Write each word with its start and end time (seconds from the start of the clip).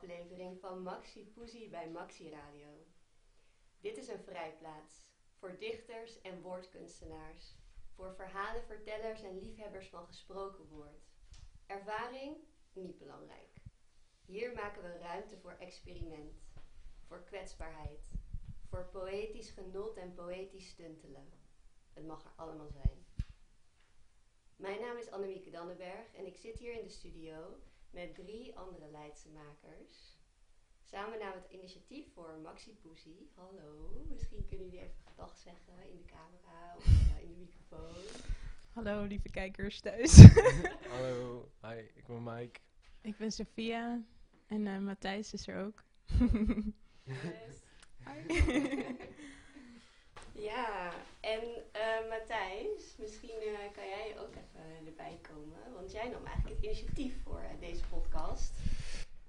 aflevering 0.00 0.60
van 0.60 0.82
Maxi 0.82 1.26
Poesie 1.34 1.68
bij 1.68 1.90
Maxi 1.90 2.30
Radio. 2.30 2.86
Dit 3.80 3.96
is 3.96 4.08
een 4.08 4.22
vrijplaats 4.24 5.09
voor 5.40 5.58
dichters 5.58 6.20
en 6.20 6.40
woordkunstenaars, 6.40 7.54
voor 7.94 8.14
verhalenvertellers 8.14 9.22
en 9.22 9.38
liefhebbers 9.38 9.88
van 9.88 10.06
gesproken 10.06 10.68
woord. 10.68 11.10
Ervaring? 11.66 12.36
Niet 12.72 12.98
belangrijk. 12.98 13.54
Hier 14.24 14.52
maken 14.52 14.82
we 14.82 14.98
ruimte 14.98 15.38
voor 15.38 15.56
experiment, 15.58 16.42
voor 17.06 17.24
kwetsbaarheid, 17.24 18.10
voor 18.68 18.88
poëtisch 18.92 19.50
genot 19.50 19.96
en 19.96 20.14
poëtisch 20.14 20.68
stuntelen. 20.68 21.32
Het 21.92 22.06
mag 22.06 22.24
er 22.24 22.32
allemaal 22.36 22.70
zijn. 22.70 23.06
Mijn 24.56 24.80
naam 24.80 24.96
is 24.96 25.10
Annemieke 25.10 25.50
Dannenberg 25.50 26.14
en 26.14 26.26
ik 26.26 26.36
zit 26.36 26.58
hier 26.58 26.72
in 26.72 26.84
de 26.84 26.90
studio 26.90 27.60
met 27.90 28.14
drie 28.14 28.58
andere 28.58 28.90
Leidse 28.90 29.28
makers. 29.28 30.18
Samen 30.82 31.18
namen 31.18 31.42
het 31.42 31.52
initiatief 31.52 32.12
voor 32.12 32.38
Maxi 32.42 32.76
Poesie. 32.76 33.30
Hallo, 33.34 34.04
misschien 34.08 34.46
kunnen 34.46 34.66
jullie 34.66 34.80
even 34.80 35.09
gedag 35.20 35.36
zeggen 35.36 35.88
in 35.90 35.96
de 35.96 36.04
camera 36.04 36.74
of 36.76 36.84
eh, 36.84 37.22
in 37.22 37.28
de 37.28 37.34
microfoon. 37.38 37.94
Hallo 38.72 39.04
lieve 39.04 39.28
kijkers 39.30 39.80
thuis. 39.80 40.16
Hallo, 40.92 41.48
hi, 41.62 41.78
ik 41.94 42.06
ben 42.06 42.22
Mike. 42.22 42.60
ik 43.00 43.16
ben 43.16 43.32
Sophia 43.32 44.02
en 44.46 44.66
eh, 44.66 44.78
Matthijs 44.78 45.32
is 45.32 45.48
er 45.48 45.64
ook. 45.64 45.82
Ja, 50.32 50.92
en 51.20 51.40
eh, 51.72 52.08
Matthijs, 52.08 52.96
misschien 52.98 53.40
eh, 53.40 53.72
kan 53.74 53.86
jij 53.88 54.14
ook 54.18 54.34
even 54.34 54.86
erbij 54.86 55.18
komen, 55.22 55.72
want 55.74 55.92
jij 55.92 56.08
nam 56.08 56.24
eigenlijk 56.26 56.56
het 56.56 56.64
initiatief 56.64 57.22
voor 57.22 57.42
deze 57.60 57.82
podcast. 57.88 58.52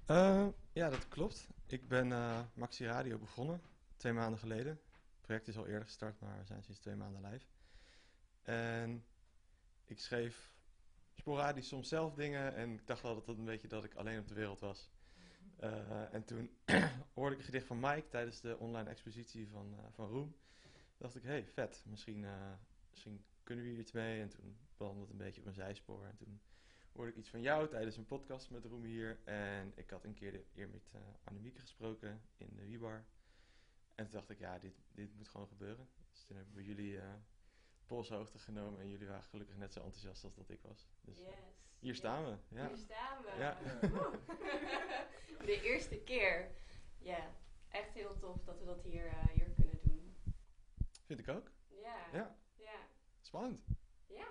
Eh, 0.06 0.46
ja, 0.72 0.90
dat 0.90 1.08
klopt. 1.08 1.48
Ik 1.66 1.88
ben 1.88 2.12
eh, 2.12 2.40
Maxi 2.54 2.84
Radio 2.86 3.18
begonnen, 3.18 3.60
twee 3.96 4.12
maanden 4.12 4.38
geleden. 4.38 4.80
Project 5.22 5.48
is 5.48 5.56
al 5.56 5.66
eerder 5.66 5.84
gestart, 5.84 6.20
maar 6.20 6.38
we 6.38 6.44
zijn 6.44 6.62
sinds 6.62 6.80
twee 6.80 6.96
maanden 6.96 7.30
live. 7.30 7.46
En 8.42 9.04
ik 9.84 9.98
schreef 9.98 10.52
sporadisch 11.12 11.68
soms 11.68 11.88
zelf 11.88 12.14
dingen 12.14 12.54
en 12.54 12.72
ik 12.72 12.86
dacht 12.86 13.04
altijd 13.04 13.38
een 13.38 13.44
beetje 13.44 13.68
dat 13.68 13.84
ik 13.84 13.94
alleen 13.94 14.18
op 14.18 14.28
de 14.28 14.34
wereld 14.34 14.60
was. 14.60 14.90
Eh, 15.56 16.14
en 16.14 16.24
toen 16.24 16.50
hoorde 17.14 17.32
ik 17.32 17.38
een 17.38 17.44
gedicht 17.44 17.66
van 17.66 17.80
Mike 17.80 18.08
tijdens 18.08 18.40
de 18.40 18.58
online 18.58 18.88
expositie 18.88 19.48
van, 19.48 19.74
eh, 19.78 19.84
van 19.90 20.08
Roem. 20.08 20.36
dacht 20.96 21.16
ik, 21.16 21.22
hey, 21.22 21.46
vet, 21.46 21.84
misschien, 21.86 22.24
eh, 22.24 22.52
misschien 22.90 23.24
kunnen 23.42 23.64
we 23.64 23.70
hier 23.70 23.80
iets 23.80 23.92
mee. 23.92 24.20
En 24.20 24.28
toen 24.28 24.56
belandde 24.76 25.00
het 25.00 25.10
een 25.10 25.16
beetje 25.16 25.40
op 25.40 25.46
een 25.46 25.54
zijspoor. 25.54 26.04
En 26.04 26.16
toen 26.16 26.40
hoorde 26.92 27.10
ik 27.10 27.16
iets 27.16 27.28
van 27.28 27.40
jou 27.40 27.68
tijdens 27.68 27.96
een 27.96 28.06
podcast 28.06 28.50
met 28.50 28.64
Roem 28.64 28.84
hier. 28.84 29.18
En 29.24 29.72
ik 29.74 29.90
had 29.90 30.04
een 30.04 30.14
keer 30.14 30.32
de 30.32 30.44
eer 30.54 30.68
met 30.68 30.90
uh, 30.94 31.00
Annemieke 31.24 31.60
gesproken 31.60 32.22
in 32.36 32.56
de 32.56 32.66
Wibar. 32.66 33.04
En 33.94 34.04
toen 34.04 34.14
dacht 34.14 34.30
ik, 34.30 34.38
ja, 34.38 34.58
dit, 34.58 34.74
dit 34.92 35.14
moet 35.14 35.28
gewoon 35.28 35.48
gebeuren. 35.48 35.88
Dus 36.10 36.24
toen 36.24 36.36
hebben 36.36 36.54
we 36.54 36.64
jullie 36.64 36.98
eh 36.98 37.14
polshoogte 37.86 38.38
genomen. 38.38 38.80
En 38.80 38.88
jullie 38.88 39.06
waren 39.06 39.22
gelukkig 39.22 39.56
net 39.56 39.72
zo 39.72 39.80
enthousiast 39.80 40.24
als 40.24 40.34
dat 40.34 40.50
ik 40.50 40.60
was. 40.62 40.88
Dus 41.00 41.20
eh, 41.20 41.32
hier 41.78 41.94
staan 41.94 42.24
we. 42.24 42.36
Ja. 42.48 42.66
Hier 42.66 42.76
staan 42.76 43.22
we. 43.22 43.30
Ja. 43.38 43.58
De 45.46 45.62
eerste 45.62 45.98
keer. 45.98 46.50
Ja, 46.98 47.30
echt 47.68 47.92
heel 47.92 48.18
tof 48.18 48.44
dat 48.44 48.58
we 48.58 48.64
dat 48.64 48.82
hier, 48.82 49.06
eh, 49.06 49.28
hier 49.28 49.50
kunnen 49.50 49.78
doen. 49.82 50.16
Vind 51.04 51.20
ik 51.20 51.28
ook. 51.28 51.50
Ja. 51.68 52.06
Ja. 52.12 52.36
Ja. 52.54 52.86
Spannend. 53.20 53.64
Ja. 54.06 54.26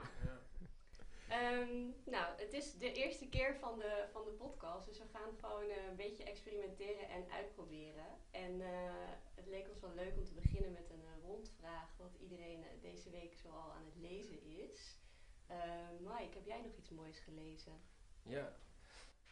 Ehm, 1.32 1.90
nou, 2.06 2.26
het 2.38 2.54
is 2.54 2.78
de 2.78 2.94
eerste 2.94 3.28
keer 3.30 3.56
van 3.56 3.80
de, 3.80 4.08
van 4.12 4.26
de 4.26 4.32
podcast, 4.32 4.86
dus 4.86 4.98
we 4.98 5.06
gaan 5.14 5.34
gewoon 5.40 5.70
eh, 5.70 5.88
een 5.90 5.96
beetje 5.96 6.24
experimenteren 6.24 7.10
en 7.10 7.32
uitproberen. 7.32 8.06
En 8.32 8.62
eh, 8.62 9.10
het 9.36 9.48
leek 9.48 9.70
ons 9.70 9.80
wel 9.80 9.94
leuk 9.96 10.14
om 10.18 10.26
te 10.26 10.34
beginnen 10.34 10.72
met 10.72 10.90
een 10.90 11.06
eh, 11.06 11.28
rondvraag, 11.28 11.98
wat 11.98 12.16
iedereen 12.20 12.64
deze 12.82 13.10
week 13.10 13.34
zoal 13.34 13.72
aan 13.74 13.86
het 13.86 13.96
lezen 13.96 14.44
is. 14.44 15.00
Ehm, 15.48 15.96
Mike, 16.00 16.38
heb 16.38 16.46
jij 16.46 16.62
nog 16.62 16.76
iets 16.78 16.90
moois 16.90 17.20
gelezen? 17.20 17.82
Ja. 18.24 18.56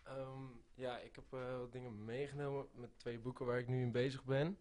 Ehm, 0.03 0.45
ja, 0.73 0.99
ik 0.99 1.15
heb 1.15 1.29
wat 1.29 1.71
dingen 1.71 2.05
meegenomen 2.05 2.67
met 2.71 2.99
twee 2.99 3.19
boeken 3.19 3.45
waar 3.45 3.59
ik 3.59 3.67
nu 3.67 3.81
in 3.81 3.91
bezig 3.91 4.23
ben. 4.23 4.57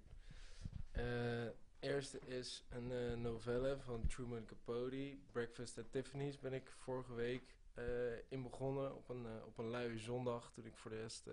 Eerste 1.80 2.18
is 2.18 2.64
een 2.68 2.92
eh, 2.92 3.14
novelle 3.14 3.78
van 3.78 4.06
Truman 4.06 4.44
Capote, 4.44 5.16
Breakfast 5.32 5.78
at 5.78 5.92
Tiffany's. 5.92 6.38
Ben 6.38 6.52
ik 6.52 6.72
vorige 6.76 7.14
week 7.14 7.56
eh, 7.74 7.84
in 8.28 8.42
begonnen 8.42 8.96
op 8.96 9.08
een, 9.08 9.26
eh, 9.26 9.46
op 9.46 9.58
een 9.58 9.68
luie 9.68 9.98
zondag 9.98 10.52
toen 10.52 10.66
ik 10.66 10.76
voor 10.76 10.90
de 10.90 11.00
rest 11.00 11.30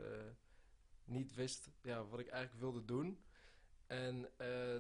niet 1.05 1.35
wist 1.35 1.69
ja, 1.81 2.05
wat 2.05 2.19
ik 2.19 2.27
eigenlijk 2.27 2.61
wilde 2.61 2.85
doen. 2.85 3.19
En 3.87 4.29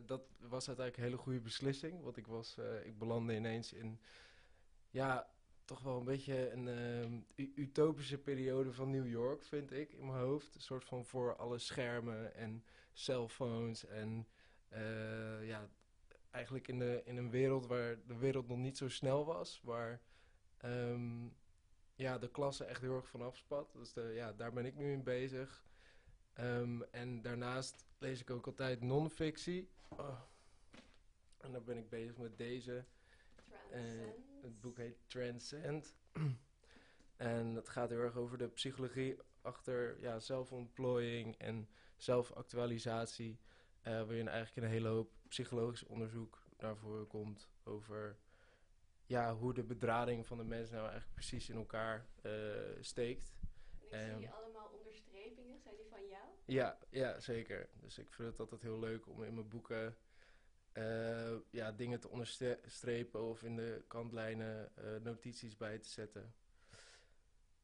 dat 0.05 0.21
was 0.39 0.67
uiteindelijk 0.67 0.97
een 0.97 1.03
hele 1.03 1.17
goede 1.17 1.39
beslissing, 1.39 2.01
want 2.03 2.17
ik, 2.17 2.27
was, 2.27 2.57
ik 2.83 2.97
belandde 2.97 3.35
ineens 3.35 3.73
in 3.73 3.99
ja, 4.89 5.29
toch 5.65 5.81
wel 5.81 5.97
een 5.97 6.05
beetje 6.05 6.51
een 6.51 7.25
utopische 7.35 8.17
periode 8.17 8.73
van 8.73 8.89
New 8.89 9.07
York, 9.07 9.43
vind 9.43 9.71
ik, 9.71 9.91
in 9.91 10.05
mijn 10.05 10.19
hoofd. 10.19 10.55
Een 10.55 10.61
soort 10.61 10.85
van 10.85 11.05
voor 11.05 11.35
alle 11.35 11.57
schermen 11.57 12.35
en 12.35 12.63
cellphones 12.93 13.85
en 13.85 14.27
eh, 14.75 15.47
ja, 15.47 15.69
eigenlijk 16.31 16.67
in, 16.67 16.79
de, 16.79 17.01
in 17.05 17.17
een 17.17 17.29
wereld 17.29 17.67
waar 17.67 17.97
de 18.05 18.17
wereld 18.17 18.47
nog 18.47 18.57
niet 18.57 18.77
zo 18.77 18.89
snel 18.89 19.25
was, 19.25 19.61
waar 19.63 20.01
ehm, 20.57 21.27
ja, 21.95 22.17
de 22.17 22.29
klasse 22.31 22.65
echt 22.65 22.81
heel 22.81 22.95
erg 22.95 23.07
van 23.07 23.21
afspat. 23.21 23.73
Dus 23.73 23.93
de, 23.93 24.11
ja, 24.15 24.33
daar 24.33 24.53
ben 24.53 24.65
ik 24.65 24.75
nu 24.75 24.91
in 24.91 25.03
bezig. 25.03 25.65
Ehm, 26.33 26.81
en 26.81 27.21
daarnaast 27.21 27.85
lees 27.97 28.21
ik 28.21 28.29
ook 28.29 28.45
altijd 28.45 28.81
non-fictie. 28.81 29.69
Oh. 29.89 30.19
En 31.37 31.51
daar 31.51 31.63
ben 31.63 31.77
ik 31.77 31.89
bezig 31.89 32.17
met 32.17 32.37
deze. 32.37 32.85
Eh, 33.71 33.81
het 34.41 34.61
boek 34.61 34.77
heet 34.77 34.97
Transcend. 35.07 35.95
en 37.15 37.55
het 37.55 37.69
gaat 37.69 37.89
heel 37.89 37.99
erg 37.99 38.15
over 38.15 38.37
de 38.37 38.47
psychologie 38.47 39.17
achter 39.41 40.01
ja, 40.01 40.19
zelfontplooiing 40.19 41.35
en 41.37 41.69
zelfactualisatie. 41.95 43.39
Eh 43.85 43.91
waarin 43.93 44.27
eigenlijk 44.27 44.67
een 44.67 44.73
hele 44.73 44.87
hoop 44.87 45.11
psychologisch 45.27 45.83
onderzoek 45.83 46.43
naar 46.57 46.77
voren 46.77 47.07
komt 47.07 47.49
over 47.63 48.17
ja, 49.05 49.35
hoe 49.35 49.53
de 49.53 49.63
bedrading 49.63 50.27
van 50.27 50.37
de 50.37 50.43
mens 50.43 50.69
nou 50.69 50.81
eigenlijk 50.83 51.13
precies 51.13 51.49
in 51.49 51.55
elkaar 51.55 52.05
eh, 52.21 52.31
steekt. 52.79 53.33
Ik 53.81 53.91
Ehm. 53.91 54.17
zie 54.17 54.29
allemaal 54.29 54.71
onderstrepingen, 54.79 55.59
zijn 55.59 55.75
die 55.75 55.85
van 55.89 56.07
jou? 56.07 56.23
Ja, 56.45 56.77
ja, 56.89 57.19
zeker. 57.19 57.69
Dus 57.73 57.97
ik 57.97 58.13
vind 58.13 58.27
het 58.29 58.39
altijd 58.39 58.61
heel 58.61 58.79
leuk 58.79 59.07
om 59.07 59.23
in 59.23 59.33
mijn 59.33 59.47
boeken 59.47 59.97
eh, 60.71 61.35
ja, 61.49 61.71
dingen 61.71 61.99
te 61.99 62.09
onderstrepen 62.09 63.21
of 63.23 63.43
in 63.43 63.55
de 63.55 63.83
kantlijnen 63.87 64.71
notities 65.03 65.57
bij 65.57 65.79
te 65.79 65.89
zetten. 65.89 66.33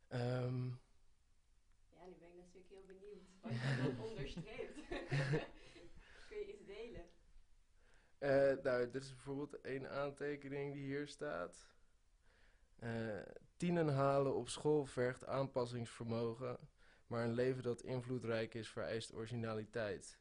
Ehm, 0.07 0.65
Ja, 1.89 2.05
nu 2.05 2.15
ben 2.19 2.29
ik 2.29 2.35
natuurlijk 2.35 2.69
heel 2.69 2.85
benieuwd 2.85 3.23
wat 3.41 3.51
je 3.51 3.81
dan 3.83 3.99
onderstreept. 4.09 4.77
Delen? 6.81 7.09
eh, 8.17 8.63
nou, 8.63 8.89
dit 8.89 9.03
is 9.03 9.09
bijvoorbeeld 9.09 9.61
één 9.61 9.89
aantekening 9.89 10.73
die 10.73 10.83
hier 10.85 11.07
staat. 11.07 11.69
Eh, 12.75 13.19
tienen 13.57 13.87
halen 13.87 14.35
op 14.35 14.49
school 14.49 14.85
vergt 14.85 15.25
aanpassingsvermogen, 15.25 16.57
maar 17.07 17.23
een 17.23 17.33
leven 17.33 17.63
dat 17.63 17.81
invloedrijk 17.81 18.53
is 18.53 18.69
vereist 18.69 19.13
originaliteit. 19.13 20.19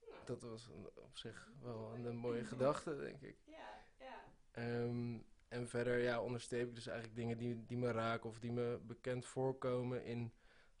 Nou, 0.00 0.12
Dat 0.24 0.42
was 0.42 0.66
een- 0.68 0.90
op 0.94 1.16
zich 1.16 1.50
wel 1.60 1.94
een, 1.94 2.16
mooie 2.16 2.44
gedachte, 2.54 2.96
denk 2.96 3.20
ik. 3.20 3.38
Ja, 3.44 3.84
ja. 3.98 4.24
Ehm, 4.50 5.18
en 5.48 5.68
verder 5.68 5.98
ja, 5.98 6.22
onderstreep 6.22 6.68
ik 6.68 6.74
dus 6.74 6.86
eigenlijk 6.86 7.16
dingen 7.18 7.38
die, 7.38 7.66
die 7.66 7.78
me 7.78 7.90
raken 7.90 8.28
of 8.30 8.38
die 8.38 8.52
me 8.52 8.78
bekend 8.82 9.26
voorkomen 9.26 10.04
in 10.04 10.32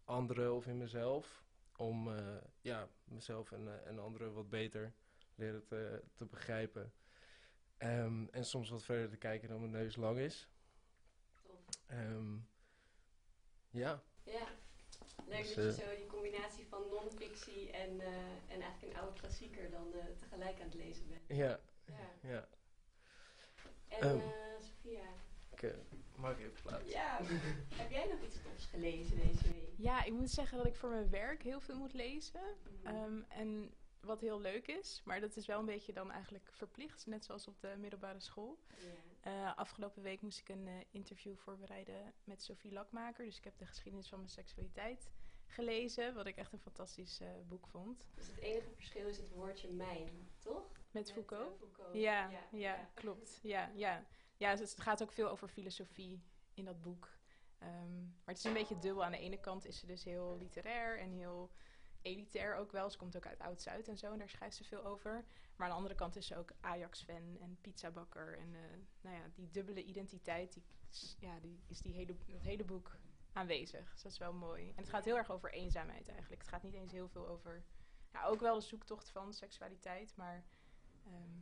anderen 0.04 0.54
of 0.54 0.66
in 0.66 0.76
mezelf. 0.78 1.45
Om 1.76 2.16
eh, 2.16 2.36
ja, 2.60 2.88
mezelf 3.04 3.52
en, 3.52 3.68
eh, 3.68 3.86
en 3.88 3.98
anderen 3.98 4.32
wat 4.34 4.48
beter 4.48 4.92
leren 5.34 5.64
te, 5.64 6.02
te 6.14 6.24
begrijpen. 6.26 6.92
Ehm, 7.76 8.26
en 8.30 8.44
soms 8.44 8.70
wat 8.70 8.82
verder 8.84 9.08
te 9.08 9.16
kijken 9.16 9.48
dan 9.48 9.60
mijn 9.60 9.70
neus 9.72 9.96
lang 9.96 10.18
is. 10.18 10.48
Tof. 11.42 11.58
Ehm, 11.86 12.36
ja, 13.70 14.02
Ja. 14.22 14.48
Leuk 15.26 15.36
Dus, 15.38 15.54
dat 15.54 15.64
je 15.76 15.82
eh, 15.82 15.88
zo 15.88 15.96
die 15.96 16.06
combinatie 16.06 16.66
van 16.66 16.82
non-fictie 16.90 17.70
en, 17.70 18.00
en 18.48 18.60
eigenlijk 18.60 18.82
een 18.94 19.00
oude 19.00 19.20
klassieker 19.20 19.70
dan 19.70 19.92
tegelijk 20.18 20.60
aan 20.60 20.66
het 20.66 20.74
lezen 20.74 21.08
bent. 21.08 21.22
Ja, 21.38 21.60
Ja. 21.84 22.10
ja. 22.22 22.48
En 23.88 24.00
Ehm. 24.00 24.18
eh, 24.18 24.60
Sophia, 24.60 25.08
Ik 25.50 25.74
maak 26.16 26.38
even 26.38 26.62
plaats. 26.62 26.90
ja, 26.90 27.20
heb 27.74 27.90
jij 27.90 28.06
nog 28.06 28.20
iets 28.22 28.42
tofs 28.42 28.66
gelezen 28.66 29.16
deze 29.16 29.42
week? 29.52 29.55
Ja, 29.76 30.04
ik 30.04 30.12
moet 30.12 30.30
zeggen 30.30 30.56
dat 30.58 30.66
ik 30.66 30.76
voor 30.76 30.90
mijn 30.90 31.10
werk 31.10 31.42
heel 31.42 31.60
veel 31.60 31.76
moet 31.76 31.92
lezen. 31.92 32.40
Mhm. 32.82 32.94
Ehm, 32.94 33.22
en 33.28 33.74
wat 34.00 34.20
heel 34.20 34.40
leuk 34.40 34.66
is, 34.66 35.00
maar 35.04 35.20
dat 35.20 35.36
is 35.36 35.46
wel 35.46 35.58
een 35.58 35.64
beetje 35.64 35.92
dan 35.92 36.10
eigenlijk 36.10 36.48
verplicht, 36.52 37.06
net 37.06 37.24
zoals 37.24 37.48
op 37.48 37.60
de 37.60 37.74
middelbare 37.78 38.20
school. 38.20 38.58
Eh, 39.20 39.56
afgelopen 39.56 40.02
week 40.02 40.20
moest 40.20 40.38
ik 40.38 40.48
een 40.48 40.66
eh, 40.66 40.74
interview 40.90 41.36
voorbereiden 41.36 42.12
met 42.24 42.42
Sophie 42.42 42.72
Lakmaker. 42.72 43.24
Dus 43.24 43.36
ik 43.36 43.44
heb 43.44 43.58
de 43.58 43.66
geschiedenis 43.66 44.08
van 44.08 44.18
mijn 44.18 44.30
seksualiteit 44.30 45.10
gelezen, 45.46 46.14
wat 46.14 46.26
ik 46.26 46.36
echt 46.36 46.52
een 46.52 46.58
fantastisch 46.58 47.20
eh, 47.20 47.28
boek 47.48 47.66
vond. 47.66 48.06
Dus 48.14 48.26
het 48.26 48.38
enige 48.38 48.70
verschil 48.74 49.06
is 49.08 49.16
het 49.16 49.28
woordje 49.28 49.68
mijn, 49.68 50.28
toch? 50.38 50.70
Met 50.90 51.12
Foucault. 51.12 51.52
eh, 51.52 51.58
Foucault. 51.58 51.94
Ja, 51.96 52.30
ja, 52.52 52.90
klopt. 52.94 53.38
Ja, 53.42 53.70
ja. 53.74 54.04
ja 54.36 54.56
dus 54.56 54.70
het 54.70 54.80
gaat 54.80 55.02
ook 55.02 55.12
veel 55.12 55.28
over 55.28 55.48
filosofie 55.48 56.22
in 56.54 56.64
dat 56.64 56.82
boek. 56.82 57.15
Ehm, 57.58 58.00
maar 58.00 58.34
het 58.34 58.38
is 58.38 58.44
een 58.44 58.52
beetje 58.52 58.78
dubbel. 58.78 59.04
Aan 59.04 59.12
de 59.12 59.18
ene 59.18 59.40
kant 59.40 59.66
is 59.66 59.78
ze 59.78 59.86
dus 59.86 60.04
heel 60.04 60.36
literair 60.38 60.98
en 60.98 61.12
heel 61.12 61.50
elitair 62.02 62.54
ook 62.56 62.72
wel. 62.72 62.90
Ze 62.90 62.98
komt 62.98 63.16
ook 63.16 63.26
uit 63.26 63.40
Oud-Zuid 63.40 63.88
en 63.88 63.98
zo, 63.98 64.12
en 64.12 64.18
daar 64.18 64.28
schrijft 64.28 64.56
ze 64.56 64.64
veel 64.64 64.84
over. 64.84 65.24
Maar 65.56 65.66
aan 65.66 65.72
de 65.72 65.76
andere 65.76 65.94
kant 65.94 66.16
is 66.16 66.26
ze 66.26 66.36
ook 66.36 66.52
Ajax-fan 66.60 67.36
en 67.40 67.58
pizzabakker. 67.60 68.38
En 68.38 68.54
eh, 68.54 68.60
nou 69.00 69.16
ja, 69.16 69.22
die 69.34 69.50
dubbele 69.50 69.84
identiteit, 69.84 70.52
die, 70.52 70.64
ja, 71.18 71.40
die 71.40 71.60
is 71.66 71.80
die 71.80 71.94
hele, 71.94 72.16
het 72.26 72.42
hele 72.42 72.64
boek 72.64 72.96
aanwezig. 73.32 73.92
Dus 73.92 74.02
dat 74.02 74.12
is 74.12 74.18
wel 74.18 74.32
mooi. 74.32 74.68
En 74.68 74.76
het 74.76 74.88
gaat 74.88 75.04
heel 75.04 75.16
erg 75.16 75.30
over 75.30 75.52
eenzaamheid 75.52 76.08
eigenlijk. 76.08 76.40
Het 76.40 76.50
gaat 76.50 76.62
niet 76.62 76.74
eens 76.74 76.92
heel 76.92 77.08
veel 77.08 77.28
over... 77.28 77.64
Ja, 78.12 78.24
ook 78.24 78.40
wel 78.40 78.54
de 78.54 78.60
zoektocht 78.60 79.10
van 79.10 79.32
seksualiteit, 79.32 80.16
maar... 80.16 80.44
ehm, 81.04 81.40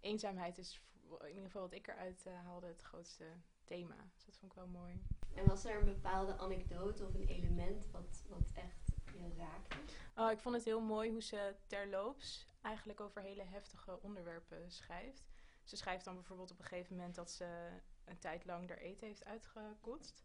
eenzaamheid 0.00 0.58
is 0.58 0.82
in 1.20 1.28
ieder 1.28 1.44
geval 1.44 1.62
wat 1.62 1.72
ik 1.72 1.86
eruit 1.86 2.26
eh, 2.26 2.44
haalde 2.44 2.66
het 2.66 2.82
grootste 2.82 3.24
thema. 3.64 3.96
Dus 4.14 4.24
dat 4.24 4.36
vond 4.36 4.52
ik 4.52 4.58
wel 4.58 4.66
mooi. 4.66 5.02
En 5.34 5.46
was 5.46 5.64
er 5.64 5.78
een 5.78 5.84
bepaalde 5.84 6.38
anekdote 6.38 7.06
of 7.06 7.14
een 7.14 7.26
element 7.26 7.90
wat, 7.90 8.24
wat 8.28 8.50
echt 8.54 8.92
je 9.12 9.34
raakte? 9.36 9.76
Oh, 10.16 10.30
ik 10.30 10.38
vond 10.38 10.54
het 10.54 10.64
heel 10.64 10.80
mooi 10.80 11.10
hoe 11.10 11.22
ze 11.22 11.54
terloops 11.66 12.46
eigenlijk 12.62 13.00
over 13.00 13.22
hele 13.22 13.42
heftige 13.42 14.02
onderwerpen 14.02 14.70
schrijft. 14.70 15.28
Ze 15.64 15.76
schrijft 15.76 16.04
dan 16.04 16.14
bijvoorbeeld 16.14 16.50
op 16.50 16.58
een 16.58 16.64
gegeven 16.64 16.96
moment 16.96 17.14
dat 17.14 17.30
ze 17.30 17.68
een 18.04 18.18
tijd 18.18 18.44
lang 18.44 18.68
haar 18.68 18.78
eten 18.78 19.06
heeft 19.06 19.24
uitgekotst. 19.24 20.22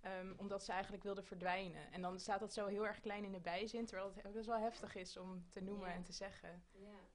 Ehm, 0.00 0.32
omdat 0.36 0.64
ze 0.64 0.72
eigenlijk 0.72 1.02
wilde 1.02 1.22
verdwijnen. 1.22 1.92
En 1.92 2.02
dan 2.02 2.20
staat 2.20 2.40
dat 2.40 2.52
zo 2.52 2.66
heel 2.66 2.86
erg 2.86 3.00
klein 3.00 3.24
in 3.24 3.32
de 3.32 3.40
bijzin, 3.40 3.86
terwijl 3.86 4.12
het 4.14 4.32
best 4.32 4.46
wel 4.46 4.58
heftig 4.58 4.94
is 4.94 5.16
om 5.16 5.48
te 5.48 5.60
noemen 5.60 5.92
en 5.92 6.02
te 6.02 6.12
zeggen. 6.12 6.64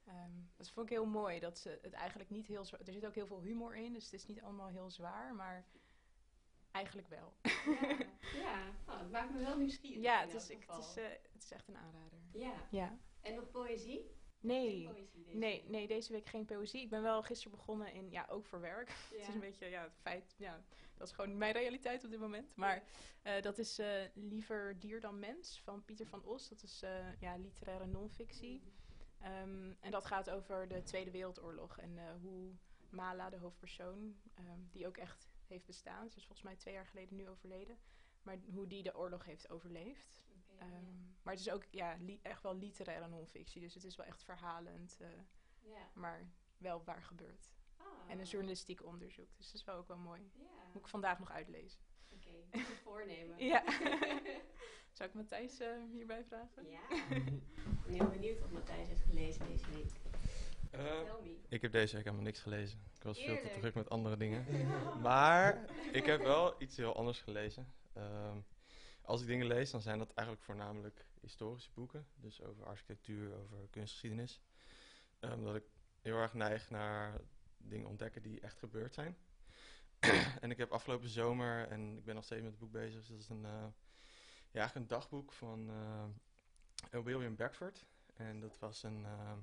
Ehm, 0.05 0.31
dat 0.55 0.69
vond 0.69 0.85
ik 0.89 0.93
heel 0.93 1.05
mooi, 1.05 1.39
dat 1.39 1.59
ze 1.59 1.79
het 1.81 1.93
eigenlijk 1.93 2.29
niet 2.29 2.47
heel 2.47 2.65
zwaar... 2.65 2.79
Er 2.79 2.93
zit 2.93 3.05
ook 3.05 3.15
heel 3.15 3.27
veel 3.27 3.41
humor 3.41 3.75
in, 3.75 3.93
dus 3.93 4.03
het 4.03 4.13
is 4.13 4.25
niet 4.25 4.41
allemaal 4.41 4.67
heel 4.67 4.91
zwaar, 4.91 5.35
maar 5.35 5.65
eigenlijk 6.75 7.07
wel. 7.07 7.33
Ja, 7.43 8.05
ja. 8.33 8.73
Oh, 8.87 8.99
het 8.99 9.11
maakt 9.11 9.33
me 9.33 9.39
wel 9.39 9.57
nieuwsgierig. 9.57 10.03
ja, 10.03 10.21
het 10.21 10.33
is, 10.33 10.49
ik, 10.49 10.63
het, 10.67 10.77
is, 10.77 10.95
eh, 10.95 11.03
het 11.33 11.43
is 11.43 11.51
echt 11.51 11.67
een 11.67 11.77
aanrader. 11.77 12.19
Ja. 12.31 12.53
Ja. 12.71 12.97
En 13.21 13.35
nog 13.35 13.51
poëzie? 13.51 14.13
Nee, 14.39 14.87
poëzie 14.87 15.23
deze 15.23 15.37
nee, 15.37 15.61
week. 15.61 15.69
nee, 15.69 15.87
deze 15.87 16.11
week 16.11 16.25
geen 16.25 16.45
poëzie. 16.45 16.81
Ik 16.81 16.89
ben 16.89 17.01
wel 17.01 17.23
gisteren 17.23 17.57
begonnen 17.57 17.93
in, 17.93 18.11
ja, 18.11 18.25
ook 18.29 18.45
voor 18.45 18.61
werk. 18.61 18.89
Het 19.11 19.19
is 19.19 19.27
een 19.27 19.39
beetje, 19.39 19.65
ja, 19.65 19.81
het 19.83 19.97
feit, 20.01 20.35
ja, 20.37 20.63
dat 20.97 21.07
is 21.07 21.13
gewoon 21.13 21.37
mijn 21.37 21.53
realiteit 21.53 22.03
op 22.03 22.09
dit 22.09 22.19
moment. 22.19 22.55
Maar 22.55 22.83
eh, 23.21 23.41
dat 23.41 23.57
is 23.57 23.79
eh, 23.79 24.03
Liever 24.13 24.79
dier 24.79 25.01
dan 25.01 25.19
mens 25.19 25.61
van 25.63 25.85
Pieter 25.85 26.07
van 26.07 26.23
Os. 26.23 26.49
Dat 26.49 26.63
is, 26.63 26.83
ja, 27.19 27.35
literaire 27.37 27.85
non-fictie. 27.85 28.61
Ehm, 29.21 29.73
en 29.79 29.91
dat 29.91 30.05
gaat 30.05 30.29
over 30.29 30.67
de 30.67 30.83
Tweede 30.83 31.11
Wereldoorlog 31.11 31.77
en 31.77 32.17
hoe 32.21 32.51
Mala, 32.89 33.29
de 33.29 33.37
hoofdpersoon, 33.37 34.19
ehm, 34.33 34.59
die 34.71 34.87
ook 34.87 34.97
echt 34.97 35.27
heeft 35.49 35.65
bestaan. 35.65 36.09
Ze 36.09 36.17
is 36.17 36.25
volgens 36.25 36.47
mij 36.47 36.55
twee 36.55 36.73
jaar 36.73 36.85
geleden 36.85 37.15
nu 37.15 37.29
overleden. 37.29 37.77
Maar 38.21 38.37
hoe 38.53 38.67
die 38.67 38.83
de 38.83 38.97
oorlog 38.97 39.25
heeft 39.25 39.49
overleefd. 39.49 40.23
Ehm, 40.57 40.71
ja. 40.71 40.81
Maar 41.21 41.33
het 41.33 41.41
is 41.45 41.49
ook 41.49 41.63
ja, 41.71 41.97
echt 42.21 42.43
wel 42.43 42.55
literaire 42.55 43.07
non-fictie. 43.07 43.61
Dus 43.61 43.73
het 43.73 43.83
is 43.83 43.95
wel 43.95 44.05
echt 44.05 44.23
verhalend, 44.23 44.97
eh, 44.99 45.07
maar 45.93 46.29
wel 46.57 46.83
waar 46.83 47.03
gebeurt. 47.03 47.51
Ah. 47.77 47.85
En 48.07 48.19
een 48.19 48.25
journalistiek 48.25 48.83
onderzoek. 48.83 49.37
Dus 49.37 49.45
dat 49.45 49.55
is 49.55 49.63
wel 49.63 49.75
ook 49.75 49.87
wel 49.87 49.97
mooi. 49.97 50.31
Moet 50.73 50.81
ik 50.81 50.87
vandaag 50.87 51.19
nog 51.19 51.31
uitlezen. 51.31 51.79
Oké, 52.13 52.61
goed 52.63 52.79
voornemen. 52.83 53.37
Ja. 53.37 53.63
Zou 54.95 55.09
ik 55.09 55.15
Matthijs 55.15 55.59
eh, 55.59 55.83
hierbij 55.91 56.23
vragen? 56.23 56.69
ja. 56.69 56.89
Ik 57.09 57.83
ben 57.85 57.93
heel 57.93 58.09
benieuwd 58.09 58.39
wat 58.39 58.51
Matthijs 58.51 58.87
heeft 58.87 59.01
gelezen 59.01 59.47
deze 59.47 59.69
week. 59.71 59.91
Eh, 60.77 61.01
ik 61.49 61.61
heb 61.61 61.71
deze 61.71 61.95
week 61.95 62.03
helemaal 62.03 62.25
niks 62.25 62.41
gelezen. 62.41 62.79
Ik 62.95 63.03
was 63.03 63.23
veel 63.23 63.39
te 63.39 63.59
druk 63.59 63.73
met 63.73 63.89
andere 63.89 64.17
dingen. 64.17 64.45
Maar 65.01 65.65
ik 65.91 66.05
heb 66.05 66.21
wel 66.21 66.61
iets 66.61 66.77
heel 66.77 66.95
anders 66.95 67.21
gelezen. 67.21 67.73
Ehm, 67.93 68.37
als 69.01 69.21
ik 69.21 69.27
dingen 69.27 69.47
lees, 69.47 69.71
dan 69.71 69.81
zijn 69.81 69.97
dat 69.97 70.13
eigenlijk 70.13 70.47
voornamelijk 70.47 71.05
historische 71.21 71.71
boeken. 71.73 72.07
Dus 72.15 72.41
over 72.43 72.65
architectuur, 72.65 73.35
over 73.35 73.57
kunstgeschiedenis. 73.69 74.41
Ehm, 75.19 75.33
omdat 75.33 75.55
ik 75.55 75.63
heel 76.01 76.17
erg 76.17 76.33
neig 76.33 76.69
naar 76.69 77.21
dingen 77.57 77.87
ontdekken 77.87 78.21
die 78.21 78.39
echt 78.41 78.57
gebeurd 78.57 78.93
zijn. 78.93 79.17
en 80.41 80.51
ik 80.51 80.57
heb 80.57 80.71
afgelopen 80.71 81.09
zomer, 81.09 81.67
en 81.67 81.97
ik 81.97 82.05
ben 82.05 82.15
nog 82.15 82.23
steeds 82.23 82.41
met 82.41 82.51
het 82.51 82.59
boek 82.59 82.71
bezig, 82.71 82.99
dus 82.99 83.07
dat 83.07 83.19
is 83.19 83.29
een, 83.29 83.45
eh, 83.45 83.67
ja, 84.51 84.75
een 84.75 84.87
dagboek 84.87 85.31
van 85.31 85.69
eh, 85.69 87.03
William 87.03 87.35
Beckford. 87.35 87.85
En 88.15 88.39
dat 88.39 88.59
was 88.59 88.83
een 88.83 89.05
ehm, 89.05 89.39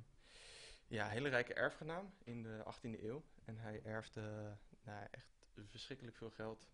ja, 0.93 1.09
hele 1.09 1.29
rijke 1.29 1.55
erfgenaam 1.55 2.15
in 2.25 2.43
de 2.43 2.63
18e 2.65 3.03
eeuw. 3.03 3.23
En 3.45 3.59
hij 3.59 3.83
erfde 3.85 4.57
nou, 4.83 5.07
echt 5.11 5.47
verschrikkelijk 5.69 6.17
veel 6.17 6.31
geld 6.31 6.69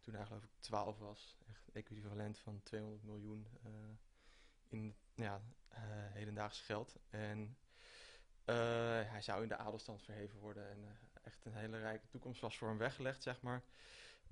toen 0.00 0.14
hij 0.14 0.26
geloof 0.26 0.42
ik 0.42 0.50
12 0.58 0.98
was. 0.98 1.36
Echt 1.48 1.70
equivalent 1.72 2.38
van 2.38 2.60
200 2.62 3.02
miljoen 3.02 3.46
eh, 3.62 3.70
in 4.68 4.96
ja, 5.14 5.40
eh, 5.68 5.80
hedendaags 6.12 6.60
geld. 6.60 6.96
En 7.10 7.58
eh, 8.44 8.56
hij 9.10 9.22
zou 9.22 9.42
in 9.42 9.48
de 9.48 9.56
adelstand 9.56 10.02
verheven 10.02 10.38
worden 10.38 10.70
en 10.70 10.98
echt 11.22 11.44
een 11.44 11.56
hele 11.56 11.78
rijke 11.78 12.06
toekomst 12.08 12.40
was 12.40 12.58
voor 12.58 12.68
hem 12.68 12.78
weggelegd, 12.78 13.22
zeg 13.22 13.40
maar. 13.40 13.62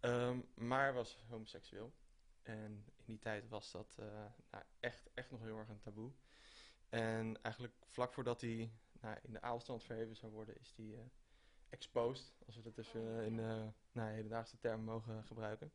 Ehm, 0.00 0.38
maar 0.54 0.94
was 0.94 1.18
homoseksueel. 1.28 1.92
En 2.42 2.84
in 2.96 3.04
die 3.04 3.18
tijd 3.18 3.48
was 3.48 3.70
dat 3.70 3.96
nou, 4.50 4.64
echt, 4.80 5.10
echt 5.14 5.30
nog 5.30 5.40
heel 5.40 5.58
erg 5.58 5.68
een 5.68 5.80
taboe. 5.80 6.12
En 6.88 7.42
eigenlijk 7.42 7.74
vlak 7.86 8.12
voordat 8.12 8.40
hij 8.40 8.70
nou, 9.04 9.16
in 9.22 9.32
de 9.32 9.42
adelstand 9.42 9.84
verheven 9.84 10.16
zou 10.16 10.32
worden, 10.32 10.58
is 10.60 10.72
hij 10.76 10.94
eh, 10.94 11.00
exposed, 11.68 12.34
als 12.46 12.56
we 12.56 12.62
dat 12.62 12.78
even 12.78 13.18
eh, 13.18 13.26
in 13.26 13.38
eh 13.38 13.66
nou, 13.92 14.10
hedendaagse 14.10 14.58
termen 14.58 14.84
mogen 14.84 15.24
gebruiken. 15.24 15.72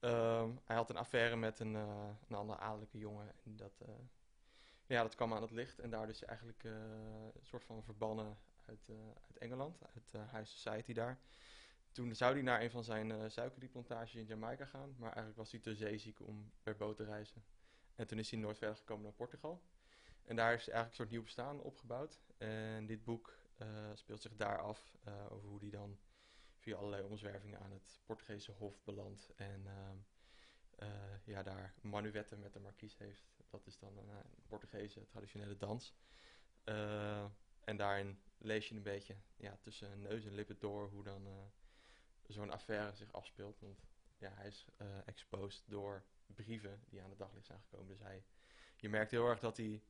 Ehm, 0.00 0.50
hij 0.64 0.76
had 0.76 0.90
een 0.90 0.96
affaire 0.96 1.36
met 1.36 1.60
een, 1.60 1.76
eh, 1.76 2.10
een 2.28 2.36
andere 2.36 2.58
adellijke 2.58 2.98
jongen. 2.98 3.32
En 3.44 3.56
dat, 3.56 3.82
ja, 4.86 5.02
dat 5.02 5.14
kwam 5.14 5.34
aan 5.34 5.42
het 5.42 5.50
licht. 5.50 5.78
En 5.78 6.08
is 6.08 6.20
hij 6.20 6.28
eigenlijk 6.28 6.64
een 6.64 7.32
soort 7.42 7.64
van 7.64 7.82
verbannen 7.82 8.38
uit, 8.66 8.88
uit 9.26 9.38
Engeland, 9.38 9.78
uit 9.94 10.10
de 10.10 10.18
High 10.18 10.44
Society 10.44 10.92
daar. 10.92 11.18
Toen 11.92 12.14
zou 12.14 12.32
hij 12.32 12.42
naar 12.42 12.62
een 12.62 12.70
van 12.70 12.84
zijn 12.84 13.30
suikerrieplantages 13.30 14.14
in 14.14 14.24
Jamaica 14.24 14.64
gaan. 14.64 14.94
Maar 14.98 15.08
eigenlijk 15.12 15.36
was 15.36 15.50
hij 15.50 15.60
te 15.60 15.74
zeeziek 15.74 16.20
om 16.20 16.52
per 16.62 16.76
boot 16.76 16.96
te 16.96 17.04
reizen. 17.04 17.44
En 17.94 18.06
toen 18.06 18.18
is 18.18 18.30
hij 18.30 18.40
nooit 18.40 18.58
verder 18.58 18.76
gekomen 18.76 19.04
naar 19.04 19.12
Portugal. 19.12 19.62
En 20.24 20.36
daar 20.36 20.54
is 20.54 20.68
eigenlijk 20.68 20.88
een 20.88 20.94
soort 20.94 21.10
nieuw 21.10 21.22
bestaan 21.22 21.60
opgebouwd. 21.60 22.20
En 22.38 22.86
dit 22.86 23.04
boek 23.04 23.34
eh, 23.56 23.90
speelt 23.94 24.22
zich 24.22 24.36
daar 24.36 24.58
af 24.60 24.96
eh, 25.04 25.32
over 25.32 25.48
hoe 25.48 25.60
hij 25.60 25.70
dan 25.70 25.98
via 26.58 26.76
allerlei 26.76 27.02
omzwervingen 27.02 27.60
aan 27.60 27.72
het 27.72 28.00
Portugese 28.04 28.52
hof 28.52 28.84
belandt. 28.84 29.32
En 29.36 29.66
eh, 30.76 30.88
ja, 31.24 31.42
daar 31.42 31.74
manuetten 31.80 32.38
met 32.38 32.52
de 32.52 32.60
markies 32.60 32.98
heeft. 32.98 33.34
Dat 33.50 33.66
is 33.66 33.78
dan 33.78 33.98
een, 33.98 34.08
een 34.08 34.46
Portugese 34.46 35.06
traditionele 35.06 35.56
dans. 35.56 35.94
En 37.64 37.76
daarin 37.76 38.20
lees 38.38 38.68
je 38.68 38.74
een 38.74 38.82
beetje 38.82 39.16
ja, 39.36 39.56
tussen 39.60 40.00
neus 40.00 40.24
en 40.24 40.34
lippen 40.34 40.58
door 40.58 40.88
hoe 40.88 41.04
dan 41.04 41.52
zo'n 42.26 42.50
affaire 42.50 42.94
zich 42.94 43.12
afspeelt. 43.12 43.60
Want 43.60 43.80
ja, 44.20 44.32
hij 44.34 44.46
is 44.46 44.66
eh, 44.76 44.86
exposed 45.04 45.62
door 45.66 46.04
brieven 46.26 46.82
die 46.88 47.02
aan 47.02 47.10
het 47.10 47.18
daglicht 47.18 47.46
zijn 47.46 47.60
gekomen. 47.60 47.88
Dus 47.88 48.00
hij, 48.00 48.24
je 48.76 48.88
merkt 48.88 49.10
heel 49.10 49.28
erg 49.28 49.40
dat 49.40 49.56
hij, 49.56 49.82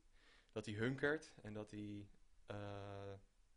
dat 0.51 0.65
hij 0.65 0.75
hunkert 0.75 1.33
en 1.41 1.53
dat 1.53 1.71
hij 1.71 2.09
eh, 2.45 3.13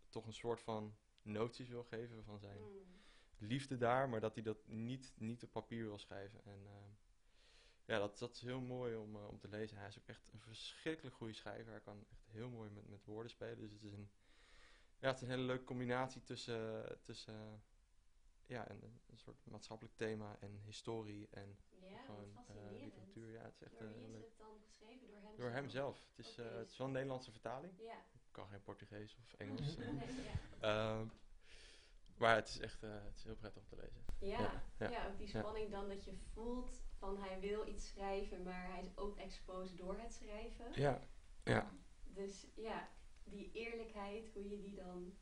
toch 0.09 0.27
een 0.27 0.33
soort 0.33 0.61
van 0.61 0.97
noties 1.23 1.69
wil 1.69 1.85
geven 1.85 2.25
van 2.25 2.39
zijn 2.39 2.59
Mm. 2.61 3.03
liefde 3.39 3.77
daar, 3.77 4.09
maar 4.09 4.21
dat 4.21 4.35
hij 4.35 4.43
dat 4.43 4.67
niet, 4.67 5.13
niet 5.17 5.43
op 5.43 5.51
papier 5.53 5.85
wil 5.85 5.99
schrijven. 5.99 6.45
En 6.45 6.67
ehm, 6.67 6.91
ja, 7.85 7.99
dat, 7.99 8.19
dat 8.19 8.35
is 8.35 8.41
heel 8.41 8.61
mooi 8.61 8.97
om, 8.97 9.17
eh, 9.17 9.29
om 9.29 9.39
te 9.39 9.49
lezen. 9.49 9.77
Hij 9.77 9.89
is 9.89 9.99
ook 9.99 10.09
echt 10.09 10.31
een 10.33 10.41
verschrikkelijk 10.41 11.17
goede 11.17 11.33
schrijver. 11.33 11.73
Hij 11.73 11.81
kan 11.81 12.05
echt 12.11 12.27
heel 12.31 12.49
mooi 12.51 12.71
met, 12.71 12.89
met 12.89 13.05
woorden 13.05 13.31
spelen. 13.31 13.59
Dus 13.59 13.73
het 13.73 13.83
is 13.83 13.93
een, 13.93 14.11
ja, 14.99 15.07
het 15.09 15.17
is 15.17 15.23
een 15.23 15.29
hele 15.35 15.43
leuke 15.43 15.65
combinatie 15.65 16.23
tussen, 16.23 16.99
tussen 17.03 17.63
ja, 18.47 18.69
en 18.69 18.83
een, 18.83 19.19
soort 19.19 19.47
maatschappelijk 19.47 19.97
thema 19.97 20.37
en 20.41 20.61
historie 20.65 21.29
en 21.31 21.57
Ja, 21.91 21.99
gewoon 21.99 22.33
fascinerend. 22.35 22.83
literatuur. 22.83 23.31
Ja, 23.31 23.43
het 23.43 23.55
is 23.55 23.63
echt 23.63 23.79
Door 23.79 23.89
eh, 23.89 23.95
wie 23.95 24.17
is 24.19 24.29
het 24.29 24.39
dan 24.39 24.59
geschreven? 24.65 25.07
Door 25.09 25.17
hem 25.23 25.37
Door 25.37 25.51
hem 25.51 25.69
zelf? 25.69 26.07
Het 26.09 26.19
is, 26.27 26.39
Oké, 26.39 26.49
eh, 26.49 26.57
het 26.57 26.71
is 26.71 26.77
wel 26.77 26.87
een 26.87 26.93
Nederlandse 26.93 27.31
vertaling. 27.31 27.73
Ja. 27.79 27.97
Ik 28.13 28.31
kan 28.41 28.49
geen 28.49 28.63
Portugees 28.63 29.17
of 29.17 29.33
Engels. 29.43 29.77
eh. 29.77 29.87
Nee, 29.93 30.09
ja. 30.25 30.33
Ehm, 30.61 31.07
maar 32.17 32.35
het 32.35 32.49
is 32.49 32.59
echt 32.61 32.81
het 32.81 33.17
is 33.17 33.25
heel 33.25 33.37
prettig 33.37 33.63
om 33.63 33.69
te 33.69 33.77
lezen. 33.77 34.05
Ja, 34.19 34.63
Ja, 34.79 35.07
ook 35.09 35.19
die 35.19 35.27
spanning 35.29 35.71
dan 35.71 35.89
dat 35.89 36.05
je 36.05 36.15
voelt 36.33 36.83
van 36.99 37.19
hij 37.19 37.41
wil 37.41 37.67
iets 37.69 37.89
schrijven, 37.89 38.43
maar 38.43 38.67
hij 38.73 38.81
is 38.83 38.97
ook 38.97 39.17
exposed 39.19 39.79
door 39.79 39.99
het 39.99 40.13
schrijven. 40.13 40.73
Ja, 40.73 41.01
ja, 41.45 41.71
Dus 42.05 42.47
ja, 42.55 42.89
die 43.25 43.53
eerlijkheid, 43.53 44.31
hoe 44.33 44.49
je 44.49 44.61
die 44.61 44.75
dan 44.75 45.15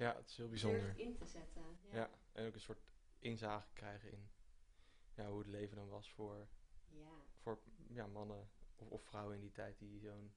ja 0.00 0.16
het 0.16 0.28
is 0.28 0.36
heel 0.36 0.48
bijzonder. 0.48 0.80
durft 0.80 0.98
in 0.98 1.16
te 1.16 1.26
zetten. 1.26 1.62
Ja. 1.90 1.94
Ja, 1.96 2.10
en 2.32 2.46
ook 2.46 2.54
een 2.54 2.60
soort 2.60 2.82
inzage 3.18 3.72
krijgen 3.72 4.12
in 4.12 4.30
ja, 5.14 5.28
hoe 5.28 5.38
het 5.38 5.48
leven 5.48 5.76
dan 5.76 5.88
was 5.88 6.12
voor, 6.12 6.48
Ja. 6.88 7.08
voor 7.38 7.58
ja, 7.88 8.06
mannen 8.06 8.48
of, 8.76 8.88
of 8.88 9.02
vrouwen 9.02 9.34
in 9.34 9.40
die 9.40 9.52
tijd 9.52 9.78
die 9.78 10.00
zo'n 10.00 10.34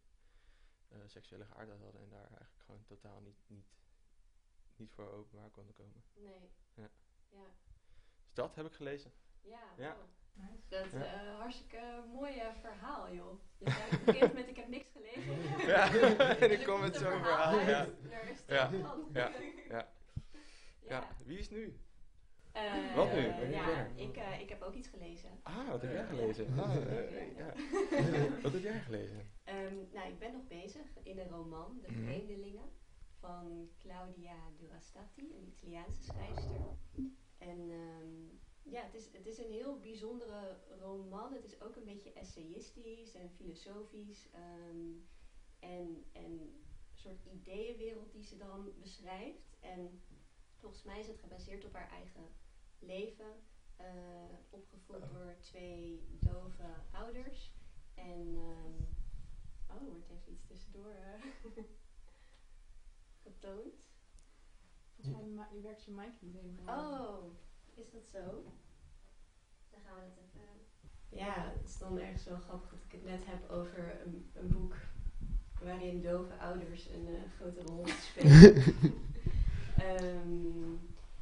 eh, 0.87 0.97
seksuele 1.05 1.45
geaardheid 1.45 1.81
hadden 1.81 2.01
en 2.01 2.09
daar 2.09 2.27
eigenlijk 2.27 2.59
gewoon 2.65 2.83
totaal 2.83 3.19
niet, 3.21 3.37
niet, 3.47 3.67
niet 4.75 4.91
voor 4.91 5.11
openbaar 5.11 5.49
konden 5.49 5.73
komen. 5.73 6.03
Nee. 6.13 6.49
Ja. 6.73 6.89
Ja. 7.29 7.45
Dus 8.23 8.33
dat 8.33 8.55
heb 8.55 8.65
ik 8.65 8.73
gelezen. 8.73 9.13
Ja, 9.41 9.73
Ja. 9.77 9.95
wow. 9.95 10.07
Nice. 10.33 10.61
Dat 10.69 10.91
Ja. 10.91 11.03
eh 11.05 11.39
hartstikke 11.39 12.03
mooie 12.13 12.51
verhaal, 12.61 13.13
joh. 13.13 13.39
Je 13.57 13.69
zei, 13.69 13.81
het 13.89 14.03
begint 14.05 14.33
met 14.33 14.47
ik 14.47 14.55
heb 14.55 14.67
niks 14.67 14.87
gelezen. 14.93 15.35
Ja, 15.73 15.87
En 15.93 16.17
er 16.41 16.51
er 16.51 16.65
komt 16.65 16.81
met 16.81 16.95
zo'n 16.95 17.11
verhaal 17.23 17.59
ja. 17.59 17.85
Is 18.31 18.43
Ja. 18.47 18.69
Ja. 18.71 18.95
Ja. 19.13 19.31
Ja. 19.69 19.87
Ja, 20.87 21.07
wie 21.25 21.37
is 21.37 21.49
nu? 21.49 21.77
Eh, 22.51 22.95
Wat 22.95 23.13
nu? 23.13 23.19
eh, 23.19 23.51
ja, 23.51 23.85
ik, 23.95 24.15
eh, 24.17 24.39
ik 24.41 24.49
heb 24.49 24.61
ook 24.61 24.73
iets 24.73 24.87
gelezen. 24.87 25.29
Ah, 25.43 25.67
wat 25.69 25.81
heb 25.81 25.91
jij 25.91 26.01
Ja. 26.01 26.05
gelezen? 26.07 26.59
Ah, 26.59 26.75
eh, 26.75 27.37
Ja. 27.37 27.53
ja. 27.95 28.41
Wat 28.41 28.51
heb 28.53 28.61
jij 28.61 28.79
gelezen? 28.79 29.31
Ehm, 29.43 29.75
nou, 29.91 30.07
ik 30.09 30.19
ben 30.19 30.31
nog 30.31 30.47
bezig 30.47 30.81
in 31.03 31.19
een 31.19 31.27
roman, 31.29 31.79
De 31.81 31.91
Mhm. 31.91 32.03
Vreemdelingen, 32.03 32.69
van 33.19 33.69
Claudia 33.79 34.35
Durastati, 34.57 35.35
een 35.35 35.47
Italiaanse 35.57 36.03
schrijfster. 36.03 36.59
En 37.37 37.69
ehm, 37.71 38.35
ja, 38.63 38.81
het 38.83 38.93
is, 38.93 39.09
het 39.11 39.25
is 39.25 39.37
een 39.37 39.51
heel 39.51 39.79
bijzondere 39.79 40.59
roman. 40.79 41.33
Het 41.33 41.43
is 41.43 41.59
ook 41.61 41.75
een 41.75 41.83
beetje 41.83 42.11
essayistisch 42.13 43.13
en 43.13 43.29
filosofisch. 43.29 44.27
ehm, 44.31 44.97
en, 45.59 46.03
en 46.11 46.31
een 46.31 46.63
soort 46.93 47.21
ideeënwereld 47.25 48.11
die 48.11 48.23
ze 48.23 48.35
dan 48.35 48.71
beschrijft. 48.75 49.55
En 49.59 49.99
volgens 50.55 50.83
mij 50.83 50.99
is 50.99 51.07
het 51.07 51.17
gebaseerd 51.19 51.65
op 51.65 51.73
haar 51.73 51.89
eigen 51.89 52.31
leven. 52.79 53.41
eh, 53.75 54.35
opgevoed 54.49 55.07
door 55.07 55.35
twee 55.39 56.05
dove 56.19 56.83
ouders. 56.91 57.51
En, 57.93 58.35
ehm, 58.35 58.83
oh, 59.67 59.81
er 59.85 59.91
wordt 59.91 60.09
even 60.09 60.31
iets 60.31 60.45
tussendoor 60.45 60.89
eh, 60.91 61.21
getoond. 63.23 63.83
Volgens 64.95 65.33
mij 65.33 65.61
werkt 65.61 65.83
je 65.83 65.91
mic 65.91 66.21
niet 66.21 66.33
helemaal. 66.33 66.67
Oh, 66.67 67.35
is 67.77 67.91
dat 67.91 68.07
zo? 68.11 68.43
Dan 69.71 69.81
gaan 69.85 69.95
we 69.95 70.01
dat 70.01 70.17
even. 70.17 70.43
Ja, 71.09 71.51
het 71.57 71.69
is 71.69 71.77
dan 71.77 71.99
ergens 71.99 72.23
wel 72.23 72.37
grappig 72.37 72.69
dat 72.69 72.83
ik 72.85 72.91
het 72.91 73.03
net 73.03 73.25
heb 73.25 73.49
over 73.49 74.01
een, 74.05 74.31
een 74.33 74.47
boek 74.47 74.75
waarin 75.61 76.01
dove 76.01 76.37
ouders 76.37 76.89
een 76.89 77.07
eh, 77.07 77.21
grote 77.39 77.61
rol 77.61 77.85
spelen. 78.09 78.63
Ehm, 79.77 80.71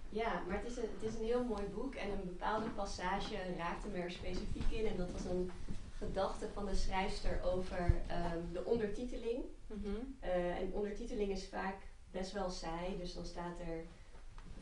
ja, 0.10 0.44
maar 0.48 0.58
het 0.58 0.72
is, 0.72 0.78
een, 0.78 0.90
het 1.00 1.14
is 1.14 1.20
een 1.20 1.26
heel 1.26 1.44
mooi 1.44 1.64
boek 1.64 1.96
en 1.96 2.12
een 2.12 2.26
bepaalde 2.26 2.70
passage 2.70 3.56
raakte 3.58 3.88
me 3.88 3.98
er 3.98 4.12
specifiek 4.12 4.72
in. 4.72 4.86
En 4.86 4.98
dat 4.98 5.12
was 5.12 5.26
een 5.26 5.52
gedachte 5.98 6.50
van 6.54 6.66
de 6.66 6.76
schrijfster 6.76 7.42
over 7.44 8.02
ehm, 8.08 8.40
de 8.52 8.66
ondertiteling. 8.66 9.44
Mhm. 9.68 9.96
Eh, 10.20 10.58
en 10.58 10.74
ondertiteling 10.74 11.32
is 11.32 11.48
vaak 11.48 11.78
best 12.12 12.32
wel 12.32 12.50
saai, 12.50 12.98
dus 12.98 13.14
dan 13.14 13.26
staat 13.26 13.60
er 13.60 13.86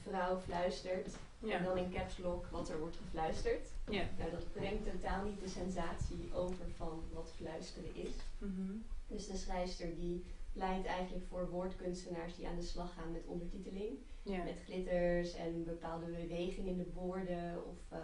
vrouw 0.10 0.40
fluistert 0.40 1.16
en 1.48 1.64
dan 1.64 1.78
in 1.78 1.92
caps 1.92 2.18
lock 2.18 2.46
wat 2.52 2.70
er 2.70 2.80
wordt 2.80 2.98
gefluisterd. 2.98 3.68
Ja. 3.90 4.04
Nou, 4.18 4.32
dat 4.32 4.54
brengt 4.54 4.92
totaal 4.92 5.24
niet 5.24 5.40
de 5.40 5.50
sensatie 5.50 6.30
over 6.34 6.66
van 6.76 7.04
wat 7.14 7.32
fluisteren 7.36 7.96
is. 7.96 8.12
Mhm. 8.38 8.72
Dus 9.08 9.28
de 9.28 9.38
schrijfster 9.38 9.96
die 9.96 10.26
pleit 10.54 10.86
eigenlijk 10.86 11.26
voor 11.28 11.50
woordkunstenaars 11.50 12.36
die 12.36 12.48
aan 12.48 12.56
de 12.56 12.62
slag 12.62 12.94
gaan 12.94 13.12
met 13.12 13.26
ondertiteling. 13.26 13.98
Ja. 14.24 14.44
Met 14.44 14.60
glitters 14.66 15.34
en 15.36 15.64
bepaalde 15.64 16.06
beweging 16.06 16.68
in 16.68 16.78
de 16.78 16.92
woorden 16.94 17.66
of 17.66 17.78
eh, 17.90 18.00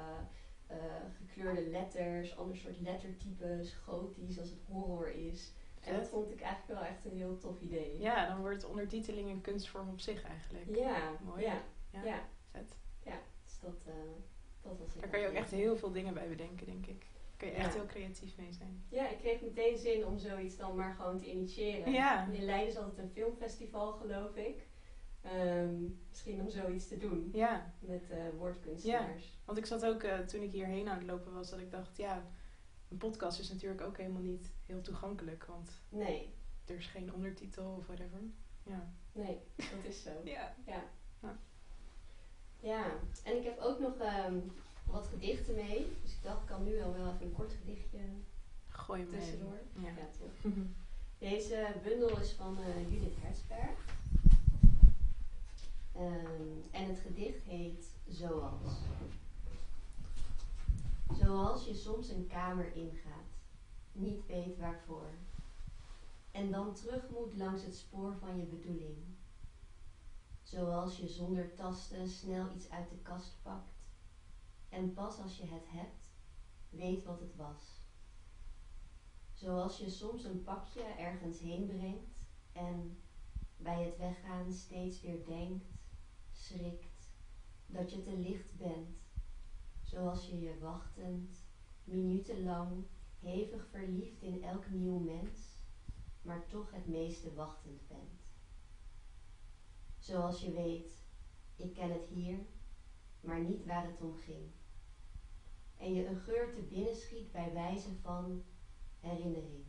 eh, 0.68 0.78
gekleurde 1.18 1.70
letters, 1.70 2.38
ander 2.38 2.58
soort 2.58 2.82
lettertypes, 2.82 3.74
gotisch 3.74 4.40
als 4.40 4.50
het 4.50 4.62
horror 4.68 5.12
is. 5.12 5.52
En 5.82 5.94
dat 5.94 6.08
vond 6.08 6.32
ik 6.32 6.42
eigenlijk 6.42 6.80
wel 6.80 6.90
echt 6.90 7.06
een 7.06 7.18
heel 7.18 7.38
tof 7.38 7.62
idee. 7.62 8.00
Ja, 8.00 8.28
dan 8.28 8.40
wordt 8.40 8.66
ondertiteling 8.66 9.30
een 9.30 9.42
kunstvorm 9.42 9.90
op 9.90 10.00
zich 10.00 10.24
eigenlijk. 10.24 10.76
Ja, 10.76 11.12
Mooi. 11.26 11.42
ja, 11.42 11.62
Ja. 11.96 12.04
ja. 12.04 12.22
Vet. 12.52 12.76
Dus 13.44 13.60
dat, 13.60 13.82
eh, 13.86 13.94
dat 14.62 14.78
was 14.80 14.92
het. 14.94 15.02
Daar 15.02 15.10
kan 15.10 15.20
je 15.20 15.28
ook 15.28 15.34
echt 15.34 15.52
heel 15.52 15.78
veel 15.78 15.92
dingen 15.92 16.14
bij 16.14 16.28
bedenken, 16.30 16.66
denk 16.66 16.86
ik. 16.86 17.00
Daar 17.00 17.38
kun 17.38 17.48
je 17.48 17.54
echt 17.54 17.74
Ja. 17.74 17.80
heel 17.80 17.88
creatief 17.88 18.38
mee 18.38 18.54
zijn. 18.54 18.84
Ja, 18.90 19.10
ik 19.10 19.18
kreeg 19.18 19.42
meteen 19.42 19.78
zin 19.78 20.06
om 20.06 20.18
zoiets 20.18 20.58
dan 20.58 20.76
maar 20.76 20.94
gewoon 20.94 21.18
te 21.18 21.32
initiëren. 21.32 21.92
Ja. 21.92 22.28
In 22.28 22.46
Leiden 22.46 22.68
is 22.70 22.78
altijd 22.78 22.98
een 22.98 23.10
filmfestival, 23.10 23.92
geloof 23.94 24.36
ik. 24.36 24.68
Ehm, 25.22 25.84
misschien 26.10 26.42
om 26.42 26.50
zoiets 26.50 26.88
te 26.88 26.98
doen 26.98 27.30
Ja, 27.34 27.74
met 27.80 28.10
eh, 28.10 28.24
woordkunstenaars. 28.38 29.40
want 29.46 29.58
ik 29.58 29.66
zat 29.66 29.86
ook 29.86 30.04
eh, 30.04 30.20
toen 30.20 30.42
ik 30.42 30.52
hierheen 30.52 30.88
aan 30.90 30.98
het 30.98 31.08
lopen 31.08 31.34
was, 31.34 31.50
dat 31.50 31.60
ik 31.60 31.72
dacht, 31.72 31.98
ja, 31.98 32.26
een 32.90 32.98
podcast 32.98 33.40
is 33.40 33.50
natuurlijk 33.52 33.82
ook 33.82 33.98
helemaal 33.98 34.22
niet 34.22 34.54
heel 34.66 34.82
toegankelijk, 34.82 35.46
want 35.46 35.82
Nee, 35.90 36.34
er 36.66 36.76
is 36.76 36.88
geen 36.88 37.14
ondertitel 37.14 37.76
of 37.78 37.86
whatever. 37.86 38.20
Ja. 38.64 38.94
nee, 39.12 39.40
dat 39.56 39.84
is 39.88 40.02
zo. 40.04 40.12
Ja. 40.24 40.56
Ja, 40.66 40.84
en 43.24 43.38
ik 43.38 43.44
heb 43.44 43.60
ook 43.60 43.80
nog 43.80 43.98
ehm, 43.98 44.40
wat 44.86 45.08
gedichten 45.08 45.56
mee. 45.56 45.88
Dus 46.02 46.12
ik 46.12 46.24
dacht, 46.24 46.42
ik 46.42 46.48
kan 46.48 46.64
nu 46.64 46.82
al 46.82 46.94
wel 46.94 47.14
even 47.14 47.26
een 47.26 47.34
kort 47.34 47.54
gedichtje 47.54 48.00
Gooi 48.68 49.02
hem 49.02 49.10
tussendoor. 49.10 49.60
Ja. 49.74 49.88
Ja, 49.88 50.08
toch. 50.20 50.54
Deze 51.18 51.68
bundel 51.84 52.20
is 52.20 52.32
van 52.32 52.58
eh, 52.60 52.92
Judith 52.92 53.18
Herzberg. 53.22 53.86
Ehm, 55.96 56.42
en 56.72 56.86
het 56.88 57.00
gedicht 57.00 57.44
heet 57.44 57.86
Zoals. 58.08 58.74
Zoals 61.14 61.66
je 61.66 61.74
soms 61.74 62.10
een 62.10 62.28
kamer 62.28 62.76
ingaat, 62.76 63.30
niet 63.92 64.26
weet 64.26 64.58
waarvoor. 64.58 65.10
En 66.32 66.52
dan 66.52 66.74
terug 66.74 67.10
moet 67.10 67.38
langs 67.38 67.64
het 67.64 67.76
spoor 67.76 68.16
van 68.20 68.38
je 68.38 68.46
bedoeling. 68.46 68.98
Zoals 70.46 70.98
je 70.98 71.08
zonder 71.08 71.54
tasten 71.54 72.10
snel 72.10 72.56
iets 72.56 72.70
uit 72.70 72.90
de 72.90 72.98
kast 72.98 73.42
pakt. 73.42 73.74
En 74.70 74.94
pas 74.94 75.20
als 75.20 75.38
je 75.38 75.46
het 75.46 75.66
hebt, 75.68 76.10
weet 76.70 77.04
wat 77.04 77.20
het 77.20 77.36
was. 77.36 77.82
Zoals 79.34 79.78
je 79.78 79.90
soms 79.90 80.24
een 80.24 80.44
pakje 80.44 80.84
ergens 80.84 81.40
heen 81.40 81.68
brengt 81.68 82.18
en 82.52 82.98
bij 83.58 83.84
het 83.84 83.98
weggaan 83.98 84.52
steeds 84.52 85.02
weer 85.02 85.26
denkt, 85.26 85.66
schrikt, 86.32 87.12
dat 87.66 87.92
je 87.92 88.02
te 88.02 88.18
licht 88.18 88.58
bent. 88.58 88.98
Zoals 89.82 90.28
je 90.28 90.40
je 90.40 90.60
wachtend, 90.60 91.46
minutenlang, 91.84 92.86
hevig 93.20 93.68
verliefd 93.68 94.22
in 94.22 94.44
elk 94.44 94.70
nieuw 94.70 95.00
mens, 95.00 95.40
maar 96.22 96.48
toch 96.48 96.72
het 96.72 96.88
meeste 96.88 97.34
wachtend 97.34 97.88
bent. 97.88 98.25
Zoals 100.06 100.42
je 100.42 100.52
weet, 100.52 101.04
ik 101.56 101.74
ken 101.74 101.92
het 101.92 102.08
hier, 102.08 102.38
maar 103.20 103.44
niet 103.44 103.66
waar 103.66 103.86
het 103.86 104.02
om 104.02 104.16
ging. 104.16 104.52
En 105.78 105.94
je 105.94 106.08
een 106.08 106.20
geur 106.20 106.54
te 106.54 106.62
binnen 106.62 106.96
schiet 106.96 107.32
bij 107.32 107.54
wijze 107.54 107.96
van 108.02 108.44
herinnering. 109.00 109.66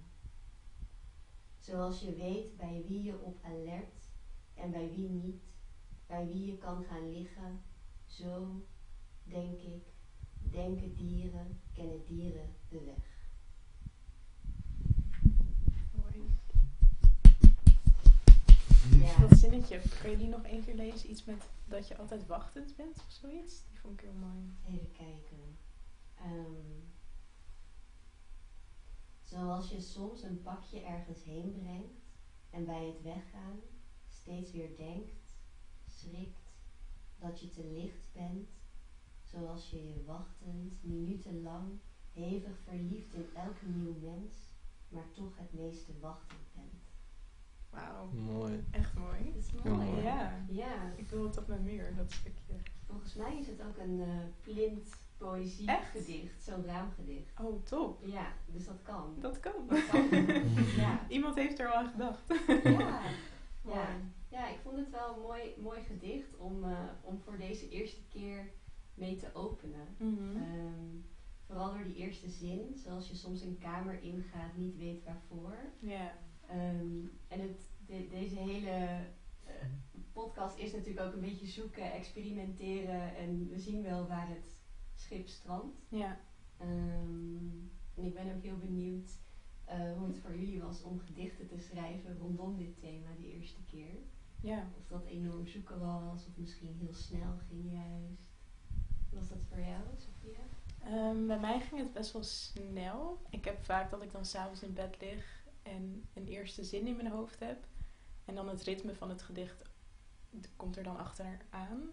Zoals 1.59 2.01
je 2.01 2.15
weet 2.15 2.57
bij 2.57 2.85
wie 2.87 3.03
je 3.03 3.21
op 3.21 3.45
alert 3.45 4.11
en 4.55 4.71
bij 4.71 4.91
wie 4.91 5.09
niet, 5.09 5.43
bij 6.07 6.27
wie 6.27 6.47
je 6.47 6.57
kan 6.57 6.85
gaan 6.85 7.13
liggen, 7.13 7.63
zo 8.07 8.65
denk 9.23 9.61
ik, 9.61 9.85
denken 10.51 10.97
dieren, 10.97 11.61
kennen 11.73 12.05
dieren 12.05 12.55
de 12.69 12.85
weg. 12.85 13.16
Ja, 18.91 19.27
Dat 19.29 19.39
zinnetje, 19.39 19.81
kan 20.03 20.11
je 20.11 20.17
die 20.17 20.29
nog 20.29 20.43
één 20.43 20.65
keer 20.65 20.75
lezen? 20.75 21.11
Iets 21.11 21.25
met 21.25 21.43
dat 21.65 21.89
je 21.89 21.97
altijd 21.97 22.27
wachtend 22.27 22.77
bent 22.77 22.97
of 22.97 23.11
zoiets? 23.21 23.63
Die 23.71 23.79
vond 23.81 24.01
ik 24.01 24.01
heel 24.01 24.19
mooi. 24.21 24.55
even 24.67 24.93
kijken. 24.93 25.59
Ehm, 26.15 26.81
zoals 29.23 29.71
je 29.71 29.81
soms 29.81 30.23
een 30.23 30.43
pakje 30.43 30.81
ergens 30.81 31.25
heen 31.25 31.53
brengt 31.63 32.01
en 32.51 32.65
bij 32.65 32.87
het 32.87 33.03
weggaan 33.03 33.61
steeds 34.09 34.53
weer 34.53 34.77
denkt, 34.77 35.37
schrikt, 35.87 36.53
dat 37.19 37.41
je 37.41 37.51
te 37.51 37.65
licht 37.65 38.13
bent, 38.13 38.49
zoals 39.23 39.71
je 39.71 39.89
je 39.89 40.05
wachtend, 40.05 40.85
minutenlang, 40.85 41.79
hevig 42.13 42.59
verliefd 42.65 43.15
in 43.15 43.29
elke 43.35 43.67
nieuw 43.67 43.95
mens, 44.01 44.35
maar 44.89 45.13
toch 45.13 45.37
het 45.37 45.53
meeste 45.53 45.99
wachtend 46.01 46.41
bent. 46.55 46.86
Wauw, 47.77 48.09
Mooi. 48.13 48.65
echt 48.71 48.95
mooi. 48.95 49.33
Dat 49.35 49.43
is 49.43 49.53
mooi. 49.65 50.03
Ja, 50.03 50.45
Ja, 50.49 50.93
ik 50.97 51.09
wil 51.09 51.25
het 51.25 51.39
op 51.39 51.47
mijn 51.49 51.63
muur, 51.63 51.95
dat 51.97 52.13
stukje. 52.13 52.55
volgens 52.87 53.15
mij 53.15 53.39
is 53.39 53.47
het 53.47 53.63
ook 53.63 53.77
een 53.79 54.01
eh 54.01 54.19
plint 54.43 54.95
poëzie 55.17 55.69
Echt? 55.69 55.91
gedicht, 55.91 56.43
zo'n 56.43 56.65
raamgedicht. 56.65 57.41
Oh, 57.41 57.65
top. 57.65 58.05
Ja, 58.07 58.33
dus 58.47 58.67
dat 58.67 58.83
kan. 58.83 59.15
Dat 59.21 59.41
kan. 59.41 59.53
Dat 59.69 59.87
kan. 59.87 60.09
ja. 60.83 61.07
Iemand 61.09 61.35
heeft 61.35 61.59
er 61.59 61.67
al 61.69 61.75
aan 61.75 61.91
gedacht. 61.91 62.23
Ja. 62.79 63.01
Ja. 63.75 63.87
ja, 64.29 64.49
ik 64.49 64.59
vond 64.63 64.77
het 64.77 64.91
wel 64.91 65.15
een 65.15 65.21
mooi, 65.21 65.55
mooi 65.63 65.81
gedicht 65.83 66.37
om, 66.37 66.65
eh, 66.65 66.79
om 67.03 67.19
voor 67.19 67.39
deze 67.39 67.69
eerste 67.69 68.01
keer 68.09 68.51
mee 68.95 69.17
te 69.17 69.35
openen. 69.35 69.87
Mhm. 69.99 70.37
Ehm, 70.37 70.97
vooral 71.47 71.73
door 71.75 71.85
die 71.85 71.95
eerste 71.97 72.29
zin, 72.29 72.73
zoals 72.77 73.09
je 73.09 73.15
soms 73.15 73.41
een 73.43 73.59
kamer 73.59 74.03
ingaat, 74.03 74.57
niet 74.57 74.77
weet 74.77 75.05
waarvoor. 75.05 75.57
Ja. 75.79 76.13
Ehm, 76.49 77.05
en 77.29 77.41
het, 77.41 77.67
de- 77.87 78.07
deze 78.11 78.35
hele 78.39 78.71
eh, 79.45 79.55
podcast 80.13 80.59
is 80.59 80.73
natuurlijk 80.73 81.07
ook 81.07 81.13
een 81.13 81.21
beetje 81.21 81.47
zoeken, 81.47 81.93
experimenteren 81.93 83.17
en 83.17 83.49
we 83.49 83.59
zien 83.59 83.83
wel 83.83 84.07
waar 84.07 84.29
het 84.29 84.47
schip 84.95 85.29
strandt. 85.29 85.77
Ja. 85.89 86.19
Ehm, 86.59 87.47
en 87.95 88.05
ik 88.05 88.15
ben 88.15 88.35
ook 88.37 88.43
heel 88.43 88.59
benieuwd 88.59 89.11
eh, 89.65 89.93
hoe 89.99 90.07
het 90.07 90.19
voor 90.19 90.37
jullie 90.37 90.63
was 90.63 90.83
om 90.83 90.99
gedichten 91.01 91.47
te 91.49 91.59
schrijven 91.59 92.19
rondom 92.19 92.57
dit 92.57 92.81
thema 92.81 93.09
de 93.21 93.33
eerste 93.33 93.61
keer. 93.71 93.95
Ja. 94.41 94.67
Of 94.79 94.87
dat 94.89 95.05
enorm 95.07 95.47
zoeken 95.47 95.79
was, 95.81 96.27
of 96.27 96.37
misschien 96.37 96.77
heel 96.81 96.95
snel 96.95 97.35
ging 97.49 97.73
juist. 97.73 98.21
Was 99.11 99.29
dat 99.29 99.39
voor 99.49 99.59
jou, 99.61 99.83
Sophia? 99.97 100.39
Ehm, 100.83 101.27
bij 101.27 101.39
mij 101.41 101.61
ging 101.61 101.81
het 101.81 101.93
best 101.93 102.13
wel 102.13 102.23
snel. 102.23 103.19
Ik 103.31 103.45
heb 103.45 103.65
vaak 103.65 103.91
dat 103.91 104.03
ik 104.03 104.13
dan 104.13 104.25
s'avonds 104.25 104.63
in 104.63 104.73
bed 104.73 104.97
lig 105.01 105.45
en 105.67 106.09
een 106.15 106.27
eerste 106.27 106.65
zin 106.65 106.87
in 106.87 106.97
mijn 106.97 107.11
hoofd 107.11 107.41
heb. 107.41 107.67
En 108.25 108.35
dan 108.35 108.49
het 108.49 108.63
ritme 108.63 108.95
van 108.95 109.09
het 109.09 109.23
gedicht 109.23 109.63
komt 110.57 110.77
er 110.77 110.83
dan 110.83 110.97
achteraan. 110.99 111.91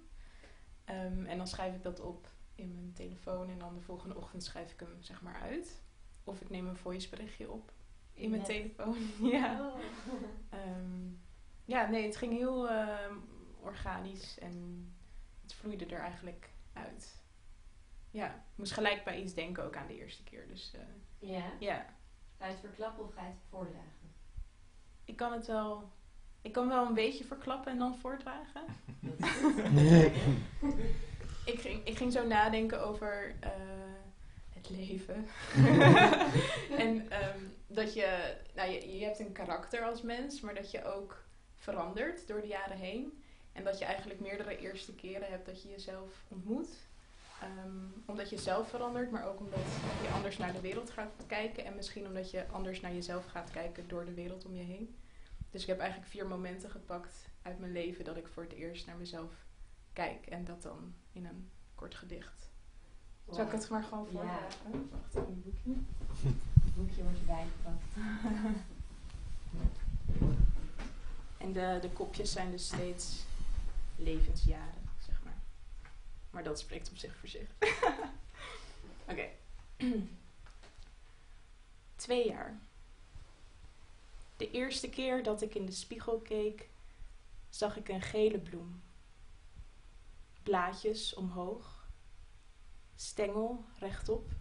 Ehm, 0.85 1.25
en 1.25 1.37
dan 1.37 1.47
schrijf 1.47 1.75
ik 1.75 1.83
dat 1.83 1.99
op 1.99 2.31
in 2.55 2.73
mijn 2.73 2.93
telefoon 2.93 3.49
en 3.49 3.59
dan 3.59 3.73
de 3.73 3.81
volgende 3.81 4.15
ochtend 4.15 4.43
schrijf 4.43 4.71
ik 4.71 4.79
hem 4.79 4.97
zeg 5.01 5.21
maar 5.21 5.41
uit. 5.41 5.81
Of 6.23 6.41
ik 6.41 6.49
neem 6.49 6.67
een 6.67 6.75
voiceberichtje 6.75 7.51
op 7.51 7.71
in 8.13 8.29
mijn 8.29 8.41
Net- 8.41 8.49
telefoon. 8.51 8.97
ja. 9.31 9.61
Oh. 9.67 9.79
Ehm, 10.49 11.07
ja, 11.65 11.85
nee, 11.89 12.05
het 12.05 12.15
ging 12.15 12.33
heel 12.33 12.69
ehm, 12.69 13.15
organisch 13.61 14.39
en 14.39 14.87
het 15.41 15.53
vloeide 15.53 15.85
er 15.85 15.99
eigenlijk 15.99 16.49
uit. 16.73 17.21
Ja, 18.11 18.35
ik 18.35 18.57
moest 18.57 18.71
gelijk 18.71 19.03
bij 19.03 19.21
iets 19.21 19.33
denken 19.33 19.63
ook 19.63 19.75
aan 19.75 19.87
de 19.87 19.95
eerste 19.97 20.23
keer. 20.23 20.47
Dus 20.47 20.73
eh, 20.73 21.29
ja. 21.29 21.51
ja, 21.59 21.95
Ga 22.43 22.49
je 22.49 22.55
het 22.55 22.65
verklappen 22.65 23.03
of 23.03 23.13
ga 23.13 23.21
je 23.21 23.27
het 23.27 23.43
voordragen? 23.49 24.13
ik 25.05 25.15
kan 25.15 25.31
het 25.31 25.47
wel. 25.47 25.91
Ik 26.41 26.51
kan 26.51 26.67
wel 26.67 26.85
een 26.85 26.93
beetje 26.93 27.23
verklappen 27.23 27.71
en 27.71 27.77
dan 27.77 27.97
voordragen. 27.97 28.61
Ik 31.45 31.59
ging, 31.59 31.85
ik 31.85 31.97
ging 31.97 32.11
zo 32.11 32.27
nadenken 32.27 32.85
over 32.85 33.35
eh, 33.39 33.49
het 34.49 34.69
leven. 34.69 35.27
en 36.85 37.09
ehm, 37.09 37.39
dat 37.67 37.93
je, 37.93 38.35
nou, 38.55 38.71
je, 38.71 38.97
je 38.97 39.05
hebt 39.05 39.19
een 39.19 39.31
karakter 39.31 39.83
als 39.83 40.01
mens, 40.01 40.41
maar 40.41 40.55
dat 40.55 40.71
je 40.71 40.85
ook 40.85 41.23
verandert 41.57 42.27
door 42.27 42.41
de 42.41 42.47
jaren 42.47 42.77
heen. 42.77 43.23
En 43.53 43.63
dat 43.63 43.79
je 43.79 43.85
eigenlijk 43.85 44.19
meerdere 44.19 44.57
eerste 44.57 44.95
keren 44.95 45.27
hebt 45.29 45.45
dat 45.45 45.61
je 45.61 45.69
jezelf 45.69 46.23
ontmoet. 46.27 46.69
Ehm, 47.43 47.85
omdat 48.05 48.29
je 48.29 48.37
zelf 48.37 48.69
verandert, 48.69 49.11
maar 49.11 49.27
ook 49.27 49.39
omdat 49.39 49.59
je 50.01 50.09
anders 50.13 50.37
naar 50.37 50.53
de 50.53 50.61
wereld 50.61 50.89
gaat 50.89 51.11
kijken. 51.27 51.65
En 51.65 51.75
misschien 51.75 52.05
omdat 52.07 52.31
je 52.31 52.47
anders 52.51 52.81
naar 52.81 52.93
jezelf 52.93 53.25
gaat 53.25 53.51
kijken 53.51 53.87
door 53.87 54.05
de 54.05 54.13
wereld 54.13 54.45
om 54.45 54.55
je 54.55 54.63
heen. 54.63 54.95
Dus 55.51 55.61
ik 55.61 55.67
heb 55.67 55.79
eigenlijk 55.79 56.09
vier 56.11 56.27
momenten 56.27 56.69
gepakt 56.69 57.15
uit 57.41 57.59
mijn 57.59 57.71
leven 57.71 58.05
dat 58.05 58.17
ik 58.17 58.27
voor 58.27 58.43
het 58.43 58.53
eerst 58.53 58.85
naar 58.85 58.97
mezelf 58.97 59.31
kijk. 59.93 60.25
En 60.25 60.45
dat 60.45 60.61
dan 60.61 60.93
in 61.11 61.25
een 61.25 61.49
kort 61.75 61.95
gedicht. 61.95 62.49
Zal 63.29 63.45
ik 63.45 63.51
het 63.51 63.69
maar 63.69 63.83
gewoon 63.83 64.03
Ja. 64.05 64.11
voordragen? 64.11 64.89
Wacht, 64.91 65.15
even 65.15 65.27
een 65.27 65.41
boekje. 65.43 65.71
Het 66.63 66.75
boekje 66.75 67.03
wordt 67.03 67.19
erbij 67.19 67.45
gepakt. 67.55 67.83
En 71.37 71.53
de, 71.53 71.77
de 71.81 71.89
kopjes 71.89 72.31
zijn 72.31 72.51
dus 72.51 72.65
steeds 72.65 73.25
levensjaren. 73.95 74.82
Maar 76.33 76.43
dat 76.43 76.59
spreekt 76.59 76.89
op 76.89 76.97
zich 76.97 77.15
voor 77.15 77.29
zich. 77.29 77.49
Oké. 79.11 79.29
Twee 81.95 82.27
jaar. 82.27 82.59
De 84.37 84.51
eerste 84.51 84.89
keer 84.89 85.23
dat 85.23 85.41
ik 85.41 85.55
in 85.55 85.65
de 85.65 85.71
spiegel 85.71 86.19
keek, 86.19 86.69
zag 87.49 87.77
ik 87.77 87.89
een 87.89 88.01
gele 88.01 88.39
bloem. 88.39 88.81
Blaadjes 90.43 91.13
omhoog, 91.13 91.87
stengel 92.95 93.65
rechtop. 93.79 94.31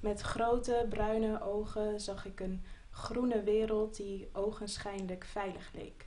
Met 0.00 0.20
grote 0.20 0.86
bruine 0.88 1.42
ogen 1.42 2.00
zag 2.00 2.24
ik 2.24 2.40
een 2.40 2.64
groene 2.90 3.42
wereld 3.42 3.96
die 3.96 4.28
ogenschijnlijk 4.32 5.24
veilig 5.24 5.72
leek. 5.72 6.06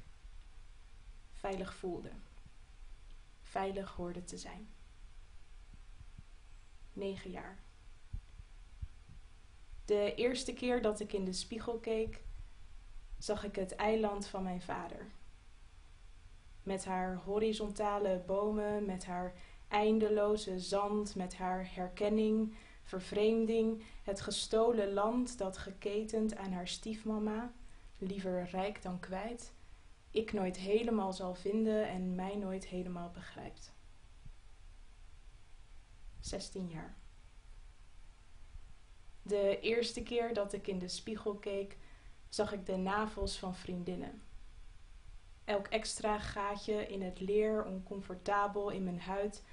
Veilig 1.34 1.76
voelde. 1.76 2.12
Veilig 3.50 3.92
hoorde 3.92 4.24
te 4.24 4.38
zijn. 4.38 4.70
Negen 6.94 7.32
jaar. 7.32 7.60
De 9.86 10.16
eerste 10.16 10.54
keer 10.54 10.82
dat 10.82 11.00
ik 11.00 11.14
in 11.14 11.26
de 11.26 11.34
spiegel 11.34 11.80
keek, 11.80 12.24
zag 13.18 13.44
ik 13.44 13.56
het 13.56 13.76
eiland 13.76 14.28
van 14.28 14.44
mijn 14.44 14.62
vader. 14.62 15.12
Met 16.64 16.86
haar 16.86 17.16
horizontale 17.16 18.24
bomen, 18.26 18.86
met 18.86 19.06
haar 19.06 19.34
eindeloze 19.68 20.60
zand, 20.60 21.16
met 21.16 21.36
haar 21.36 21.76
herkenning, 21.76 22.56
vervreemding, 22.84 23.84
het 24.04 24.22
gestolen 24.22 24.94
land 24.94 25.38
dat 25.38 25.58
geketend 25.58 26.36
aan 26.36 26.52
haar 26.52 26.68
stiefmama, 26.68 27.54
liever 27.98 28.44
rijk 28.44 28.82
dan 28.82 29.00
kwijt, 29.00 29.54
ik 30.12 30.34
nooit 30.34 30.58
helemaal 30.58 31.14
zal 31.14 31.36
vinden 31.36 31.88
en 31.88 32.16
mij 32.16 32.36
nooit 32.36 32.66
helemaal 32.66 33.12
begrijpt. 33.12 33.74
16 36.20 36.70
jaar. 36.70 36.98
De 39.22 39.60
eerste 39.60 40.04
keer 40.04 40.34
dat 40.34 40.54
ik 40.54 40.68
in 40.68 40.80
de 40.80 40.88
spiegel 40.88 41.36
keek, 41.36 41.78
zag 42.30 42.54
ik 42.54 42.66
de 42.66 42.76
navels 42.76 43.38
van 43.38 43.56
vriendinnen. 43.56 44.22
Elk 45.46 45.68
extra 45.68 46.20
gaatje 46.20 46.88
in 46.88 47.02
het 47.02 47.20
leer, 47.20 47.66
oncomfortabel 47.66 48.70
in 48.70 48.84
mijn 48.84 49.00
huid, 49.00 49.44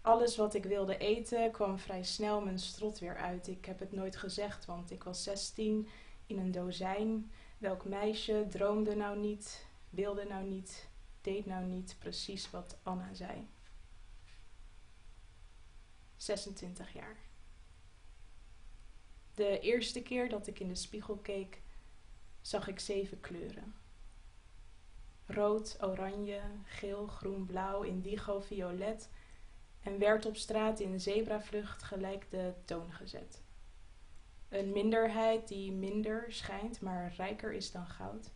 alles 0.00 0.36
wat 0.36 0.54
ik 0.54 0.64
wilde 0.64 0.98
eten 0.98 1.50
kwam 1.50 1.78
vrij 1.78 2.02
snel 2.02 2.40
mijn 2.40 2.58
strot 2.58 2.98
weer 2.98 3.16
uit. 3.16 3.48
Ik 3.48 3.64
heb 3.64 3.78
het 3.78 3.92
nooit 3.92 4.16
gezegd, 4.16 4.64
want 4.64 4.90
ik 4.90 5.04
was 5.04 5.22
16 5.22 5.88
in 6.26 6.38
een 6.38 6.52
dozijn. 6.52 7.30
Welk 7.58 7.84
meisje 7.84 8.46
droomde 8.48 8.94
nou 8.94 9.18
niet, 9.18 9.65
wilde 9.90 10.24
nou 10.24 10.44
niet, 10.44 10.88
deed 11.20 11.46
nou 11.46 11.64
niet 11.64 11.96
precies 11.98 12.50
wat 12.50 12.78
Anna 12.82 13.14
zei. 13.14 13.48
26 16.16 16.92
jaar. 16.92 17.16
De 19.34 19.60
eerste 19.60 20.02
keer 20.02 20.28
dat 20.28 20.46
ik 20.46 20.60
in 20.60 20.68
de 20.68 20.74
spiegel 20.74 21.16
keek, 21.16 21.62
zag 22.40 22.68
ik 22.68 22.80
zeven 22.80 23.20
kleuren. 23.20 23.74
Rood, 25.26 25.76
oranje, 25.80 26.40
geel, 26.64 27.06
groen, 27.06 27.46
blauw, 27.46 27.82
indigo, 27.82 28.40
violet 28.40 29.08
en 29.80 29.98
werd 29.98 30.26
op 30.26 30.36
straat 30.36 30.80
in 30.80 31.00
zebravlucht 31.00 31.82
gelijk 31.82 32.30
de 32.30 32.54
toon 32.64 32.92
gezet. 32.92 33.42
Een 34.48 34.72
minderheid 34.72 35.48
die 35.48 35.72
minder 35.72 36.32
schijnt, 36.32 36.80
maar 36.80 37.14
rijker 37.16 37.52
is 37.52 37.70
dan 37.70 37.86
goud. 37.86 38.32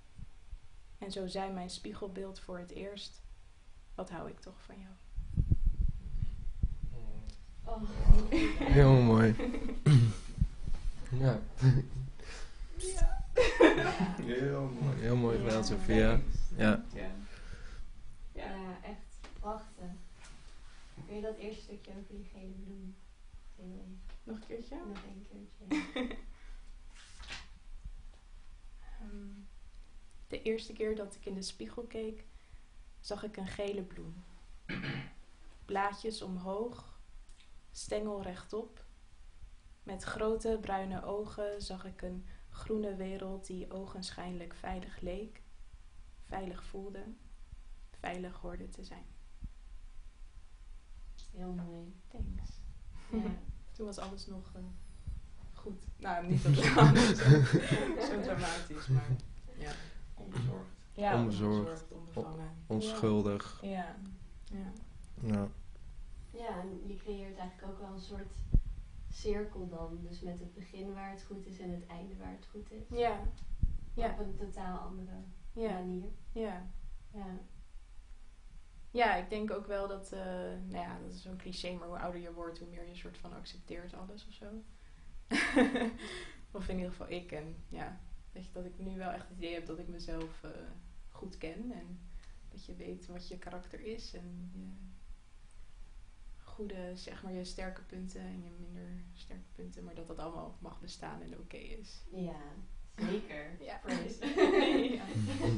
En 1.01 1.13
zo 1.13 1.27
zei 1.27 1.53
mijn 1.53 1.71
spiegelbeeld 1.71 2.41
voor 2.41 2.59
het 2.59 2.71
eerst: 2.71 3.23
Wat 3.95 4.11
hou 4.11 4.29
ik 4.29 4.41
toch 4.41 4.63
van 4.63 4.75
jou? 4.79 4.95
Oh. 7.65 7.83
Heel 8.59 8.93
mooi. 8.93 9.35
ja, 11.25 11.41
Ja. 12.77 13.19
Heel 14.23 14.71
mooi. 14.81 15.01
heel 15.01 15.17
mooi 15.17 15.39
gedaan, 15.39 15.57
Ja, 15.57 15.63
Sophia. 15.63 16.21
Ja. 16.57 16.85
Ja. 16.95 17.11
Ja, 18.33 18.79
echt 18.83 19.29
prachtig. 19.41 19.91
Kun 21.07 21.17
je 21.17 21.23
dat 21.23 21.37
eerste 21.37 21.63
stukje 21.63 21.91
over 21.91 22.15
die 22.15 22.29
gele 22.33 22.55
bloem 22.65 22.95
Nog 24.25 24.37
een 24.37 24.47
keertje? 24.47 24.77
nog 24.77 24.99
een 25.05 25.27
keertje? 25.31 26.17
De 30.31 30.43
eerste 30.43 30.73
keer 30.73 30.97
dat 30.97 31.15
ik 31.15 31.27
in 31.27 31.35
de 31.35 31.43
spiegel 31.43 31.83
keek, 31.83 32.25
zag 33.01 33.23
ik 33.23 33.37
een 33.37 33.47
gele 33.47 33.83
bloem. 33.83 34.25
Blaadjes 35.65 36.23
omhoog, 36.23 37.01
stengel 37.71 38.23
rechtop. 38.23 38.85
Met 39.83 40.03
grote 40.03 40.59
bruine 40.61 41.05
ogen 41.05 41.63
zag 41.63 41.85
ik 41.85 42.03
een 42.03 42.27
groene 42.51 42.95
wereld 42.95 43.47
die 43.47 43.73
ogenschijnlijk 43.73 44.55
veilig 44.55 45.01
leek, 45.01 45.43
veilig 46.25 46.65
voelde, 46.65 47.05
veilig 47.91 48.37
hoorde 48.37 48.69
te 48.69 48.85
zijn. 48.85 49.07
Heel 51.33 51.53
mooi. 51.53 51.95
Thanks. 52.09 52.61
Ja. 53.11 53.39
Toen 53.73 53.87
was 53.87 53.99
alles 53.99 54.27
nog 54.27 54.53
eh, 54.55 54.63
goed. 55.55 55.85
Nou, 55.97 56.27
niet 56.27 56.43
dat 56.43 56.55
het 56.55 57.19
zo 58.11 58.21
dramatisch, 58.21 58.87
maar 58.87 59.09
ja. 59.59 59.73
Onbezorgd. 60.35 60.71
Ja, 60.93 61.15
Onbezorgd. 61.17 61.93
onbevangen. 61.93 62.51
Onschuldig. 62.67 63.59
Ja, 63.63 63.97
ja. 64.45 64.73
Ja. 65.23 65.49
Ja, 66.31 66.61
en 66.61 66.81
je 66.87 66.97
creëert 66.97 67.37
eigenlijk 67.39 67.73
ook 67.73 67.79
wel 67.79 67.93
een 67.93 68.01
soort 68.01 68.33
cirkel 69.09 69.69
dan. 69.69 69.99
Dus 70.09 70.21
met 70.21 70.39
het 70.39 70.55
begin 70.55 70.93
waar 70.95 71.11
het 71.11 71.23
goed 71.23 71.47
is 71.47 71.59
en 71.59 71.71
het 71.71 71.87
einde 71.87 72.17
waar 72.17 72.33
het 72.33 72.47
goed 72.51 72.71
is. 72.73 72.99
Ja, 72.99 73.21
ja, 73.95 74.11
Op 74.13 74.19
een 74.19 74.35
totaal 74.37 74.79
andere 74.79 75.13
ja, 75.53 75.73
manier. 75.73 76.09
ja. 76.33 76.71
Ja. 77.15 77.39
Ja, 78.91 79.15
ik 79.15 79.31
denk 79.31 79.51
ook 79.51 79.67
wel 79.67 79.89
dat, 79.89 80.13
eh, 80.13 80.21
nou 80.67 80.71
ja, 80.85 80.99
dat 81.03 81.13
is 81.13 81.23
zo'n 81.23 81.37
cliché, 81.37 81.73
maar 81.75 81.89
hoe 81.89 81.99
ouder 81.99 82.21
je 82.21 82.33
wordt, 82.33 82.59
hoe 82.59 82.69
meer 82.69 82.89
je 82.89 82.95
soort 82.95 83.19
van 83.19 83.33
accepteert 83.33 83.95
alles 83.95 84.27
of 84.27 84.33
zo. 84.33 84.47
of 86.59 86.69
in 86.69 86.75
ieder 86.77 86.91
geval 86.91 87.11
ik. 87.11 87.33
En 87.33 87.57
ja, 87.69 88.01
weet 88.33 88.47
je, 88.47 88.53
dat 88.53 88.65
ik 88.65 88.79
nu 88.79 88.97
wel 88.97 89.11
echt 89.11 89.29
het 89.29 89.37
idee 89.37 89.55
heb 89.55 89.67
dat 89.67 89.79
ik 89.79 89.89
mezelf 89.89 90.43
eh, 90.43 90.51
goed 91.11 91.39
ken. 91.39 91.73
En 91.73 92.01
dat 92.49 92.65
je 92.65 92.75
weet 92.75 93.07
wat 93.07 93.29
je 93.29 93.39
karakter 93.39 93.81
is. 93.81 94.15
En 94.15 94.51
je 94.53 94.69
goede, 96.43 96.97
zeg 96.97 97.23
maar, 97.23 97.33
je 97.33 97.45
sterke 97.45 97.83
punten 97.83 98.21
en 98.21 98.43
je 98.43 98.51
minder 98.59 99.03
sterke 99.13 99.49
punten. 99.55 99.85
Maar 99.85 99.95
dat 99.95 100.07
dat 100.07 100.19
allemaal 100.19 100.57
mag 100.61 100.81
bestaan 100.81 101.23
en 101.23 101.39
oké 101.39 101.57
is. 101.57 102.03
Ja, 102.11 102.41
zeker. 102.97 103.57
Ja. 103.69 103.81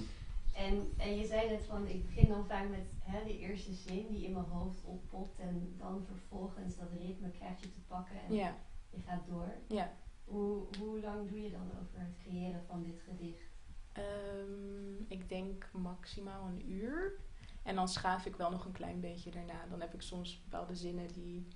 En, 0.52 0.92
en 0.96 1.16
je 1.16 1.26
zei 1.26 1.50
net 1.50 1.64
van, 1.64 1.86
ik 1.86 2.06
begin 2.06 2.28
dan 2.28 2.46
vaak 2.46 2.68
met 2.68 2.86
hè, 2.98 3.24
de 3.24 3.38
eerste 3.38 3.72
zin 3.72 4.06
die 4.08 4.24
in 4.24 4.32
mijn 4.32 4.44
hoofd 4.44 4.84
oppopt. 4.84 5.38
En 5.38 5.74
dan 5.78 6.04
vervolgens 6.06 6.76
dat 6.76 6.92
ritme 6.98 7.30
krijg 7.30 7.60
je 7.60 7.70
te 7.70 7.80
pakken 7.80 8.16
en 8.28 8.34
ja, 8.34 8.56
je 8.90 9.00
gaat 9.00 9.26
door. 9.26 9.54
ja. 9.68 9.92
Hoe, 10.24 10.66
hoe 10.78 11.00
lang 11.00 11.28
doe 11.28 11.42
je 11.42 11.50
dan 11.50 11.70
over 11.82 12.00
het 12.00 12.16
creëren 12.18 12.64
van 12.66 12.82
dit 12.82 13.00
gedicht? 13.00 13.50
Ehm, 13.92 15.02
ik 15.08 15.28
denk 15.28 15.68
maximaal 15.72 16.46
een 16.46 16.70
uur. 16.70 17.20
En 17.62 17.74
dan 17.74 17.88
schaaf 17.88 18.26
ik 18.26 18.36
wel 18.36 18.50
nog 18.50 18.64
een 18.64 18.72
klein 18.72 19.00
beetje 19.00 19.30
daarna. 19.30 19.66
Dan 19.70 19.80
heb 19.80 19.94
ik 19.94 20.02
soms 20.02 20.42
bepaalde 20.42 20.74
zinnen 20.74 21.12
die. 21.12 21.46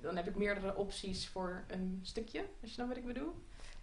Dan 0.00 0.16
heb 0.16 0.28
ik 0.28 0.36
meerdere 0.36 0.76
opties 0.76 1.28
voor 1.28 1.64
een 1.68 1.98
stukje, 2.02 2.44
als 2.62 2.70
je 2.70 2.76
dan 2.76 2.88
wat 2.88 2.96
ik 2.96 3.06
bedoel. 3.06 3.34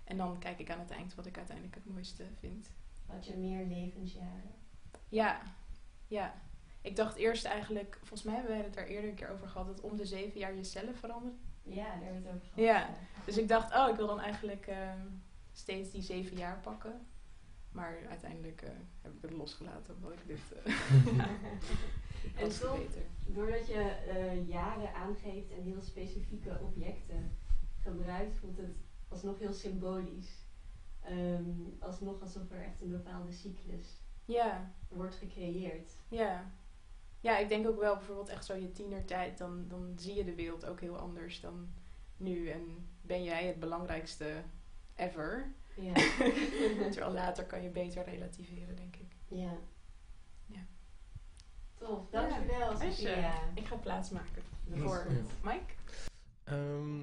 En 0.03 0.17
dan 0.17 0.39
kijk 0.39 0.59
ik 0.59 0.71
aan 0.71 0.79
het 0.79 0.91
eind 0.91 1.15
wat 1.15 1.25
ik 1.25 1.37
uiteindelijk 1.37 1.75
het 1.75 1.85
mooiste 1.85 2.25
vind. 2.39 2.71
Had 3.05 3.25
je 3.25 3.37
meer 3.37 3.65
levensjaren? 3.65 4.53
Ja, 5.09 5.41
ja. 6.07 6.41
Ik 6.81 6.95
dacht 6.95 7.15
eerst 7.15 7.45
eigenlijk, 7.45 7.97
volgens 7.97 8.23
mij 8.23 8.33
hebben 8.33 8.51
wij 8.51 8.63
het 8.63 8.73
daar 8.73 8.85
eerder 8.85 9.09
een 9.09 9.15
keer 9.15 9.29
over 9.29 9.47
gehad, 9.47 9.67
dat 9.67 9.81
om 9.81 9.97
de 9.97 10.05
zeven 10.05 10.39
jaar 10.39 10.55
jezelf 10.55 10.97
verandert. 10.97 11.41
Ja, 11.63 11.83
daar 11.83 12.03
hebben 12.03 12.21
we 12.21 12.27
het 12.27 12.35
over 12.35 12.47
gehad. 12.53 12.65
Ja. 12.65 12.89
Dus 13.25 13.37
ik 13.37 13.47
dacht, 13.47 13.75
oh, 13.75 13.89
ik 13.89 13.95
wil 13.95 14.07
dan 14.07 14.19
eigenlijk 14.19 14.67
ehm, 14.67 15.05
steeds 15.51 15.91
die 15.91 16.01
zeven 16.01 16.37
jaar 16.37 16.59
pakken. 16.59 17.07
Maar 17.71 17.97
uiteindelijk 18.09 18.61
eh, 18.61 18.69
heb 19.01 19.13
ik 19.15 19.21
het 19.21 19.31
losgelaten 19.31 19.95
omdat 19.95 20.11
ik 20.11 20.27
dit 20.27 20.39
uh, 21.13 22.41
En 22.41 22.49
toch, 22.59 22.79
doordat 23.25 23.67
je 23.67 23.81
eh, 23.83 24.47
jaren 24.47 24.93
aangeeft 24.93 25.51
en 25.51 25.63
heel 25.63 25.81
specifieke 25.81 26.59
objecten 26.61 27.37
gebruikt, 27.81 28.37
voelt 28.37 28.57
het 28.57 28.77
alsnog 29.07 29.39
heel 29.39 29.53
symbolisch. 29.53 30.47
Ehm, 31.01 31.49
alsnog 31.79 32.21
alsof 32.21 32.51
er 32.51 32.63
echt 32.63 32.81
een 32.81 32.91
bepaalde 32.91 33.31
cyclus 33.31 34.01
Ja, 34.25 34.73
wordt 34.87 35.15
gecreëerd. 35.15 35.91
ja. 36.07 36.51
Ja, 37.21 37.37
ik 37.37 37.49
denk 37.49 37.67
ook 37.67 37.79
wel 37.79 37.95
bijvoorbeeld 37.95 38.29
echt 38.29 38.45
zo 38.45 38.55
je 38.55 38.71
tienertijd, 38.71 39.37
dan, 39.37 39.67
dan 39.67 39.93
zie 39.95 40.15
je 40.15 40.23
de 40.23 40.35
wereld 40.35 40.65
ook 40.65 40.79
heel 40.79 40.97
anders 40.97 41.41
dan 41.41 41.69
nu. 42.17 42.49
En 42.49 42.89
ben 43.01 43.23
jij 43.23 43.47
het 43.47 43.59
belangrijkste 43.59 44.43
ever. 44.95 45.53
Ja. 45.75 45.93
Terwijl 46.91 47.13
later 47.13 47.45
kan 47.45 47.61
je 47.61 47.69
beter 47.69 48.03
relativeren, 48.03 48.75
denk 48.75 48.95
ik. 48.95 49.15
ja. 49.27 49.57
Ja. 50.45 50.65
Tof, 51.75 52.09
dankjewel 52.09 52.77
Sophia. 52.77 53.33
ik 53.53 53.65
ga 53.65 53.75
plaatsmaken 53.75 54.43
voor. 54.69 55.07
Mike. 55.43 55.73
Ehm, 56.43 57.01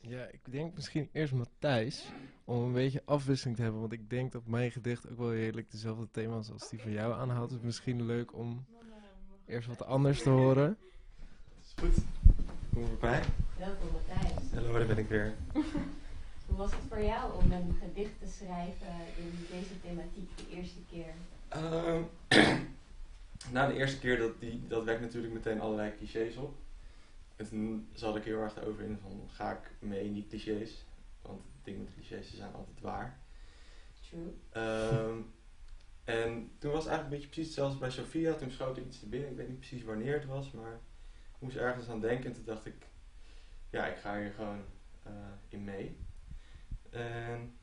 ja, 0.00 0.24
ik 0.26 0.40
denk 0.52 0.74
misschien 0.74 1.08
eerst 1.12 1.32
Matthijs. 1.32 2.12
Om 2.44 2.62
een 2.62 2.72
beetje 2.72 3.02
afwisseling 3.04 3.56
te 3.56 3.62
hebben. 3.62 3.80
Want 3.80 3.92
ik 3.92 4.10
denk 4.10 4.32
dat 4.32 4.46
mijn 4.46 4.70
gedicht 4.70 5.10
ook 5.10 5.18
wel 5.18 5.34
redelijk 5.34 5.70
dezelfde 5.70 6.10
thema's 6.10 6.50
als 6.50 6.68
die 6.68 6.80
van 6.80 6.92
jou 6.92 7.12
aanhoudt. 7.12 7.52
Dus 7.52 7.60
misschien 7.60 8.02
leuk 8.02 8.34
om 8.34 8.66
eerst 9.48 9.68
wat 9.68 9.84
anders 9.84 10.22
te 10.22 10.30
horen. 10.30 10.76
Is 11.60 11.74
goed. 11.80 12.04
Kom 12.72 12.82
erbij. 12.82 13.22
Welkom 13.58 13.88
Matthijs. 13.92 14.52
Hallo, 14.54 14.72
daar 14.72 14.86
ben 14.86 14.98
ik 14.98 15.08
weer. 15.08 15.34
Hoe 16.46 16.56
was 16.56 16.70
het 16.70 16.80
voor 16.88 17.02
jou 17.02 17.42
om 17.42 17.52
een 17.52 17.76
gedicht 17.80 18.18
te 18.20 18.26
schrijven 18.26 18.94
in 19.16 19.46
deze 19.50 19.80
thematiek 19.80 20.36
de 20.36 20.56
eerste 20.56 20.78
keer? 20.90 21.12
Ehm, 21.48 22.02
na 23.54 23.66
de 23.66 23.74
eerste 23.74 23.98
keer, 23.98 24.18
dat, 24.18 24.40
die, 24.40 24.66
dat 24.66 24.84
wekt 24.84 25.00
natuurlijk 25.00 25.32
meteen 25.32 25.60
allerlei 25.60 25.96
clichés 25.96 26.36
op. 26.36 26.54
En 27.36 27.48
toen 27.48 27.88
zat 27.92 28.16
ik 28.16 28.24
heel 28.24 28.40
erg 28.40 28.56
erover 28.56 28.84
in 28.84 28.98
van, 29.02 29.28
ga 29.28 29.52
ik 29.52 29.70
mee 29.78 30.04
in 30.04 30.12
die 30.12 30.26
clichés? 30.28 30.84
Want 31.22 31.38
het 31.38 31.64
ding 31.64 31.78
met 31.78 31.94
clichés, 31.94 32.30
ze 32.30 32.36
zijn 32.36 32.54
altijd 32.54 32.80
waar. 32.80 33.18
True. 34.08 34.34
Ehm, 34.50 35.18
en 36.08 36.50
toen 36.58 36.72
was 36.72 36.84
het 36.84 36.92
eigenlijk 36.92 37.02
een 37.02 37.10
beetje 37.10 37.26
precies 37.26 37.46
hetzelfde 37.46 37.72
als 37.72 37.94
bij 37.94 38.04
Sophia. 38.04 38.34
Toen 38.34 38.50
schoot 38.50 38.76
er 38.76 38.82
iets 38.82 38.98
te 38.98 39.08
binnen. 39.08 39.30
Ik 39.30 39.36
weet 39.36 39.48
niet 39.48 39.58
precies 39.58 39.84
wanneer 39.84 40.14
het 40.14 40.26
was, 40.26 40.50
maar 40.50 40.72
ik 41.34 41.38
moest 41.38 41.56
ergens 41.56 41.88
aan 41.88 42.00
denken. 42.00 42.26
En 42.26 42.32
toen 42.32 42.44
dacht 42.44 42.66
ik, 42.66 42.86
ja, 43.70 43.86
ik 43.86 43.96
ga 43.96 44.18
hier 44.18 44.32
gewoon 44.32 44.64
eh, 45.02 45.12
in 45.48 45.64
mee. 45.64 45.96
En 46.90 47.58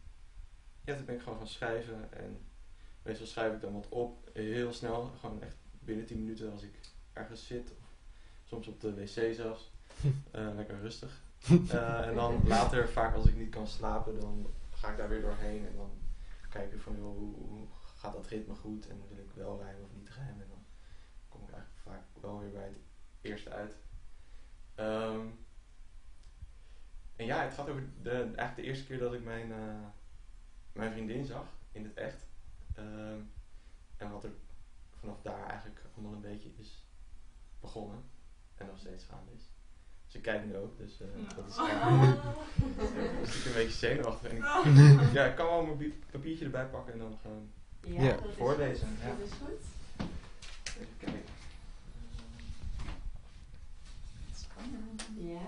ja, 0.84 0.95
toen 0.95 1.05
ben 1.05 1.15
ik 1.15 1.21
gewoon 1.21 1.38
gaan 1.38 1.47
schrijven. 1.47 2.13
En 2.13 2.38
meestal 3.01 3.27
schrijf 3.27 3.53
ik 3.53 3.62
dan 3.62 3.73
wat 3.73 3.89
op, 3.89 4.29
heel 4.34 4.73
snel. 4.73 5.12
Gewoon 5.19 5.41
echt 5.41 5.58
binnen 5.79 6.05
10 6.05 6.19
minuten 6.19 6.51
als 6.51 6.63
ik 6.63 6.79
ergens 7.13 7.47
zit. 7.47 7.71
Of 7.71 7.88
soms 8.43 8.67
op 8.67 8.81
de 8.81 8.93
wc 8.93 9.34
zelfs. 9.36 9.71
Eh, 10.31 10.55
lekker 10.55 10.79
rustig. 10.79 11.21
Eh, 11.69 12.08
en 12.08 12.15
dan 12.15 12.41
later, 12.47 12.89
vaak 12.89 13.15
als 13.15 13.25
ik 13.25 13.36
niet 13.36 13.49
kan 13.49 13.67
slapen, 13.67 14.19
dan 14.19 14.47
ga 14.71 14.91
ik 14.91 14.97
daar 14.97 15.10
weer 15.10 15.21
doorheen. 15.21 15.67
En 15.67 15.75
dan 15.75 15.91
kijken 16.49 16.79
van, 16.79 16.95
joh, 16.97 17.17
hoe, 17.17 17.36
hoe 17.36 17.67
gaat 18.05 18.13
dat 18.13 18.27
ritme 18.27 18.55
goed? 18.55 18.87
En 18.87 19.01
wil 19.09 19.17
ik 19.17 19.31
wel 19.33 19.61
rijmen 19.61 19.83
of 19.83 19.93
niet 19.93 20.09
rijmen? 20.09 20.41
En 20.41 20.49
dan 20.49 20.65
kom 21.29 21.41
ik 21.43 21.53
eigenlijk 21.53 21.81
vaak 21.83 22.21
wel 22.21 22.39
weer 22.39 22.51
bij 22.51 22.67
het 22.67 22.77
eerste 23.21 23.49
uit. 23.49 23.75
Ehm, 24.75 25.27
en 27.15 27.25
ja, 27.25 27.43
het 27.43 27.53
gaat 27.53 27.69
over 27.69 27.83
de, 28.01 28.11
eigenlijk 28.11 28.55
de 28.55 28.61
eerste 28.61 28.85
keer 28.85 28.99
dat 28.99 29.13
ik 29.13 29.23
mijn, 29.23 29.51
eh, 29.51 29.87
mijn 30.71 30.91
vriendin 30.91 31.25
zag, 31.25 31.45
in 31.71 31.83
het 31.83 31.93
echt. 31.93 32.27
Ehm, 32.75 33.19
en 33.97 34.11
wat 34.11 34.23
er 34.23 34.31
vanaf 34.99 35.21
daar 35.21 35.47
eigenlijk 35.47 35.81
allemaal 35.93 36.13
een 36.13 36.21
beetje 36.21 36.49
is 36.57 36.85
begonnen. 37.59 38.03
En 38.55 38.65
nog 38.65 38.77
steeds 38.77 39.03
gaande 39.03 39.31
is. 39.31 39.49
Ze 40.05 40.21
kijkt 40.21 40.45
nu 40.45 40.57
ook, 40.57 40.77
dus 40.77 41.01
eh, 41.01 41.07
dat 41.35 41.47
is 41.49 41.57
eigenlijk 41.57 42.23
een 43.45 43.53
beetje 43.53 43.69
zenuwachtig. 43.69 44.29
En 44.29 44.37
ik, 45.01 45.11
ja, 45.11 45.25
ik 45.25 45.35
kan 45.35 45.45
wel 45.45 45.65
mijn 45.65 45.93
papiertje 46.11 46.45
erbij 46.45 46.65
pakken 46.65 46.93
en 46.93 46.99
dan 46.99 47.17
gewoon 47.21 47.51
Ja, 47.85 48.01
Ja. 48.03 48.15
dat 48.15 48.25
is 48.29 48.35
voorlezen. 48.35 48.87
goed. 48.87 48.97
Ja. 49.01 49.07
Dat 49.15 49.19
is 49.27 49.31
goed. 49.31 49.63
Even 50.65 50.97
kijken. 50.97 51.21
Ja. 55.17 55.39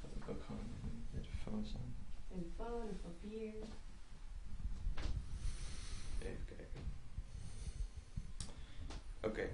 Had 0.00 0.10
ik 0.16 0.28
ook 0.28 0.42
gewoon 0.46 0.60
een 0.82 1.06
telefoon 1.20 1.66
staan. 1.66 1.94
Telefoon, 2.28 2.88
een 2.88 3.00
papier. 3.00 3.52
Even 6.18 6.44
kijken. 6.46 6.80
Oké. 9.22 9.48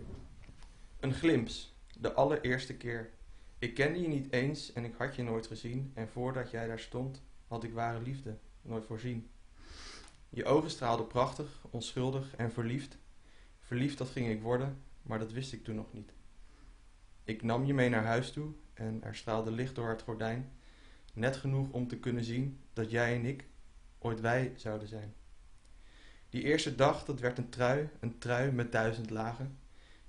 Een 1.00 1.12
glimps. 1.14 1.74
De 1.98 2.12
allereerste 2.12 2.74
keer. 2.76 3.10
Ik 3.58 3.74
kende 3.74 4.00
je 4.00 4.08
niet 4.08 4.32
eens 4.32 4.72
en 4.72 4.84
ik 4.84 4.94
had 4.98 5.16
je 5.16 5.22
nooit 5.22 5.46
gezien. 5.46 5.90
En 5.94 6.08
voordat 6.08 6.50
jij 6.50 6.66
daar 6.66 6.78
stond, 6.80 7.22
had 7.46 7.64
ik 7.64 7.72
ware 7.72 8.00
liefde 8.02 8.38
nooit 8.62 8.84
voorzien. 8.84 9.30
Je 10.34 10.44
ogen 10.44 10.70
straalden 10.70 11.06
prachtig, 11.06 11.64
onschuldig 11.70 12.36
en 12.36 12.52
verliefd. 12.52 12.98
Verliefd 13.60 13.98
dat 13.98 14.08
ging 14.08 14.28
ik 14.28 14.42
worden, 14.42 14.82
maar 15.02 15.18
dat 15.18 15.32
wist 15.32 15.52
ik 15.52 15.64
toen 15.64 15.74
nog 15.74 15.92
niet. 15.92 16.12
Ik 17.24 17.42
nam 17.42 17.64
je 17.64 17.74
mee 17.74 17.88
naar 17.88 18.04
huis 18.04 18.32
toe 18.32 18.52
en 18.72 19.02
er 19.02 19.14
straalde 19.14 19.50
licht 19.50 19.74
door 19.74 19.88
het 19.88 20.02
gordijn. 20.02 20.52
Net 21.12 21.36
genoeg 21.36 21.70
om 21.70 21.88
te 21.88 21.98
kunnen 21.98 22.24
zien 22.24 22.60
dat 22.72 22.90
jij 22.90 23.14
en 23.14 23.24
ik 23.24 23.46
ooit 23.98 24.20
wij 24.20 24.52
zouden 24.56 24.88
zijn. 24.88 25.14
Die 26.28 26.42
eerste 26.42 26.74
dag, 26.74 27.04
dat 27.04 27.20
werd 27.20 27.38
een 27.38 27.48
trui, 27.48 27.88
een 28.00 28.18
trui 28.18 28.52
met 28.52 28.72
duizend 28.72 29.10
lagen. 29.10 29.58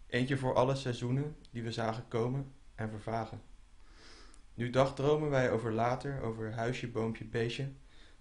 Eentje 0.07 0.38
voor 0.38 0.53
alle 0.53 0.75
seizoenen 0.75 1.35
die 1.51 1.63
we 1.63 1.71
zagen 1.71 2.07
komen 2.07 2.51
en 2.75 2.89
vervagen. 2.89 3.41
Nu 4.53 4.69
dagdromen 4.69 5.29
wij 5.29 5.51
over 5.51 5.73
later, 5.73 6.21
over 6.21 6.53
huisje, 6.53 6.88
boompje, 6.88 7.25
beestje. 7.25 7.69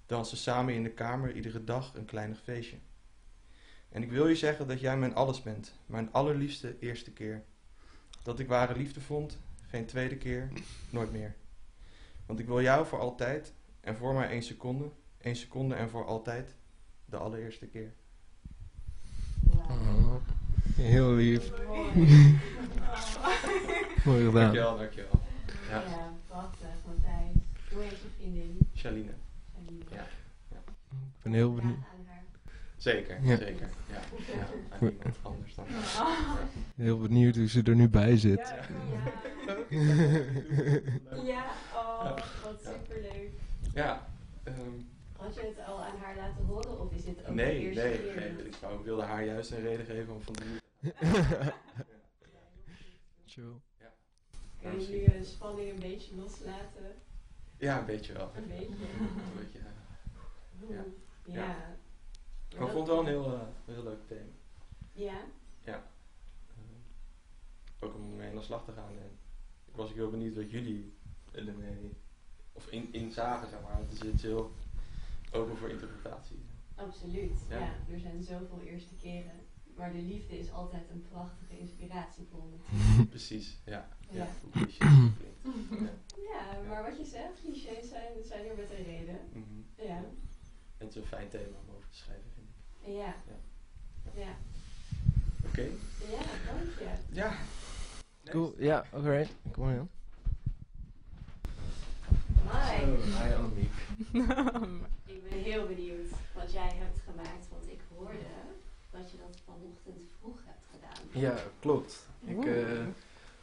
Dansen 0.07 0.37
samen 0.37 0.75
in 0.75 0.83
de 0.83 0.91
kamer 0.91 1.35
iedere 1.35 1.65
dag 1.65 1.95
een 1.95 2.05
kleinig 2.05 2.41
feestje. 2.43 2.77
En 3.89 4.03
ik 4.03 4.11
wil 4.11 4.27
je 4.27 4.37
zeggen 4.37 4.69
dat 4.69 4.81
jij 4.81 4.97
mijn 4.97 5.15
alles 5.15 5.43
bent, 5.43 5.75
mijn 5.87 6.13
allerliefste 6.13 6.77
eerste 6.79 7.11
keer. 7.13 7.45
Dat 8.23 8.39
ik 8.39 8.49
ware 8.49 8.77
liefde 8.77 9.01
vond, 9.01 9.39
geen 9.69 9.87
tweede 9.87 10.17
keer, 10.17 10.49
nooit 10.91 11.13
meer. 11.13 11.35
Want 12.27 12.39
ik 12.39 12.47
wil 12.47 12.63
jou 12.63 12.87
voor 12.87 12.99
altijd 12.99 13.53
en 13.81 13.97
voor 13.97 14.15
maar 14.15 14.31
één 14.31 14.43
seconde, 14.43 14.91
één 15.19 15.37
seconde 15.37 15.75
en 15.75 15.89
voor 15.89 16.07
altijd, 16.07 16.55
de 17.05 17.17
allereerste 17.17 17.67
keer. 17.67 17.93
Oh, 19.69 20.15
heel 20.75 21.13
lief. 21.13 21.51
Mooi 24.05 24.25
gedaan. 24.25 24.33
Dankjewel, 24.33 24.77
dankjewel. 24.77 25.21
Ja, 25.69 25.83
Ja, 25.83 26.13
prachtig, 26.27 26.69
Matthijs. 26.87 27.37
Hoe 27.73 27.83
heet 27.83 27.91
je 27.91 28.09
vriendin? 28.17 28.59
Shaline. 28.77 29.24
Ja. 29.91 30.07
Ik 30.51 31.23
ben 31.23 31.33
heel 31.33 31.55
benieuwd. 31.55 31.79
Zeker, 32.77 33.23
Ja. 33.23 33.37
zeker. 33.37 33.69
Ja, 33.91 34.01
ja. 34.81 34.91
anders 35.23 35.55
dan 35.55 35.65
Heel 36.77 36.99
benieuwd 36.99 37.37
hoe 37.37 37.49
ze 37.49 37.63
er 37.63 37.75
nu 37.75 37.89
bij 37.89 38.17
zit. 38.17 38.55
Ja, 41.25 41.45
oh, 41.75 42.17
wat 42.43 42.61
superleuk. 42.65 43.31
Ja, 43.75 44.07
ehm, 44.43 44.59
Had 45.17 45.35
je 45.35 45.41
het 45.41 45.67
al 45.67 45.83
aan 45.85 45.97
haar 45.97 46.17
laten 46.17 46.45
horen 46.45 46.81
of 46.81 46.93
is 46.93 47.05
dit 47.05 47.19
ook 47.21 47.27
de 47.27 47.33
nee, 47.33 47.59
eerste 47.59 47.83
nee, 47.83 47.99
keer? 47.99 48.15
nee. 48.37 48.47
Ik, 48.47 48.55
wou- 48.61 48.79
ik 48.79 48.85
wilde 48.85 49.03
haar 49.03 49.25
juist 49.25 49.51
een 49.51 49.61
reden 49.63 49.87
geven 49.87 50.15
om 50.15 50.21
van 50.23 50.35
de 50.35 50.59
Chill. 53.27 53.53
Kun 54.63 54.81
je 54.81 54.89
nu 54.89 55.19
de 55.19 55.25
spanning 55.25 55.71
een 55.71 55.79
beetje 55.81 56.17
loslaten? 56.17 56.95
Ja, 57.65 57.79
een 57.79 57.87
beetje 57.87 58.13
wel. 58.13 58.31
Een 58.37 58.49
beetje. 58.49 58.67
Een 58.67 59.39
beetje, 59.39 59.59
ja. 59.59 59.73
Ja. 60.69 60.85
Ja. 61.25 61.35
Ja. 62.49 62.59
Maar 62.59 62.67
ik 62.67 62.73
vond 62.73 62.87
het 62.87 62.97
wel 62.97 62.99
een 62.99 63.07
heel, 63.07 63.33
eh, 63.35 63.41
heel 63.65 63.83
leuk 63.83 64.07
thema. 64.07 64.33
Ja? 64.93 65.21
Eh, 65.65 65.75
ook 67.81 67.95
om 67.95 68.17
mee 68.17 68.29
aan 68.29 68.37
de 68.37 68.43
slag 68.43 68.65
te 68.65 68.73
gaan. 68.73 68.89
En 68.89 69.19
ik 69.65 69.77
was 69.77 69.89
ook 69.89 69.95
heel 69.95 70.11
benieuwd 70.11 70.37
wat 70.37 70.51
jullie 70.51 70.95
ermee, 71.33 71.97
of 72.53 72.67
in, 72.67 72.93
in 72.93 73.13
zagen, 73.13 73.49
zeg 73.49 73.61
maar. 73.63 73.79
Het 73.79 73.93
is 73.93 74.01
iets 74.01 74.23
heel 74.23 74.53
open 75.33 75.57
voor 75.57 75.69
interpretatie. 75.69 76.45
Absoluut. 76.75 77.39
Ja. 77.49 77.59
Ja. 77.59 77.75
er 77.93 78.01
zijn 78.01 78.23
zoveel 78.23 78.61
eerste 78.61 78.95
keren. 78.95 79.44
Maar 79.77 79.93
de 79.93 80.03
liefde 80.03 80.39
is 80.39 80.53
altijd 80.53 80.91
een 80.91 81.07
prachtige 81.11 81.59
inspiratiebron. 81.59 82.61
Precies, 83.11 83.59
ja. 83.65 83.89
Ja, 84.11 84.27
Ja. 84.49 84.73
Ja. 84.79 85.91
Ja, 86.31 86.61
maar 86.69 86.83
wat 86.83 86.99
je 86.99 87.05
zegt, 87.05 87.41
clichés 87.41 87.89
zijn, 87.89 88.13
zijn 88.25 88.47
er 88.47 88.57
met 88.57 88.71
een 88.71 88.85
reden. 88.85 89.19
Mhm. 89.33 89.87
Ja. 89.87 89.97
En 89.97 90.87
het 90.87 90.89
is 90.89 90.97
een 90.97 91.09
fijn 91.09 91.29
thema 91.29 91.57
om 91.67 91.75
over 91.75 91.89
te 91.89 91.97
schrijven, 91.97 92.31
vind 92.35 92.47
ik. 92.49 92.95
Ja. 92.97 93.15
Ja. 94.15 94.37
Oké? 95.47 95.63
Ja, 96.11 96.23
dank 96.53 96.79
je. 96.79 97.15
Ja. 97.15 97.37
Cool, 98.25 98.55
ja, 98.59 98.85
oké. 98.93 99.27
Kom 99.51 99.65
maar 99.65 99.75
in. 99.75 99.89
Hi. 102.51 102.85
Hi 103.23 103.35
Annemiek. 103.35 103.73
Ik 105.15 105.23
ben 105.29 105.39
heel 105.39 105.67
benieuwd 105.67 106.11
wat 106.35 106.53
jij 106.53 106.73
hebt 106.75 107.01
gemaakt, 107.01 107.49
want 107.51 107.69
ik 107.69 107.81
hoorde 107.97 108.19
dat 108.91 109.11
je 109.11 109.17
dat 109.17 109.41
vanochtend 109.65 110.11
vroeg 110.21 110.39
hebt 110.45 110.67
gedaan. 110.71 111.23
Ja, 111.23 111.35
klopt. 111.61 112.07
Ik, 112.25 112.45
eh, 112.45 112.87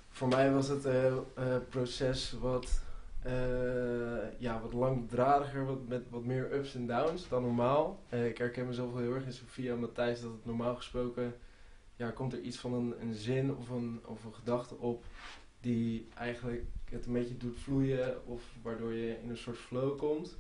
voor 0.10 0.28
mij 0.28 0.52
was 0.52 0.68
het 0.68 0.86
eh, 0.86 1.08
eh, 1.08 1.22
proces 1.70 2.32
wat, 2.32 2.82
eh, 3.22 4.40
ja, 4.40 4.62
wat 4.62 4.74
langdradiger, 4.74 5.66
wat, 5.66 5.88
met 5.88 6.04
wat 6.10 6.24
meer 6.24 6.54
ups 6.54 6.76
en 6.76 6.88
downs 6.88 7.28
dan 7.28 7.42
normaal. 7.42 8.00
Ik 8.10 8.38
herken 8.38 8.68
mezelf 8.68 8.92
wel 8.92 9.02
heel 9.02 9.16
erg 9.16 9.26
in 9.26 9.34
Sofia 9.34 9.74
en 9.74 9.80
Matthijs 9.80 10.22
dat 10.22 10.32
het 10.32 10.46
normaal 10.46 10.76
gesproken 10.76 11.34
ja, 11.96 12.12
komt 12.12 12.34
er 12.34 12.42
iets 12.42 12.58
van 12.58 12.74
een, 12.74 12.94
een 13.02 13.14
zin 13.14 13.56
of 13.56 13.70
een, 13.70 14.02
of 14.06 14.24
een 14.24 14.34
gedachte 14.34 14.78
op 14.78 15.04
die 15.60 16.08
eigenlijk 16.18 16.64
het 16.90 17.06
een 17.06 17.14
beetje 17.14 17.38
doet 17.38 17.60
vloeien 17.60 18.28
of 18.28 18.44
waardoor 18.62 18.94
je 18.94 19.20
in 19.24 19.30
een 19.30 19.38
soort 19.38 19.58
flow 19.58 19.98
komt. 19.98 20.38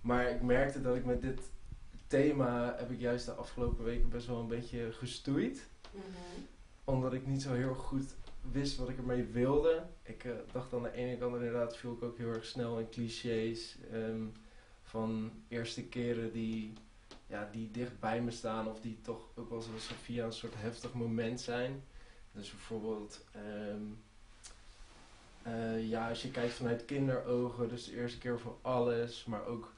Maar 0.00 0.30
ik 0.30 0.42
merkte 0.42 0.80
dat 0.80 0.96
ik 0.96 1.04
met 1.04 1.22
dit 1.22 1.40
thema 2.14 2.74
heb 2.78 2.90
ik 2.90 3.00
juist 3.00 3.26
de 3.26 3.32
afgelopen 3.32 3.84
weken 3.84 4.08
best 4.08 4.26
wel 4.26 4.38
een 4.40 4.48
beetje 4.48 4.92
gestoeid 4.92 5.66
Mhm. 5.90 6.04
omdat 6.84 7.12
ik 7.12 7.26
niet 7.26 7.42
zo 7.42 7.52
heel 7.52 7.74
goed 7.74 8.14
wist 8.52 8.76
wat 8.76 8.88
ik 8.88 8.96
ermee 8.98 9.24
wilde. 9.24 9.82
Ik 10.02 10.24
eh, 10.24 10.32
dacht 10.52 10.72
aan 10.72 10.82
de 10.82 10.92
ene 10.92 11.16
kant 11.18 11.34
inderdaad 11.34 11.76
viel 11.76 11.92
ik 11.92 12.02
ook 12.02 12.18
heel 12.18 12.28
erg 12.28 12.44
snel 12.44 12.78
in 12.78 12.88
clichés 12.88 13.76
ehm, 13.92 14.22
van 14.82 15.30
eerste 15.48 15.82
keren 15.84 16.32
die, 16.32 16.72
ja, 17.26 17.48
die 17.52 17.70
dicht 17.70 18.00
bij 18.00 18.22
me 18.22 18.30
staan 18.30 18.68
of 18.68 18.80
die 18.80 18.98
toch 19.02 19.28
ook 19.34 19.50
wel 19.50 19.60
zoals 19.62 19.86
Sofia 19.86 20.24
een 20.24 20.32
soort 20.32 20.54
heftig 20.56 20.92
moment 20.92 21.40
zijn. 21.40 21.82
Dus 22.32 22.50
bijvoorbeeld, 22.50 23.24
ehm, 23.32 23.82
eh, 25.42 25.88
ja, 25.88 26.08
als 26.08 26.22
je 26.22 26.30
kijkt 26.30 26.54
vanuit 26.54 26.84
kinderogen, 26.84 27.68
dus 27.68 27.84
de 27.84 27.96
eerste 27.96 28.18
keer 28.18 28.40
voor 28.40 28.56
alles, 28.62 29.24
maar 29.24 29.46
ook 29.46 29.72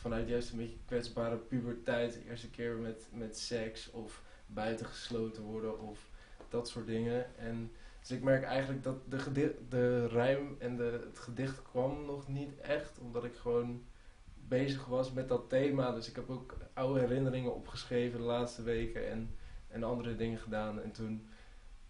vanuit 0.00 0.28
juist 0.28 0.50
een 0.50 0.58
beetje 0.58 0.78
kwetsbare 0.84 1.36
puberteit, 1.36 2.12
de 2.12 2.24
eerste 2.24 2.50
keer 2.50 2.76
met, 2.76 3.08
met 3.12 3.38
seks 3.38 3.90
of 3.90 4.22
buitengesloten 4.46 5.42
worden 5.42 5.80
of 5.80 6.08
dat 6.48 6.68
soort 6.68 6.86
dingen. 6.86 7.36
En 7.36 7.72
dus 8.00 8.10
ik 8.10 8.22
merk 8.22 8.42
eigenlijk 8.42 8.82
dat 8.82 9.10
de, 9.10 9.54
de 9.68 10.06
rijm 10.06 10.56
en 10.58 10.76
de, 10.76 11.04
het 11.06 11.18
gedicht 11.18 11.62
kwam 11.62 12.04
nog 12.04 12.28
niet 12.28 12.60
echt, 12.60 12.98
omdat 12.98 13.24
ik 13.24 13.36
gewoon 13.36 13.82
bezig 14.48 14.86
was 14.86 15.12
met 15.12 15.28
dat 15.28 15.48
thema. 15.48 15.92
Dus 15.92 16.08
ik 16.08 16.16
heb 16.16 16.30
ook 16.30 16.56
oude 16.72 17.00
herinneringen 17.00 17.54
opgeschreven 17.54 18.18
de 18.18 18.24
laatste 18.24 18.62
weken 18.62 19.10
en, 19.10 19.34
en 19.68 19.82
andere 19.82 20.16
dingen 20.16 20.38
gedaan. 20.38 20.80
En 20.80 20.92
toen 20.92 21.28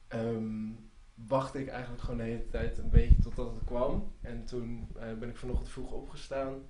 ehm, 0.09 0.69
wachtte 1.15 1.61
ik 1.61 1.69
eigenlijk 1.69 2.03
gewoon 2.03 2.17
de 2.17 2.23
hele 2.23 2.49
tijd 2.49 2.79
een 2.79 2.91
beetje 2.91 3.23
totdat 3.23 3.55
het 3.55 3.65
kwam. 3.65 4.13
En 4.21 4.45
toen 4.45 4.89
eh, 4.99 5.15
ben 5.19 5.29
ik 5.29 5.37
vanochtend 5.37 5.69
vroeg 5.69 5.93
opgestaan. 5.93 6.63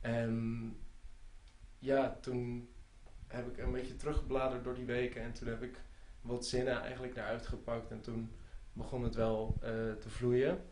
En 0.00 0.76
ja, 1.78 2.16
toen 2.20 2.68
heb 3.26 3.46
ik 3.46 3.58
een 3.58 3.72
beetje 3.72 3.96
teruggebladerd 3.96 4.64
door 4.64 4.74
die 4.74 4.84
weken. 4.84 5.22
En 5.22 5.32
toen 5.32 5.48
heb 5.48 5.62
ik 5.62 5.80
wat 6.20 6.46
zinnen 6.46 6.80
eigenlijk 6.82 7.16
eruit 7.16 7.46
gepakt. 7.46 7.90
En 7.90 8.00
toen 8.00 8.32
begon 8.72 9.02
het 9.02 9.14
wel 9.14 9.54
eh, 9.62 9.70
te 10.00 10.08
vloeien. 10.10 10.62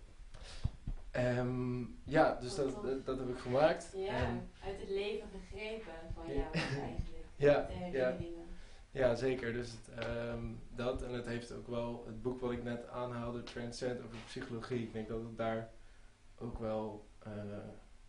Ehm, 1.10 1.80
ja, 2.04 2.34
dus 2.40 2.54
dat, 2.54 2.82
dat, 2.82 3.06
dat 3.06 3.18
heb 3.18 3.28
ik 3.28 3.38
gemaakt. 3.38 3.92
Ja, 3.96 4.12
En, 4.26 4.50
uit 4.64 4.80
het 4.80 4.88
leven 4.88 5.28
gegrepen 5.30 5.92
van 6.14 6.26
Ja. 6.28 6.34
jou 6.34 6.50
eigenlijk. 6.52 7.06
Ja, 7.36 7.66
De 7.66 7.72
ja. 7.72 7.78
herinneringen. 7.78 8.46
ja, 8.90 9.14
zeker. 9.14 9.52
Dus 9.52 9.70
het, 9.70 10.04
ehm, 10.04 10.44
dat. 10.74 11.02
En 11.02 11.12
het 11.12 11.26
heeft 11.26 11.52
ook 11.52 11.66
wel 11.68 12.02
het 12.06 12.22
boek 12.22 12.40
wat 12.40 12.52
ik 12.52 12.62
net 12.62 12.88
aanhaalde, 12.88 13.42
Transcend 13.42 14.00
over 14.04 14.18
psychologie. 14.26 14.82
Ik 14.82 14.92
denk 14.92 15.08
dat 15.08 15.22
het 15.22 15.36
daar 15.36 15.70
ook 16.38 16.58
wel 16.58 17.06
eh, 17.18 17.32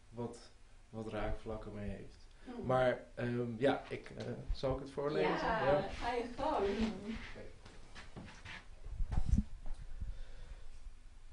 wat, 0.10 0.52
wat 0.90 1.08
raakvlakken 1.08 1.74
mee 1.74 1.90
heeft. 1.90 2.28
Hm. 2.44 2.66
Maar 2.66 3.00
ehm, 3.16 3.56
ja, 3.58 3.84
ik, 3.90 4.12
eh, 4.18 4.26
zal 4.52 4.74
ik 4.74 4.80
het 4.80 4.92
voorlezen? 4.92 5.30
Ja, 5.30 5.82
ga 5.90 6.14
je 6.14 6.26
gang. 6.38 6.66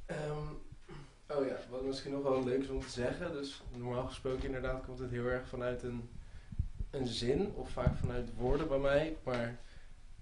Ehm, 0.07 0.49
oh 1.39 1.47
ja, 1.47 1.57
wat 1.71 1.83
misschien 1.85 2.13
nog 2.13 2.23
wel 2.23 2.45
leuk 2.45 2.63
is 2.63 2.69
om 2.69 2.81
te 2.81 2.89
zeggen. 2.89 3.33
Dus 3.33 3.63
normaal 3.73 4.07
gesproken 4.07 4.45
inderdaad 4.45 4.85
komt 4.85 4.99
het 4.99 5.11
heel 5.11 5.27
erg 5.27 5.49
vanuit 5.49 5.83
een, 5.83 6.09
een 6.91 7.07
zin 7.07 7.53
of 7.55 7.71
vaak 7.71 7.97
vanuit 7.97 8.35
woorden 8.35 8.69
bij 8.69 8.79
mij. 8.79 9.17
Maar 9.23 9.59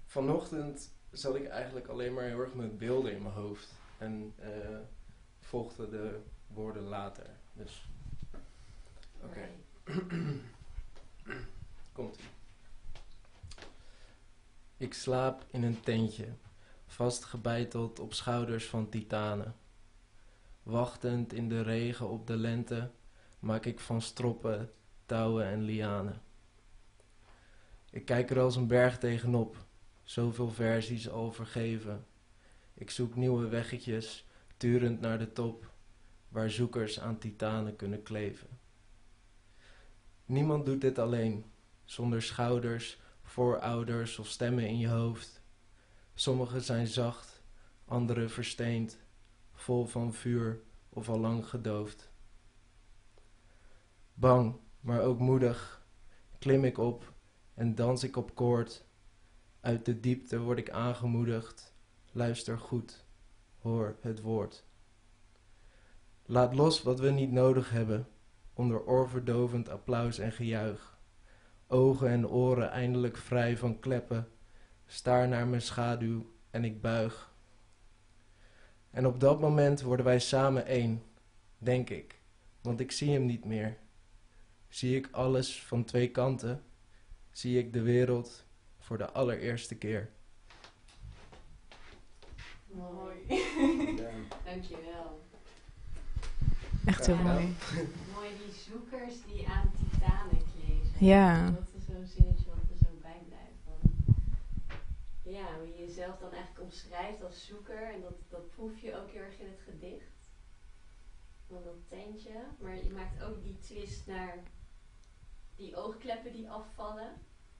vanochtend 0.05 0.91
zat 1.11 1.35
ik 1.35 1.47
eigenlijk 1.47 1.87
alleen 1.87 2.13
maar 2.13 2.23
heel 2.23 2.39
erg 2.39 2.53
met 2.53 2.77
beelden 2.77 3.11
in 3.11 3.21
mijn 3.21 3.35
hoofd. 3.35 3.73
En 3.97 4.33
eh 4.35 4.77
volgde 5.39 5.89
de 5.89 6.19
woorden 6.47 6.83
later. 6.83 7.29
Dus 7.53 7.89
Oké. 9.25 9.49
Komt 11.93 12.17
ie. 12.17 12.23
Ik 14.77 14.93
slaap 14.93 15.45
in 15.51 15.63
een 15.63 15.81
tentje, 15.81 16.27
vastgebeiteld 16.85 17.99
op 17.99 18.13
schouders 18.13 18.65
van 18.65 18.89
titanen. 18.89 19.55
Wachtend 20.63 21.33
in 21.33 21.49
de 21.49 21.61
regen 21.61 22.09
op 22.09 22.27
de 22.27 22.35
lente 22.35 22.91
maak 23.39 23.65
ik 23.65 23.79
van 23.79 24.01
stroppen, 24.01 24.71
touwen 25.05 25.45
en 25.45 25.61
lianen. 25.61 26.21
Ik 27.91 28.05
kijk 28.05 28.29
er 28.29 28.39
als 28.39 28.55
een 28.55 28.67
berg 28.67 28.97
tegenop, 28.97 29.65
zoveel 30.03 30.49
versies 30.49 31.09
al 31.09 31.31
vergeven. 31.31 32.05
Ik 32.73 32.89
zoek 32.89 33.15
nieuwe 33.15 33.47
weggetjes, 33.47 34.25
turend 34.57 35.01
naar 35.01 35.19
de 35.19 35.31
top, 35.33 35.71
waar 36.29 36.49
zoekers 36.49 36.99
aan 36.99 37.17
titanen 37.17 37.75
kunnen 37.75 38.03
kleven. 38.03 38.47
Niemand 40.25 40.65
doet 40.65 40.81
dit 40.81 40.99
alleen, 40.99 41.45
zonder 41.83 42.21
schouders, 42.21 42.99
voorouders 43.23 44.19
of 44.19 44.27
stemmen 44.27 44.67
in 44.67 44.77
je 44.77 44.87
hoofd. 44.87 45.41
Sommigen 46.13 46.61
zijn 46.61 46.87
zacht, 46.87 47.43
andere 47.85 48.29
versteend, 48.29 48.97
vol 49.53 49.85
van 49.85 50.13
vuur 50.13 50.61
of 50.89 51.09
al 51.09 51.19
lang 51.19 51.47
gedoofd. 51.47 52.09
Bang, 54.13 54.55
maar 54.79 55.01
ook 55.01 55.19
moedig, 55.19 55.85
klim 56.39 56.63
ik 56.63 56.77
op 56.77 57.13
en 57.53 57.75
dans 57.75 58.03
ik 58.03 58.17
op 58.17 58.35
koord. 58.35 58.85
Uit 59.59 59.85
de 59.85 59.99
diepte 59.99 60.39
word 60.39 60.57
ik 60.57 60.69
aangemoedigd, 60.69 61.73
luister 62.11 62.59
goed, 62.59 63.05
hoor 63.59 63.95
het 64.01 64.21
woord. 64.21 64.63
Laat 66.25 66.55
los 66.55 66.83
wat 66.83 66.99
we 66.99 67.09
niet 67.09 67.31
nodig 67.31 67.69
hebben, 67.69 68.07
onder 68.55 68.85
oorverdovend 68.85 69.69
applaus 69.69 70.19
en 70.19 70.31
gejuich. 70.31 70.97
Ogen 71.67 72.09
en 72.09 72.27
oren 72.27 72.71
eindelijk 72.71 73.17
vrij 73.17 73.57
van 73.57 73.79
kleppen, 73.79 74.27
staar 74.85 75.27
naar 75.27 75.47
mijn 75.47 75.61
schaduw 75.61 76.33
en 76.49 76.63
ik 76.63 76.81
buig. 76.81 77.33
En 78.89 79.05
op 79.05 79.19
dat 79.19 79.39
moment 79.39 79.81
worden 79.81 80.05
wij 80.05 80.19
samen 80.19 80.65
één, 80.65 81.03
denk 81.57 81.89
ik, 81.89 82.21
want 82.61 82.79
ik 82.79 82.91
zie 82.91 83.11
hem 83.11 83.25
niet 83.25 83.45
meer. 83.45 83.77
Zie 84.67 84.95
ik 84.95 85.07
alles 85.11 85.63
van 85.63 85.83
twee 85.83 86.11
kanten, 86.11 86.63
zie 87.31 87.59
ik 87.59 87.73
de 87.73 87.81
wereld 87.81 88.45
voor 88.79 88.97
de 88.97 89.11
allereerste 89.11 89.75
keer. 89.75 90.09
Mooi. 92.67 93.15
Dankjewel. 94.45 95.23
Echt 96.85 97.05
heel 97.05 97.15
mooi. 97.15 97.55
Die 98.65 98.73
zoekers 98.73 99.25
die 99.25 99.47
aan 99.47 99.71
titanen 99.71 100.43
kleven. 100.53 101.05
Ja. 101.05 101.49
Dat 101.51 101.73
is 101.77 101.85
zo'n 101.85 102.05
zinnetje 102.05 102.45
wat 102.45 102.69
er 102.71 102.77
zo 102.77 102.97
bij 103.01 103.21
blijft. 103.27 103.61
Van, 103.63 103.79
ja, 105.21 105.45
hoe 105.57 105.67
je 105.67 105.85
jezelf 105.85 106.17
dan 106.17 106.31
eigenlijk 106.31 106.63
omschrijft 106.63 107.23
als 107.23 107.45
zoeker. 107.45 107.93
En 107.93 108.01
dat, 108.01 108.13
dat 108.29 108.49
proef 108.49 108.79
je 108.79 108.95
ook 108.95 109.09
heel 109.09 109.21
erg 109.21 109.39
in 109.39 109.47
het 109.47 109.61
gedicht. 109.69 110.29
Van 111.47 111.63
dat 111.63 111.87
tentje. 111.87 112.43
Maar 112.59 112.75
je 112.75 112.91
maakt 112.91 113.23
ook 113.23 113.43
die 113.43 113.59
twist 113.59 114.07
naar 114.07 114.37
die 115.55 115.75
oogkleppen 115.75 116.31
die 116.31 116.49
afvallen. 116.49 117.11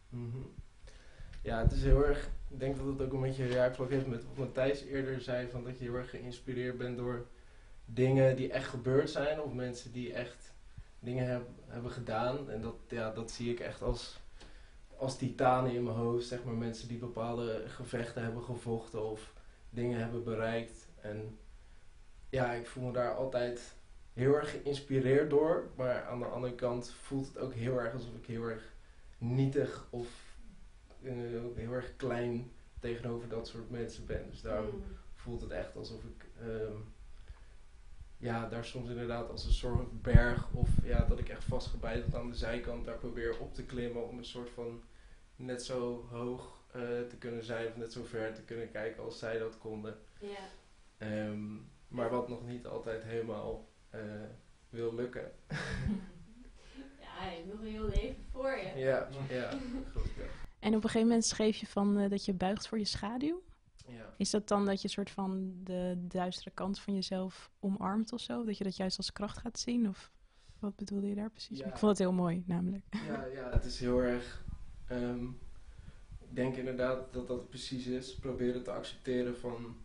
Mhm. 0.10 0.42
Ja, 1.42 1.62
het 1.62 1.72
is 1.72 1.84
heel 1.84 2.06
erg. 2.06 2.30
Ik 2.50 2.60
denk 2.60 2.78
dat 2.78 2.86
het 2.86 3.02
ook 3.02 3.14
een 3.14 3.22
beetje 3.22 3.48
raakvlak 3.48 3.90
heeft 3.90 4.08
met 4.08 4.26
wat 4.26 4.38
Matthijs 4.38 4.82
eerder 4.82 5.22
zei: 5.22 5.50
van 5.50 5.64
dat 5.64 5.78
je 5.78 5.84
heel 5.84 5.96
erg 5.96 6.10
geïnspireerd 6.10 6.78
bent 6.78 6.98
door 6.98 7.28
dingen 7.86 8.36
die 8.36 8.52
echt 8.52 8.68
gebeurd 8.68 9.10
zijn, 9.10 9.42
of 9.42 9.54
mensen 9.54 9.92
die 9.92 10.14
echt 10.14 10.55
dingen 11.06 11.28
heb, 11.28 11.48
hebben 11.68 11.92
gedaan. 11.92 12.50
En 12.50 12.62
dat, 12.62 12.76
ja, 12.88 13.12
dat 13.12 13.32
zie 13.32 13.52
ik 13.52 13.60
echt 13.60 13.82
als, 13.82 14.20
als 14.98 15.18
titanen 15.18 15.72
in 15.72 15.84
mijn 15.84 15.96
hoofd, 15.96 16.26
zeg 16.28 16.44
maar. 16.44 16.54
Mensen 16.54 16.88
die 16.88 16.98
bepaalde 16.98 17.64
gevechten 17.68 18.24
hebben 18.24 18.44
gevochten 18.44 19.04
of 19.12 19.34
dingen 19.70 20.00
hebben 20.00 20.24
bereikt. 20.24 20.88
En 21.02 21.38
ja, 22.30 22.52
ik 22.54 22.68
voel 22.68 22.84
me 22.84 22.92
daar 22.92 23.16
altijd 23.16 23.76
heel 24.14 24.36
erg 24.36 24.52
geïnspireerd 24.52 25.30
door. 25.30 25.70
Maar 25.76 26.06
aan 26.06 26.20
de 26.20 26.26
andere 26.26 26.56
kant 26.56 26.92
voelt 27.02 27.28
het 27.28 27.38
ook 27.38 27.54
heel 27.54 27.80
erg 27.80 27.94
alsof 27.94 28.16
ik 28.16 28.26
heel 28.26 28.44
erg 28.44 28.74
nietig 29.18 29.88
of 29.90 30.08
eh, 31.04 31.14
heel 31.56 31.72
erg 31.72 31.96
klein 31.96 32.52
tegenover 32.80 33.30
dat 33.30 33.48
soort 33.48 33.70
mensen 33.70 34.06
ben. 34.06 34.30
Dus 34.30 34.42
daarom 34.42 34.76
Mm. 34.76 34.84
voelt 35.14 35.42
het 35.42 35.52
echt 35.52 35.76
alsof 35.76 36.04
ik 36.04 36.26
ehm, 36.42 36.76
ja, 38.18 38.48
daar 38.48 38.66
soms 38.66 38.90
inderdaad 38.90 39.30
als 39.30 39.46
een 39.46 39.54
soort 39.54 40.02
berg 40.02 40.50
of 40.52 40.70
ja, 40.84 41.06
dat 41.06 41.20
ik 41.20 41.30
echt 41.30 41.44
vastgebeiteld 41.44 42.16
aan 42.16 42.30
de 42.30 42.36
zijkant 42.36 42.86
daar 42.86 42.98
probeer 42.98 43.40
op 43.40 43.54
te 43.54 43.64
klimmen 43.64 44.08
om 44.10 44.18
een 44.18 44.26
soort 44.26 44.50
van 44.50 44.84
net 45.36 45.64
zo 45.64 46.08
hoog 46.10 46.64
eh, 46.72 46.82
te 46.82 47.16
kunnen 47.20 47.44
zijn 47.44 47.68
of 47.68 47.76
net 47.76 47.94
zo 47.94 48.04
ver 48.04 48.34
te 48.34 48.42
kunnen 48.42 48.72
kijken 48.72 49.04
als 49.04 49.20
zij 49.20 49.38
dat 49.38 49.58
konden. 49.58 49.98
Ja. 50.20 50.48
Ehm, 50.98 51.56
maar 51.88 52.10
wat 52.10 52.30
nog 52.30 52.48
niet 52.48 52.66
altijd 52.66 53.04
helemaal 53.04 53.70
eh, 53.90 54.02
wil 54.70 54.96
lukken. 54.96 55.32
ja, 57.06 57.24
je 57.24 57.36
hebt 57.36 57.48
nog 57.48 57.60
een 57.60 57.68
heel 57.68 57.88
leven 57.88 58.26
voor 58.32 58.58
je. 58.58 58.80
Ja, 58.80 59.08
ja, 59.30 59.50
gelukkig. 59.92 60.44
En 60.60 60.76
op 60.76 60.84
een 60.84 60.90
gegeven 60.90 61.08
moment 61.08 61.26
schreef 61.26 61.58
je 61.58 61.68
van 61.68 61.98
eh, 61.98 62.10
dat 62.10 62.26
je 62.26 62.34
buigt 62.34 62.68
voor 62.68 62.78
je 62.78 62.86
schaduw. 62.86 63.44
Ja. 63.88 64.14
Is 64.18 64.30
dat 64.30 64.48
dan 64.48 64.66
dat 64.66 64.82
je 64.82 64.88
soort 64.88 65.10
van 65.10 65.54
de 65.64 65.96
duistere 66.08 66.52
kant 66.54 66.80
van 66.80 66.94
jezelf 66.94 67.52
omarmt 67.60 68.14
of 68.14 68.20
zo? 68.20 68.44
Dat 68.44 68.58
je 68.58 68.64
dat 68.64 68.76
juist 68.76 68.98
als 68.98 69.12
kracht 69.12 69.38
gaat 69.38 69.60
zien? 69.60 69.88
Of 69.88 70.12
wat 70.60 70.76
bedoelde 70.76 71.08
je 71.08 71.16
daar 71.16 71.30
precies? 71.30 71.58
Ja. 71.58 71.66
Ik 71.66 71.78
vond 71.78 71.92
het 71.92 72.00
heel 72.00 72.14
mooi, 72.14 72.44
namelijk. 72.46 72.84
Ja, 73.08 73.26
ja, 73.26 73.50
het 73.52 73.66
is 73.66 73.80
heel 73.80 74.00
erg. 74.00 74.44
ehm, 74.88 75.24
ik 76.20 76.36
denk 76.36 76.56
inderdaad 76.56 77.14
dat 77.14 77.28
dat 77.28 77.50
precies 77.50 77.86
is. 77.88 78.16
Proberen 78.16 78.64
te 78.64 78.72
accepteren 78.72 79.38
van 79.38 79.76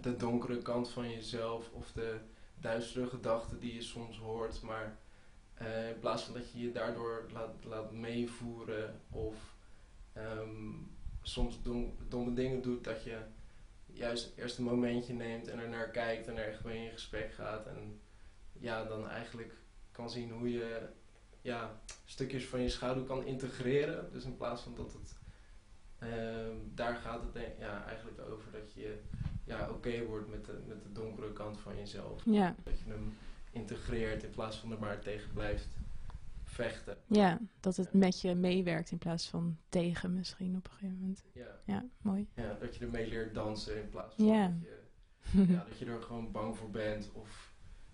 de 0.00 0.16
donkere 0.16 0.58
kant 0.58 0.88
van 0.88 1.10
jezelf 1.10 1.70
of 1.72 1.92
de 1.92 2.18
duistere 2.60 3.06
gedachten 3.06 3.60
die 3.60 3.74
je 3.74 3.82
soms 3.82 4.18
hoort. 4.18 4.62
Maar 4.62 4.98
eh, 5.54 5.88
in 5.88 5.98
plaats 5.98 6.22
van 6.22 6.34
dat 6.34 6.52
je 6.52 6.60
je 6.60 6.72
daardoor 6.72 7.26
laat, 7.32 7.54
laat 7.64 7.92
meevoeren 7.92 9.00
of 9.10 9.54
ehm, 10.12 10.70
soms 11.22 11.62
dom- 11.62 11.94
domme 12.08 12.34
dingen 12.34 12.62
doet, 12.62 12.84
dat 12.84 13.04
je 13.04 13.18
juist 13.86 14.32
eerst 14.36 14.58
een 14.58 14.64
momentje 14.64 15.12
neemt 15.12 15.48
en 15.48 15.58
er 15.58 15.68
naar 15.68 15.88
kijkt 15.90 16.26
en 16.28 16.36
er 16.36 16.48
echt 16.48 16.64
mee 16.64 16.84
in 16.84 16.92
gesprek 16.92 17.32
gaat. 17.32 17.66
En 17.66 18.00
ja, 18.52 18.84
dan 18.84 19.08
eigenlijk 19.08 19.54
kan 19.92 20.10
zien 20.10 20.30
hoe 20.30 20.50
je 20.50 20.80
ja, 21.40 21.80
stukjes 22.04 22.46
van 22.46 22.60
je 22.62 22.68
schaduw 22.68 23.04
kan 23.04 23.24
integreren. 23.26 24.12
Dus 24.12 24.24
in 24.24 24.36
plaats 24.36 24.62
van 24.62 24.74
dat 24.74 24.92
het. 24.92 25.18
ehm, 25.98 26.56
daar 26.74 26.94
gaat 26.94 27.22
het 27.22 27.32
denk- 27.32 27.58
ja, 27.58 27.84
eigenlijk 27.86 28.20
over 28.30 28.52
dat 28.52 28.72
je 28.72 28.98
ja, 29.44 29.70
oké 29.70 30.04
wordt 30.04 30.28
met 30.28 30.44
de, 30.44 30.58
met 30.66 30.82
de 30.82 30.92
donkere 30.92 31.32
kant 31.32 31.58
van 31.58 31.76
jezelf. 31.76 32.22
Ja, 32.24 32.54
Dat 32.64 32.78
je 32.78 32.90
hem 32.90 33.16
integreert 33.50 34.22
in 34.22 34.30
plaats 34.30 34.56
van 34.56 34.72
er 34.72 34.78
maar 34.78 34.98
tegen 34.98 35.32
blijft 35.32 35.68
vechten. 36.52 36.96
ja, 37.06 37.38
dat 37.60 37.76
het 37.76 37.92
met 37.92 38.20
je 38.20 38.34
meewerkt 38.34 38.90
in 38.90 38.98
plaats 38.98 39.28
van 39.28 39.56
tegen 39.68 40.14
misschien 40.14 40.56
op 40.56 40.64
een 40.64 40.70
gegeven 40.70 40.98
moment. 40.98 41.24
Ja, 41.32 41.46
Ja, 41.64 41.84
mooi. 42.00 42.28
ja, 42.34 42.54
dat 42.60 42.76
je 42.76 42.84
ermee 42.84 43.08
leert 43.08 43.34
dansen 43.34 43.76
in 43.82 43.88
plaats 43.88 44.14
van 44.14 44.24
Ja. 44.24 44.46
dat, 44.46 44.70
je, 45.32 45.46
ja, 45.52 45.64
dat 45.68 45.78
je 45.78 45.84
er 45.86 46.02
gewoon 46.02 46.30
bang 46.32 46.56
voor 46.56 46.70
bent 46.70 47.10
of 47.12 47.52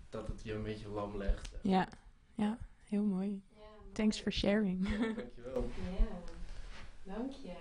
dat 0.09 0.27
het 0.27 0.41
je 0.43 0.53
een 0.53 0.63
beetje 0.63 0.89
lam 0.89 1.17
legt. 1.17 1.49
Ja, 1.61 1.87
ja, 2.35 2.57
heel 2.83 3.03
mooi. 3.03 3.41
Ja, 3.55 3.61
Thanks 3.91 4.19
for 4.19 4.31
sharing. 4.31 4.89
Ja, 4.89 4.97
dankjewel. 5.13 5.69
Ja, 5.99 7.13
dank 7.15 7.31
je. 7.31 7.53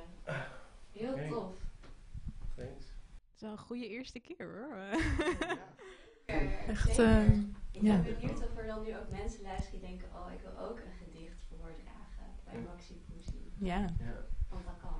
Heel 0.92 1.28
tof. 1.28 1.52
Thanks. 2.54 2.84
Het 2.84 3.34
is 3.34 3.40
wel 3.40 3.50
een 3.50 3.58
goede 3.58 3.88
eerste 3.88 4.20
keer 4.20 4.36
hoor. 4.46 4.76
Echt, 6.66 6.94
zeker. 6.94 7.44
Ik 7.80 7.86
ja. 7.86 8.00
ben 8.02 8.16
benieuwd 8.18 8.42
of 8.50 8.56
er 8.56 8.66
dan 8.66 8.82
nu 8.82 8.96
ook 8.96 9.10
mensen 9.10 9.42
luisteren 9.42 9.80
die 9.80 9.88
denken, 9.88 10.08
oh, 10.14 10.32
ik 10.32 10.40
wil 10.40 10.58
ook 10.68 10.78
een 10.78 10.92
gedicht 11.04 11.40
voordragen 11.48 12.26
bij. 12.44 12.60
Maxi 12.60 12.94
Poesie. 13.08 13.52
ja. 13.58 13.78
Ja. 13.78 14.26
Want 14.48 14.64
dat 14.64 14.74
kan. 14.80 14.96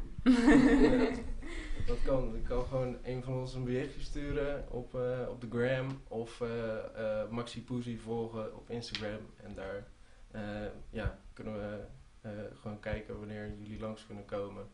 Dat 1.87 2.03
kan. 2.03 2.35
Ik 2.37 2.45
kan 2.45 2.65
gewoon 2.65 2.97
een 3.03 3.23
van 3.23 3.35
ons 3.35 3.55
een 3.55 3.65
berichtje 3.65 4.01
sturen 4.01 4.71
op, 4.71 4.95
eh, 4.95 5.27
op 5.31 5.41
de 5.41 5.49
gram 5.51 6.03
of 6.09 6.41
eh 6.41 7.23
eh 7.23 7.31
Maxi 7.31 7.65
Poesie 7.65 8.01
volgen 8.01 8.57
op 8.57 8.71
Instagram. 8.71 9.21
En 9.37 9.55
daar 9.55 9.87
eh, 10.31 10.67
ja, 10.91 11.19
kunnen 11.33 11.55
we 11.55 11.85
eh, 12.21 12.31
gewoon 12.61 12.81
kijken 12.81 13.19
wanneer 13.19 13.53
jullie 13.59 13.81
langs 13.81 14.07
kunnen 14.07 14.25
komen. 14.25 14.67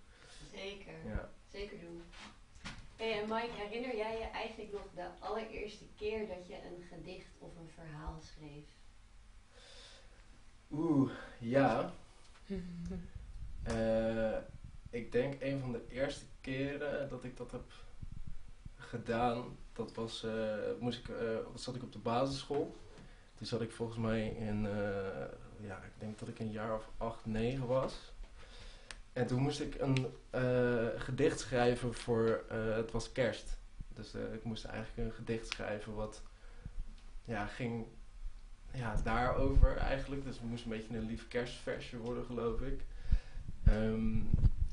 Zeker, 0.52 0.92
Ja. 1.06 1.30
zeker 1.48 1.80
doen. 1.80 2.02
Hey, 2.96 3.22
en 3.22 3.28
Mike, 3.28 3.52
herinner 3.52 3.96
jij 3.96 4.18
je 4.18 4.24
eigenlijk 4.24 4.72
nog 4.72 4.86
de 4.94 5.06
allereerste 5.18 5.84
keer 5.96 6.26
dat 6.26 6.46
je 6.46 6.54
een 6.54 6.82
gedicht 6.88 7.34
of 7.38 7.56
een 7.56 7.70
verhaal 7.74 8.20
schreef? 8.20 8.66
Oeh, 10.70 11.10
ja. 11.38 11.92
Eh, 13.64 14.36
ik 14.90 15.12
denk 15.12 15.42
een 15.42 15.60
van 15.60 15.72
de 15.72 15.84
eerste 15.88 16.24
keren 16.40 17.08
dat 17.08 17.24
ik 17.24 17.36
dat 17.36 17.50
heb 17.50 17.72
gedaan, 18.76 19.56
dat 19.72 19.94
was, 19.94 20.24
eh, 20.24 20.56
moest 20.80 20.98
ik, 20.98 21.08
eh, 21.08 21.36
zat 21.54 21.74
ik 21.74 21.82
op 21.82 21.92
de 21.92 21.98
basisschool. 21.98 22.76
Toen 23.34 23.46
zat 23.46 23.60
ik 23.60 23.72
volgens 23.72 23.98
mij 23.98 24.28
in, 24.28 24.66
eh, 24.66 25.26
ja, 25.60 25.76
ik 25.76 25.92
denk 25.98 26.18
dat 26.18 26.28
ik 26.28 26.38
een 26.38 26.50
jaar 26.50 26.74
of 26.74 26.90
acht, 26.96 27.26
negen 27.26 27.66
was. 27.66 28.12
En 29.14 29.26
toen 29.26 29.42
moest 29.42 29.60
ik 29.60 29.80
een 29.80 30.06
eh, 30.30 30.86
gedicht 30.96 31.40
schrijven 31.40 31.94
voor, 31.94 32.44
eh, 32.48 32.74
het 32.74 32.90
was 32.90 33.12
kerst. 33.12 33.58
Dus 33.94 34.14
eh, 34.14 34.34
ik 34.34 34.44
moest 34.44 34.64
eigenlijk 34.64 35.08
een 35.08 35.14
gedicht 35.14 35.48
schrijven 35.48 35.94
wat, 35.94 36.22
ja, 37.24 37.46
ging 37.46 37.86
ja, 38.72 38.94
daarover 39.04 39.76
eigenlijk. 39.76 40.24
Dus 40.24 40.36
het 40.36 40.48
moest 40.48 40.64
een 40.64 40.70
beetje 40.70 40.96
een 40.96 41.06
lief 41.06 41.28
kerstversje 41.28 41.98
worden, 41.98 42.24
geloof 42.24 42.60
ik. 42.60 42.80
Ehm, 43.64 44.18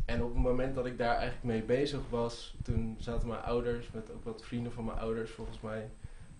en 0.05 0.23
op 0.23 0.33
het 0.33 0.43
moment 0.43 0.75
dat 0.75 0.85
ik 0.85 0.97
daar 0.97 1.15
eigenlijk 1.15 1.43
mee 1.43 1.63
bezig 1.63 2.09
was, 2.09 2.55
toen 2.63 2.97
zaten 2.99 3.27
mijn 3.27 3.41
ouders, 3.41 3.91
met 3.91 4.11
ook 4.11 4.23
wat 4.23 4.45
vrienden 4.45 4.71
van 4.71 4.85
mijn 4.85 4.99
ouders 4.99 5.31
volgens 5.31 5.61
mij, 5.61 5.89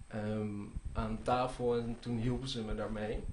ehm, 0.07 0.49
aan 0.93 1.19
tafel 1.23 1.77
en 1.77 1.97
toen 1.99 2.17
hielpen 2.17 2.47
ze 2.47 2.63
me 2.63 2.75
daarmee. 2.75 3.23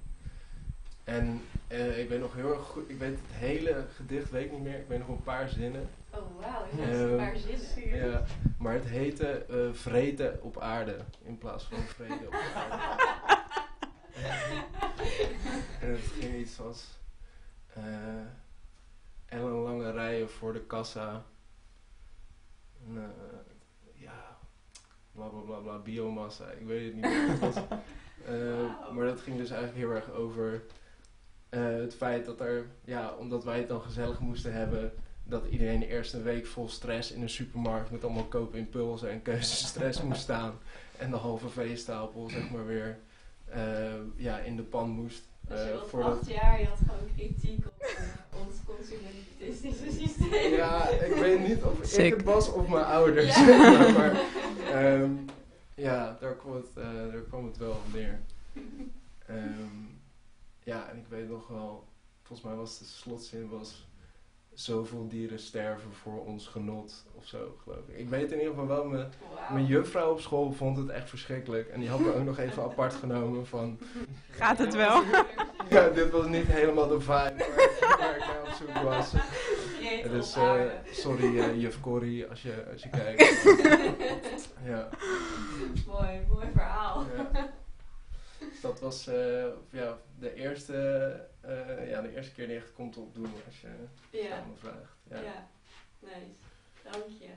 En 1.09 1.41
eh, 1.67 1.99
ik 1.99 2.09
weet 2.09 2.19
nog 2.19 2.33
heel 2.33 2.53
erg 2.53 2.61
goed, 2.61 2.89
ik 2.89 2.97
weet 2.97 3.09
het 3.09 3.19
hele 3.31 3.85
gedicht 3.95 4.31
weet 4.31 4.45
ik 4.45 4.51
niet 4.51 4.63
meer, 4.63 4.79
ik 4.79 4.87
weet 4.87 4.99
nog 4.99 5.07
een 5.07 5.23
paar 5.23 5.49
zinnen. 5.49 5.89
Oh 6.13 6.39
wauw, 6.39 6.65
hebt 6.69 6.93
Ehm, 6.93 7.09
een 7.09 7.17
paar 7.17 7.37
zinnen. 7.37 8.09
Ja. 8.09 8.23
Maar 8.57 8.73
het 8.73 8.85
heette 8.85 9.27
eh 9.27 9.73
Vrede 9.73 10.39
op 10.41 10.59
aarde 10.59 10.97
in 11.23 11.37
plaats 11.37 11.63
van 11.63 11.77
Vrede 11.77 12.27
op 12.27 12.33
aarde. 12.55 12.83
en 15.81 15.91
het 15.91 16.11
ging 16.19 16.35
iets 16.35 16.59
als 16.59 16.87
eh 17.73 17.83
ellenlange 19.25 19.91
rijen 19.91 20.29
voor 20.29 20.53
de 20.53 20.61
kassa. 20.61 21.25
En, 22.87 22.97
eh, 22.97 24.01
ja, 24.01 24.37
bla 25.11 25.27
bla 25.27 25.39
bla 25.39 25.57
bla, 25.57 25.77
biomassa, 25.77 26.49
ik 26.49 26.67
weet 26.67 26.85
het 26.85 26.93
niet 26.93 27.03
meer. 27.03 27.29
Het 27.29 27.39
was, 27.39 27.55
eh, 28.25 28.91
maar 28.91 29.05
dat 29.05 29.21
ging 29.21 29.37
dus 29.37 29.49
eigenlijk 29.49 29.79
heel 29.79 29.95
erg 29.95 30.11
over 30.11 30.61
eh, 31.49 31.61
het 31.63 31.95
feit 31.95 32.25
dat 32.25 32.39
er, 32.39 32.65
ja, 32.85 33.13
omdat 33.19 33.43
wij 33.43 33.57
het 33.57 33.67
dan 33.67 33.81
gezellig 33.81 34.19
moesten 34.19 34.53
hebben, 34.53 34.91
dat 35.23 35.45
iedereen 35.49 35.83
eerst 35.83 36.13
een 36.13 36.23
week 36.23 36.45
vol 36.45 36.69
stress 36.69 37.11
in 37.11 37.21
een 37.21 37.29
supermarkt 37.29 37.91
met 37.91 38.03
allemaal 38.03 38.23
koopimpulsen 38.23 39.09
en 39.09 39.21
keuzestress 39.21 40.01
moest 40.07 40.21
staan. 40.21 40.53
En 40.97 41.09
de 41.09 41.15
halve 41.15 41.49
veestapel, 41.49 42.29
zeg 42.29 42.49
maar, 42.51 42.65
weer 42.65 42.99
eh, 43.45 43.93
ja, 44.15 44.39
in 44.39 44.55
de 44.55 44.63
pan 44.63 44.89
moest. 44.89 45.21
Dus 45.47 45.59
je 45.59 45.79
was 45.91 46.05
acht 46.05 46.29
jaar, 46.29 46.59
je 46.59 46.65
had 46.65 46.77
gewoon 46.77 47.09
kritiek 47.15 47.65
op 47.65 47.83
ons 48.45 48.55
consumentistische 48.65 49.91
systeem. 50.01 50.51
Ja, 50.51 50.89
ik 50.89 51.15
weet 51.15 51.47
niet 51.47 51.63
of 51.63 51.97
ik 51.97 52.13
het 52.13 52.23
was 52.23 52.51
of 52.51 52.67
mijn 52.67 52.85
ouders. 52.85 53.35
Ja. 53.45 53.71
maar, 53.71 53.93
maar 53.93 54.21
ehm, 54.71 55.11
ja, 55.75 56.17
daar 56.19 56.35
kwam, 56.35 56.55
het, 56.55 56.69
eh, 56.75 57.11
daar 57.11 57.21
kwam 57.21 57.45
het 57.45 57.57
wel 57.57 57.71
op 57.71 57.93
neer. 57.93 58.19
Ehm, 59.25 59.98
ja, 60.69 60.89
en 60.89 60.97
ik 60.97 61.07
weet 61.07 61.29
nog 61.29 61.47
wel, 61.47 61.87
volgens 62.23 62.47
mij 62.47 62.57
was 62.57 62.79
de 62.79 62.85
slotzin 62.85 63.49
was 63.49 63.87
zoveel 64.53 65.07
dieren 65.07 65.39
sterven 65.39 65.93
voor 65.93 66.25
ons 66.25 66.47
genot 66.47 67.05
of 67.15 67.25
zo, 67.25 67.57
geloof 67.63 67.87
ik. 67.87 67.97
Ik 67.97 68.09
weet 68.09 68.31
in 68.31 68.37
ieder 68.37 68.53
geval 68.53 68.67
wel, 68.67 68.85
mijn, 68.85 69.11
mijn 69.51 69.65
juffrouw 69.65 70.11
op 70.11 70.19
school 70.19 70.51
vond 70.51 70.77
het 70.77 70.89
echt 70.89 71.09
verschrikkelijk. 71.09 71.67
En 71.67 71.79
die 71.79 71.89
had 71.89 71.99
me 71.99 72.13
ook 72.13 72.23
nog 72.23 72.37
even 72.37 72.63
apart 72.63 72.93
genomen 72.93 73.47
van, 73.47 73.79
Gaat 74.29 74.57
het 74.57 74.75
wel? 74.75 75.03
ja, 75.69 75.89
dit 75.89 76.11
was 76.11 76.27
niet 76.27 76.47
helemaal 76.47 76.87
de 76.87 76.99
vibe 76.99 77.09
waar, 77.09 77.97
waar 77.99 78.15
ik 78.15 78.25
naar 78.25 78.41
op 78.41 78.53
zoek 78.57 78.83
was. 78.83 79.11
Dus 80.11 80.35
eh, 80.35 80.61
sorry 80.91 81.39
eh, 81.39 81.61
juf 81.61 81.79
Corrie 81.79 82.27
als 82.27 82.41
je, 82.41 82.65
als 82.71 82.83
je 82.83 82.89
kijkt. 82.89 83.43
ja. 84.71 84.89
mooi, 85.87 86.21
mooi 86.29 86.47
verhaal. 86.51 86.68
Dus 88.59 88.71
dat 88.71 88.79
was 88.79 89.07
eh, 89.07 89.47
ja, 89.69 89.97
de, 90.19 90.33
eerste, 90.33 90.75
eh, 91.41 91.89
ja, 91.89 92.01
de 92.01 92.15
eerste 92.15 92.33
keer 92.33 92.47
die 92.47 92.55
echt 92.55 92.73
komt 92.73 92.97
opdoen 92.97 93.31
als 93.45 93.61
je 93.61 93.67
Ja, 94.09 94.37
aan 94.37 94.49
me 94.49 94.55
vraagt. 94.55 94.97
Ja. 95.09 95.21
ja. 95.21 95.47
nice. 95.99 96.41
Dank 96.83 97.09
je. 97.19 97.29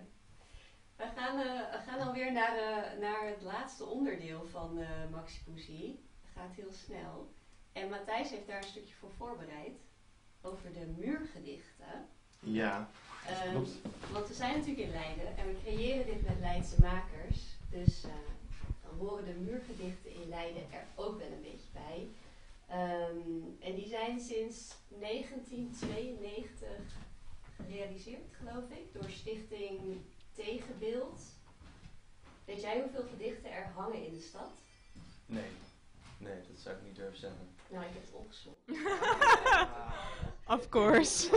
We 0.97 1.05
gaan, 1.16 1.39
eh, 1.39 1.73
we 1.73 1.79
gaan 1.87 2.01
alweer 2.01 2.33
naar, 2.33 2.57
eh, 2.57 3.01
naar 3.01 3.27
het 3.27 3.43
laatste 3.43 3.85
onderdeel 3.85 4.47
van 4.51 4.79
eh 4.79 4.89
Maxi 5.11 5.45
Poesie. 5.45 6.01
Het 6.23 6.31
gaat 6.35 6.55
heel 6.55 6.73
snel. 6.73 7.33
En 7.73 7.89
Matthijs 7.89 8.31
heeft 8.31 8.47
daar 8.47 8.62
een 8.62 8.68
stukje 8.68 8.95
voor 8.95 9.11
voorbereid. 9.16 9.79
Over 10.41 10.73
de 10.73 10.87
muurgedichten. 10.99 12.09
Ja, 12.41 12.91
klopt. 13.51 13.70
want 14.12 14.29
we 14.29 14.35
zijn 14.35 14.59
natuurlijk 14.59 14.87
in 14.87 14.93
Leiden 14.93 15.37
en 15.37 15.47
we 15.47 15.57
creëren 15.62 16.07
dit 16.07 16.23
met 16.23 16.39
Leidse 16.41 16.81
makers. 16.81 17.57
Dus 17.70 18.05
eh, 18.05 18.11
dan 18.11 18.41
horen 18.99 19.24
de 19.24 19.34
muurgedichten 19.34 20.14
in 20.14 20.28
Leiden 20.28 20.72
er 20.72 20.86
ook 20.95 21.18
wel 21.18 21.32
een 21.32 21.43
beetje 21.43 21.70
bij. 21.72 22.09
Ehm, 22.68 23.61
en 23.61 23.74
die 23.74 23.88
zijn 23.88 24.20
sinds 24.20 24.74
1992 24.88 26.68
gerealiseerd, 27.57 28.32
geloof 28.32 28.70
ik, 28.70 28.93
door 28.93 29.11
Stichting 29.11 29.80
Tegenbeeld. 30.32 31.20
Weet 32.45 32.61
jij 32.61 32.80
hoeveel 32.80 33.05
gedichten 33.11 33.53
er 33.53 33.66
hangen 33.74 34.07
in 34.07 34.12
de 34.12 34.20
stad? 34.20 34.51
Nee. 35.26 35.51
Nee, 36.18 36.40
dat 36.49 36.59
zou 36.59 36.76
ik 36.76 36.82
niet 36.82 36.97
durven 36.97 37.18
zeggen. 37.18 37.49
Nou, 37.73 37.85
ik 37.85 37.91
heb 37.93 38.03
het 38.03 38.14
opgezocht. 38.14 38.61
Of 40.47 40.68
course. 40.68 41.31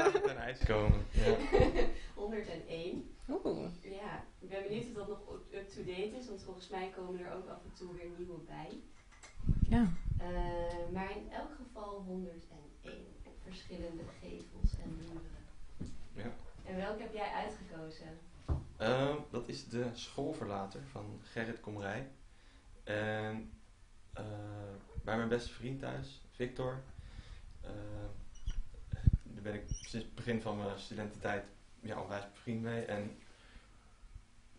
Komen. 0.66 1.06
Ja. 1.12 1.36
101. 2.16 3.16
Oeh. 3.30 3.70
Ja, 3.82 4.24
ik 4.40 4.50
ben 4.50 4.64
benieuwd 4.64 4.86
of 4.86 4.94
dat 4.94 5.08
nog 5.08 5.20
up-to-date 5.52 6.18
is, 6.18 6.28
want 6.28 6.44
volgens 6.44 6.70
mij 6.70 6.92
komen 6.96 7.26
er 7.26 7.32
ook 7.34 7.50
af 7.50 7.64
en 7.64 7.74
toe 7.74 7.94
weer 7.96 8.10
nieuwe 8.18 8.38
bij. 8.38 8.70
Ja. 9.70 9.88
Eh, 10.18 10.94
maar 10.94 11.12
in 11.12 11.32
elk 11.32 11.52
geval 11.56 12.04
101 12.08 12.42
op 13.24 13.34
verschillende 13.44 14.04
gevels 14.22 14.80
en 14.84 14.98
muren. 14.98 15.46
Ja. 16.14 16.32
En 16.66 16.76
welke 16.76 17.02
heb 17.02 17.14
jij 17.14 17.32
uitgekozen? 17.32 18.18
Ehm, 18.78 19.18
dat 19.30 19.48
is 19.48 19.68
de 19.68 19.90
schoolverlater 19.94 20.82
van 20.92 21.20
Gerrit 21.24 21.60
Komrij. 21.60 22.08
En 22.84 23.52
eh, 24.14 24.24
bij 25.04 25.18
mijn 25.18 25.30
beste 25.30 25.54
vriend 25.54 25.80
thuis, 25.80 26.25
Victor, 26.36 26.82
eh, 27.62 27.70
daar 29.24 29.44
ben 29.44 29.54
ik 29.54 29.64
sinds 29.68 30.06
het 30.06 30.16
begin 30.16 30.42
van 30.42 30.58
mijn 30.58 30.80
studententijd 30.80 31.46
ja, 31.80 32.02
onwijs 32.02 32.32
bevriend 32.32 32.62
mee. 32.62 32.86
En 32.86 33.18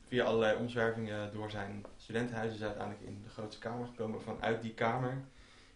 via 0.07 0.25
allerlei 0.25 0.59
omzwervingen 0.59 1.33
door 1.33 1.51
zijn 1.51 1.85
studentenhuis 1.97 2.55
is 2.55 2.63
uiteindelijk 2.63 3.07
in 3.07 3.23
de 3.23 3.29
grootste 3.29 3.61
kamer 3.61 3.87
gekomen. 3.87 4.23
Vanuit 4.23 4.63
die 4.63 4.75
kamer 4.75 5.25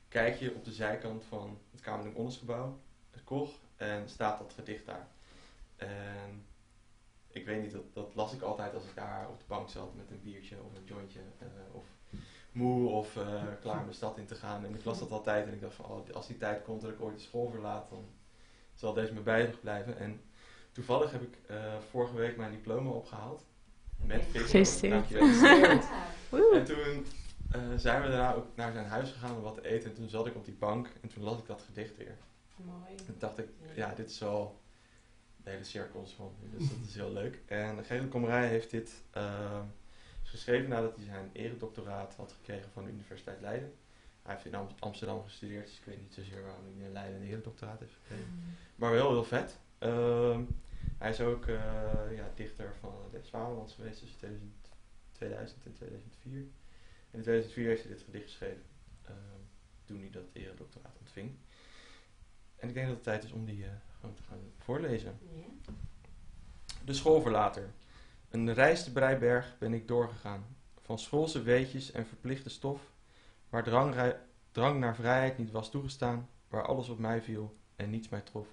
kijk 0.08 0.36
je 0.36 0.54
op 0.54 0.64
de 0.64 0.72
zijkant 0.72 1.24
van 1.24 1.58
het 1.70 1.80
Kamerling 1.80 2.16
Ondersgebouw, 2.16 2.78
het 3.10 3.24
Koch, 3.24 3.58
en 3.76 4.08
staat 4.08 4.38
dat 4.38 4.52
gedicht 4.52 4.86
daar. 4.86 5.08
En 5.76 6.44
ik 7.28 7.46
weet 7.46 7.62
niet, 7.62 7.72
dat, 7.72 7.94
dat 7.94 8.14
las 8.14 8.32
ik 8.32 8.42
altijd 8.42 8.74
als 8.74 8.84
ik 8.84 8.94
daar 8.94 9.28
op 9.28 9.38
de 9.38 9.44
bank 9.46 9.68
zat 9.68 9.94
met 9.94 10.10
een 10.10 10.22
biertje 10.22 10.62
of 10.62 10.76
een 10.76 10.84
jointje. 10.84 11.20
eh, 11.38 11.46
of 11.72 11.84
moe 12.52 12.88
of 12.88 13.16
eh, 13.16 13.42
klaar 13.60 13.80
om 13.80 13.86
de 13.86 13.92
stad 13.92 14.18
in 14.18 14.26
te 14.26 14.34
gaan. 14.34 14.64
En 14.64 14.74
ik 14.74 14.84
las 14.84 14.98
dat 14.98 15.10
altijd 15.10 15.46
en 15.46 15.52
ik 15.52 15.60
dacht 15.60 15.74
van, 15.74 15.84
oh, 15.84 16.10
als 16.14 16.26
die 16.26 16.36
tijd 16.36 16.62
komt 16.62 16.80
dat 16.80 16.90
ik 16.90 17.00
ooit 17.00 17.16
de 17.16 17.22
school 17.22 17.50
verlaat, 17.50 17.88
dan 17.90 18.04
zal 18.74 18.92
deze 18.92 19.12
me 19.12 19.20
bijzig 19.20 19.60
blijven. 19.60 19.98
En 19.98 20.20
toevallig 20.72 21.10
heb 21.10 21.22
ik 21.22 21.38
eh, 21.46 21.56
vorige 21.90 22.14
week 22.14 22.36
mijn 22.36 22.50
diploma 22.50 22.90
opgehaald. 22.90 23.44
Met 23.96 24.22
Victor. 24.22 24.42
Gefeliciteerd. 24.42 25.84
En 26.52 26.64
toen 26.64 27.06
eh, 27.50 27.60
zijn 27.76 28.02
we 28.02 28.08
daarna 28.08 28.34
ook 28.34 28.46
naar 28.54 28.72
zijn 28.72 28.86
huis 28.86 29.10
gegaan 29.10 29.36
om 29.36 29.42
wat 29.42 29.54
te 29.54 29.68
eten. 29.68 29.90
En 29.90 29.96
toen 29.96 30.08
zat 30.08 30.26
ik 30.26 30.34
op 30.34 30.44
die 30.44 30.54
bank 30.54 30.88
en 31.00 31.08
toen 31.08 31.22
las 31.22 31.38
ik 31.38 31.46
dat 31.46 31.62
gedicht 31.62 31.96
weer. 31.96 32.16
Mooi. 32.56 32.96
En 32.96 33.04
toen 33.04 33.14
dacht 33.18 33.38
ik, 33.38 33.48
ja, 33.74 33.94
dit 33.94 34.10
is 34.10 34.18
wel 34.18 34.60
de 35.36 35.50
hele 35.50 35.64
cirkels 35.64 36.12
van 36.12 36.32
dus 36.40 36.68
dat 36.68 36.78
is 36.86 36.94
heel 36.94 37.12
leuk. 37.12 37.38
En 37.46 37.84
Gerrit 37.84 38.08
Komrij 38.08 38.48
heeft 38.48 38.70
dit 38.70 38.92
ehm, 39.10 39.64
geschreven 40.30 40.68
nadat 40.68 40.96
hij 40.96 41.04
zijn 41.04 41.30
eredoctoraat 41.32 42.14
had 42.14 42.32
gekregen 42.32 42.70
van 42.72 42.84
de 42.84 42.90
Universiteit 42.90 43.40
Leiden. 43.40 43.74
Hij 44.22 44.34
heeft 44.34 44.46
in 44.46 44.54
Am- 44.54 44.68
Amsterdam 44.78 45.22
gestudeerd, 45.22 45.66
dus 45.66 45.78
ik 45.78 45.84
weet 45.84 46.00
niet 46.00 46.14
zozeer 46.14 46.42
waarom 46.42 46.64
hij 46.76 46.86
in 46.86 46.92
Leiden 46.92 47.20
een 47.20 47.28
eredoctoraat 47.28 47.80
heeft 47.80 47.92
gekregen. 48.02 48.56
Maar 48.76 48.90
wel 48.90 49.10
heel 49.10 49.24
vet. 49.24 49.58
Ehm, 49.78 50.42
hij 50.98 51.10
is 51.10 51.20
ook 51.20 51.46
eh, 51.46 52.16
ja, 52.16 52.30
dichter 52.34 52.74
van 52.80 52.94
de 53.10 53.20
Zwanelands 53.22 53.74
geweest 53.74 53.98
tussen 53.98 54.18
2000 54.18 54.58
2000 55.12 55.64
en 55.66 55.72
2004. 55.72 56.38
En 57.10 57.16
in 57.18 57.22
2004 57.22 57.66
heeft 57.68 57.82
hij 57.82 57.92
dit 57.92 58.02
gedicht 58.02 58.24
geschreven, 58.24 58.62
ehm, 59.04 59.14
toen 59.84 59.98
hij 60.00 60.10
dat 60.10 60.28
eredoctoraat 60.32 60.96
ontving. 60.98 61.30
En 62.56 62.68
ik 62.68 62.74
denk 62.74 62.86
dat 62.86 62.94
het 62.94 63.04
tijd 63.04 63.24
is 63.24 63.32
om 63.32 63.44
die 63.44 63.64
eh, 63.64 63.70
gewoon 64.00 64.14
te 64.14 64.22
gaan 64.22 64.38
voorlezen. 64.58 65.18
De 66.84 66.92
schoolverlater. 66.92 67.70
Een 68.30 68.54
reis 68.54 68.84
te 68.84 68.92
Breiberg 68.92 69.58
ben 69.58 69.74
ik 69.74 69.88
doorgegaan. 69.88 70.56
Van 70.80 70.98
schoolse 70.98 71.42
weetjes 71.42 71.90
en 71.90 72.06
verplichte 72.06 72.48
stof, 72.48 72.80
waar 73.48 73.62
drang, 73.62 74.14
drang 74.50 74.80
naar 74.80 74.94
vrijheid 74.94 75.38
niet 75.38 75.50
was 75.50 75.70
toegestaan, 75.70 76.28
waar 76.48 76.66
alles 76.66 76.88
op 76.88 76.98
mij 76.98 77.22
viel 77.22 77.56
en 77.76 77.90
niets 77.90 78.08
mij 78.08 78.20
trof. 78.20 78.46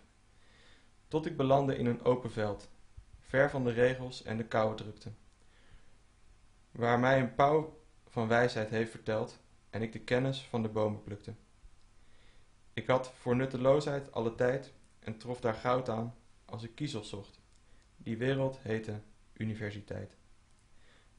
Tot 1.07 1.25
ik 1.25 1.37
belandde 1.37 1.77
in 1.77 1.85
een 1.85 2.03
open 2.03 2.31
veld, 2.31 2.69
ver 3.19 3.49
van 3.49 3.63
de 3.63 3.71
regels 3.71 4.23
en 4.23 4.37
de 4.37 4.45
koude 4.45 4.83
drukte. 4.83 5.11
Waar 6.71 6.99
mij 6.99 7.19
een 7.19 7.35
pauw 7.35 7.79
van 8.07 8.27
wijsheid 8.27 8.69
heeft 8.69 8.91
verteld 8.91 9.39
en 9.69 9.81
ik 9.81 9.93
de 9.93 9.99
kennis 9.99 10.41
van 10.41 10.61
de 10.61 10.69
bomen 10.69 11.03
plukte. 11.03 11.33
Ik 12.73 12.87
had 12.87 13.11
voor 13.11 13.35
nutteloosheid 13.35 14.11
alle 14.11 14.35
tijd 14.35 14.73
en 14.99 15.17
trof 15.17 15.39
daar 15.39 15.53
goud 15.53 15.89
aan 15.89 16.15
als 16.45 16.63
ik 16.63 16.75
kiezels 16.75 17.09
zocht. 17.09 17.39
Die 17.97 18.17
wereld 18.17 18.59
heette 18.61 19.01
universiteit. 19.37 20.15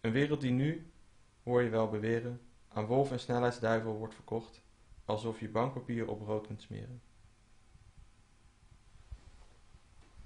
Een 0.00 0.12
wereld 0.12 0.40
die 0.40 0.50
nu, 0.50 0.90
hoor 1.42 1.62
je 1.62 1.68
wel 1.68 1.88
beweren, 1.88 2.40
aan 2.68 2.86
wolf 2.86 3.10
en 3.10 3.20
snelheidsduivel 3.20 3.92
wordt 3.92 4.14
verkocht, 4.14 4.62
alsof 5.04 5.40
je 5.40 5.48
bankpapier 5.48 6.08
op 6.08 6.20
rood 6.20 6.46
kunt 6.46 6.62
smeren. 6.62 7.02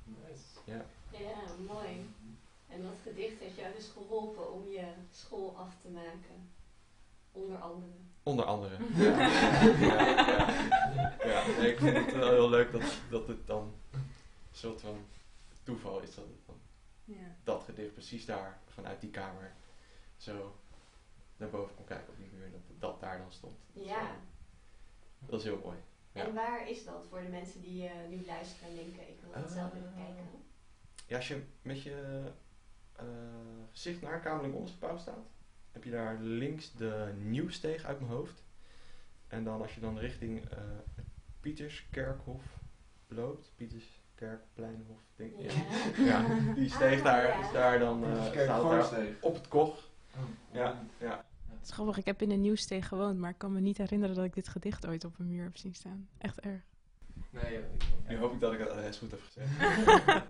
Nice. 0.05 0.45
Ja. 0.65 0.85
ja, 1.11 1.37
mooi. 1.67 2.07
En 2.69 2.83
dat 2.83 2.95
gedicht 3.03 3.39
heeft 3.41 3.57
jou 3.57 3.75
dus 3.75 3.89
geholpen 3.89 4.53
om 4.53 4.69
je 4.71 4.87
school 5.11 5.57
af 5.57 5.75
te 5.83 5.89
maken. 5.89 6.51
Onder 7.33 7.59
andere. 7.59 7.93
Onder 8.23 8.45
andere. 8.45 8.77
Ja, 8.97 9.21
ja, 9.21 10.11
ja. 10.21 11.17
Ja, 11.25 11.47
nee, 11.59 11.73
ik 11.73 11.79
vind 11.79 11.97
het 11.97 12.15
wel 12.15 12.31
heel 12.31 12.49
leuk 12.49 12.73
dat, 12.73 12.83
dat 13.11 13.29
het 13.29 13.47
dan 13.47 13.75
een 13.93 14.01
soort 14.53 14.81
van 14.81 14.97
toeval 15.63 16.01
is 16.01 16.15
dat 16.15 16.25
het 16.25 16.47
dan 16.47 16.57
Ja. 17.05 17.37
dat 17.45 17.63
gedicht 17.63 17.93
precies 17.93 18.25
daar, 18.27 18.59
vanuit 18.67 19.01
die 19.01 19.11
kamer, 19.11 19.53
zo 20.17 20.57
naar 21.37 21.51
boven 21.51 21.75
kon 21.75 21.85
kijken 21.85 22.09
op 22.09 22.17
die 22.17 22.31
muur. 22.33 22.51
Dat 22.51 22.61
dat 22.79 23.01
daar 23.01 23.19
dan 23.19 23.33
stond. 23.33 23.59
Ja. 23.73 24.17
Dat 25.19 25.39
is 25.39 25.45
heel 25.47 25.61
mooi. 25.65 25.79
Ja. 26.13 26.27
En 26.27 26.35
waar 26.35 26.69
is 26.69 26.85
dat 26.85 27.07
voor 27.09 27.23
de 27.23 27.29
mensen 27.29 27.61
die 27.63 27.87
eh, 27.87 28.09
nu 28.09 28.25
luisteren 28.25 28.69
en 28.69 28.75
denken, 28.75 29.09
ik 29.09 29.21
wil 29.21 29.43
dat 29.43 29.51
zelf 29.51 29.75
even 29.75 29.93
kijken? 29.97 30.27
Ja, 31.07 31.17
als 31.17 31.29
je 31.29 31.43
met 31.63 31.83
je 31.83 32.23
eh, 32.93 33.07
gezicht 33.71 34.03
naar 34.03 34.21
Kamerling 34.21 34.55
Ondergebouw 34.55 34.97
staat, 34.97 35.27
heb 35.71 35.85
je 35.85 35.91
daar 35.91 36.19
links 36.21 36.73
de 36.73 37.13
Nieuwsteeg 37.17 37.85
uit 37.85 38.01
mijn 38.01 38.13
hoofd. 38.13 38.43
En 39.29 39.45
dan 39.45 39.63
als 39.63 39.75
je 39.75 39.81
dan 39.81 39.99
richting 39.99 40.51
eh, 40.51 40.59
het 40.95 41.07
Pieterskerkhof 41.41 42.43
loopt, 43.09 43.53
Denk 45.17 45.33
ik. 45.39 45.51
Ja. 45.51 45.63
Ja, 46.05 46.25
die 46.55 46.69
steeg 46.71 46.99
Ah, 46.99 47.05
daar 47.05 47.27
ja. 47.27 47.41
is 47.47 47.53
daar 47.53 47.79
dan 47.79 48.05
eh, 48.05 48.25
staat 48.25 48.47
daar 48.91 49.07
op 49.21 49.35
het 49.35 49.49
koch. 49.49 49.91
Oh. 50.17 50.21
Ja, 50.51 50.83
ja. 50.99 51.25
Het 51.49 51.71
is 51.71 51.71
grappig, 51.71 51.97
ik 51.99 52.05
heb 52.07 52.23
in 52.23 52.29
de 52.29 52.35
Nieuwsteeg 52.35 52.89
gewoond, 52.89 53.19
maar 53.19 53.31
ik 53.31 53.39
kan 53.39 53.53
me 53.53 53.61
niet 53.61 53.79
herinneren 53.79 54.17
dat 54.17 54.25
ik 54.25 54.35
dit 54.35 54.49
gedicht 54.49 54.87
ooit 54.87 55.05
op 55.05 55.19
een 55.19 55.29
muur 55.29 55.43
heb 55.43 55.57
zien 55.57 55.75
staan. 55.75 56.09
Echt 56.19 56.41
erg. 56.41 56.61
Nee, 57.31 57.53
ja, 57.53 57.59
ik- 57.59 57.85
Nu 58.09 58.19
hoop 58.19 58.33
ik 58.33 58.41
dat 58.41 58.53
ik 58.53 58.59
het 58.59 58.69
adres 58.71 58.99
goed 58.99 59.11
heb 59.11 59.21
gezegd. 59.23 59.51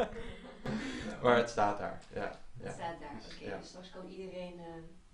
maar 1.23 1.37
het 1.37 1.51
staat 1.51 1.79
daar. 1.79 2.03
Ja, 2.15 2.21
Het 2.21 2.63
ja. 2.63 2.71
staat 2.73 3.01
daar. 3.01 3.21
Oké, 3.35 3.45
Ja. 3.51 3.59
dus 3.59 3.69
straks 3.69 3.91
kan 3.91 4.07
iedereen 4.07 4.59
eh, 4.59 4.65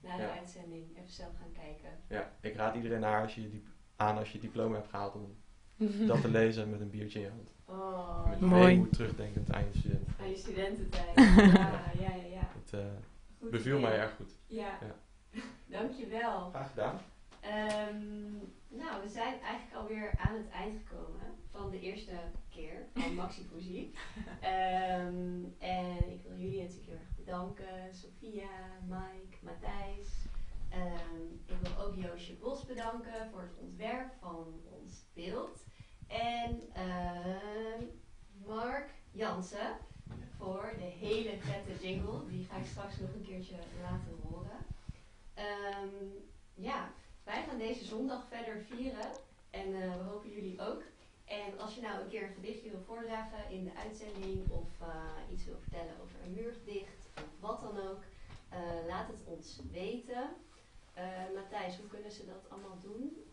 na 0.00 0.16
de 0.16 0.22
Ja. 0.22 0.30
uitzending 0.38 0.96
even 0.96 1.12
zelf 1.12 1.32
gaan 1.38 1.52
kijken. 1.52 1.88
ja, 2.08 2.32
ik 2.40 2.54
raad 2.54 2.74
iedereen 2.74 3.00
naar 3.00 3.22
als 3.22 3.34
je 3.34 3.42
je 3.42 3.62
aan 3.96 4.18
als 4.18 4.32
je 4.32 4.38
diploma 4.38 4.74
hebt 4.74 4.88
gehaald 4.88 5.14
om 5.14 5.36
dat 6.08 6.20
te 6.20 6.28
lezen 6.30 6.70
met 6.70 6.80
een 6.80 6.90
biertje 6.90 7.18
in 7.18 7.24
je 7.24 7.30
hand. 7.30 7.54
Oh, 7.68 8.28
Met. 8.30 8.40
Mooi. 8.40 8.64
weemoed 8.64 8.92
terugdenkend 8.92 9.52
aan 9.52 9.64
je. 9.72 9.98
Aan 10.20 10.30
je 10.30 10.36
studententijd. 10.36 11.16
ja, 11.56 11.92
ja, 11.98 12.14
ja, 12.14 12.24
ja. 12.30 12.48
Het 12.62 12.72
eh, 12.72 13.50
beviel 13.50 13.78
mij 13.78 13.98
erg 13.98 14.14
goed. 14.16 14.32
Ja. 14.46 14.78
Ja. 14.80 14.94
Dankjewel. 15.78 16.50
Graag 16.50 16.68
gedaan. 16.68 17.00
Ehm, 17.40 18.30
nou, 18.68 19.02
we 19.02 19.08
zijn 19.08 19.40
eigenlijk 19.40 19.76
alweer 19.76 20.14
aan 20.18 20.34
het 20.34 20.48
eind 20.48 20.80
gekomen 20.86 21.34
van 21.50 21.70
de 21.70 21.80
eerste 21.80 22.12
keer 22.48 22.86
van 22.94 23.14
Maxi 23.20 23.48
Fusie. 23.52 23.94
Ehm, 24.40 25.44
en 25.58 26.12
ik 26.12 26.22
wil 26.22 26.36
jullie 26.36 26.62
natuurlijk 26.62 26.86
heel 26.86 26.98
erg 26.98 27.16
bedanken. 27.16 27.94
Sophia, 27.94 28.80
Mike, 28.86 29.36
Matthijs. 29.40 30.26
Ehm, 30.68 31.22
ik 31.46 31.56
wil 31.60 31.84
ook 31.84 31.94
Joosje 31.94 32.34
Bos 32.34 32.64
bedanken 32.64 33.30
voor 33.30 33.40
het 33.40 33.58
ontwerp 33.58 34.12
van 34.20 34.46
ons 34.70 35.04
beeld. 35.14 35.64
En 36.08 36.70
ehm, 36.72 37.82
Mark 38.46 38.90
Jansen 39.12 39.76
voor 40.38 40.72
de 40.78 41.06
hele 41.06 41.38
vette 41.38 41.86
jingle. 41.86 42.26
Die 42.28 42.46
ga 42.50 42.56
ik 42.56 42.66
straks 42.66 42.98
nog 42.98 43.14
een 43.14 43.26
keertje 43.26 43.56
laten 43.82 44.18
horen. 44.22 44.66
Ehm, 45.34 46.06
ja, 46.54 46.90
wij 47.24 47.44
gaan 47.48 47.58
deze 47.58 47.84
zondag 47.84 48.24
verder 48.28 48.60
vieren 48.60 49.10
en 49.50 49.82
eh, 49.82 49.96
we 49.96 50.02
hopen 50.02 50.30
jullie 50.30 50.60
ook. 50.60 50.82
En 51.24 51.58
als 51.58 51.74
je 51.74 51.80
nou 51.80 52.00
een 52.00 52.08
keer 52.08 52.22
een 52.22 52.34
gedichtje 52.34 52.70
wil 52.70 52.82
voordragen 52.86 53.50
in 53.50 53.64
de 53.64 53.74
uitzending 53.84 54.50
of 54.50 54.68
eh, 54.80 55.32
iets 55.32 55.44
wil 55.44 55.58
vertellen 55.60 55.94
over 56.02 56.16
een 56.24 56.34
muurgedicht 56.34 57.08
of 57.16 57.40
wat 57.40 57.60
dan 57.60 57.88
ook, 57.88 58.02
eh, 58.48 58.58
laat 58.86 59.08
het 59.08 59.20
ons 59.24 59.60
weten. 59.72 60.28
Matthijs, 61.34 61.76
hoe 61.76 61.86
kunnen 61.86 62.12
ze 62.12 62.26
dat 62.26 62.50
allemaal 62.50 62.78
doen? 62.82 63.24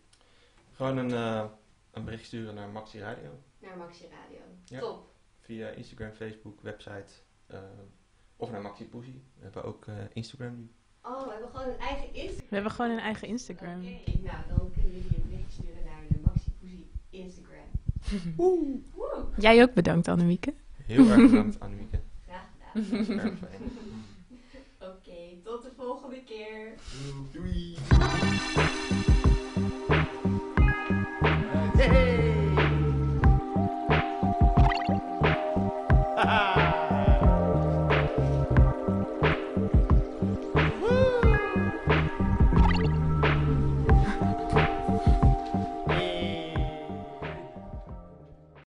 Gewoon 0.74 0.98
een, 0.98 1.50
een 1.96 2.04
bericht 2.04 2.26
sturen 2.26 2.56
naar 2.56 2.70
Maxi 2.70 3.00
Radio. 3.00 3.30
Naar 3.60 3.78
Maxi 3.78 4.04
Radio. 4.04 4.40
Ja. 4.66 4.80
Top. 4.80 5.08
Via 5.40 5.70
Instagram, 5.70 6.12
Facebook, 6.12 6.62
website. 6.62 7.14
eh, 7.48 7.60
of 8.38 8.52
naar 8.52 8.62
Maxi 8.62 8.86
Poesie. 8.86 9.22
We 9.38 9.44
hebben 9.44 9.64
ook 9.64 9.86
eh, 9.86 9.94
Instagram 10.14 10.56
nu. 10.56 10.70
Oh, 11.02 11.24
we 11.24 11.32
hebben 11.32 11.50
gewoon 11.50 11.68
een 11.68 11.80
eigen 11.80 12.14
Instagram. 12.14 12.48
We 12.50 12.54
hebben 12.56 12.72
gewoon 12.72 12.92
een 12.92 13.00
eigen 13.00 13.28
Instagram. 13.28 13.80
Oké, 13.80 14.18
nou 14.24 14.38
dan 14.58 14.72
kunnen 14.74 14.92
jullie 14.92 15.16
een 15.18 15.30
bericht 15.30 15.52
sturen 15.52 15.84
naar 15.86 16.02
de 16.10 16.20
Maxi 16.26 16.52
Poesie 16.60 16.90
Instagram. 17.10 17.68
Woe! 18.38 18.80
Jij 19.38 19.62
ook 19.62 19.74
bedankt, 19.74 20.08
Annemieke. 20.08 20.54
Heel 20.86 21.10
erg 21.10 21.30
bedankt, 21.32 21.60
Annemieke. 21.60 22.00
Graag 22.28 22.48
gedaan. 22.74 23.38
Oké, 24.80 25.42
tot 25.44 25.62
de 25.64 25.72
volgende 25.76 26.24
keer. 26.24 26.74
Doei! 27.32 27.78
ha 36.16 36.24
ha 36.24 36.54
ha 36.56 36.65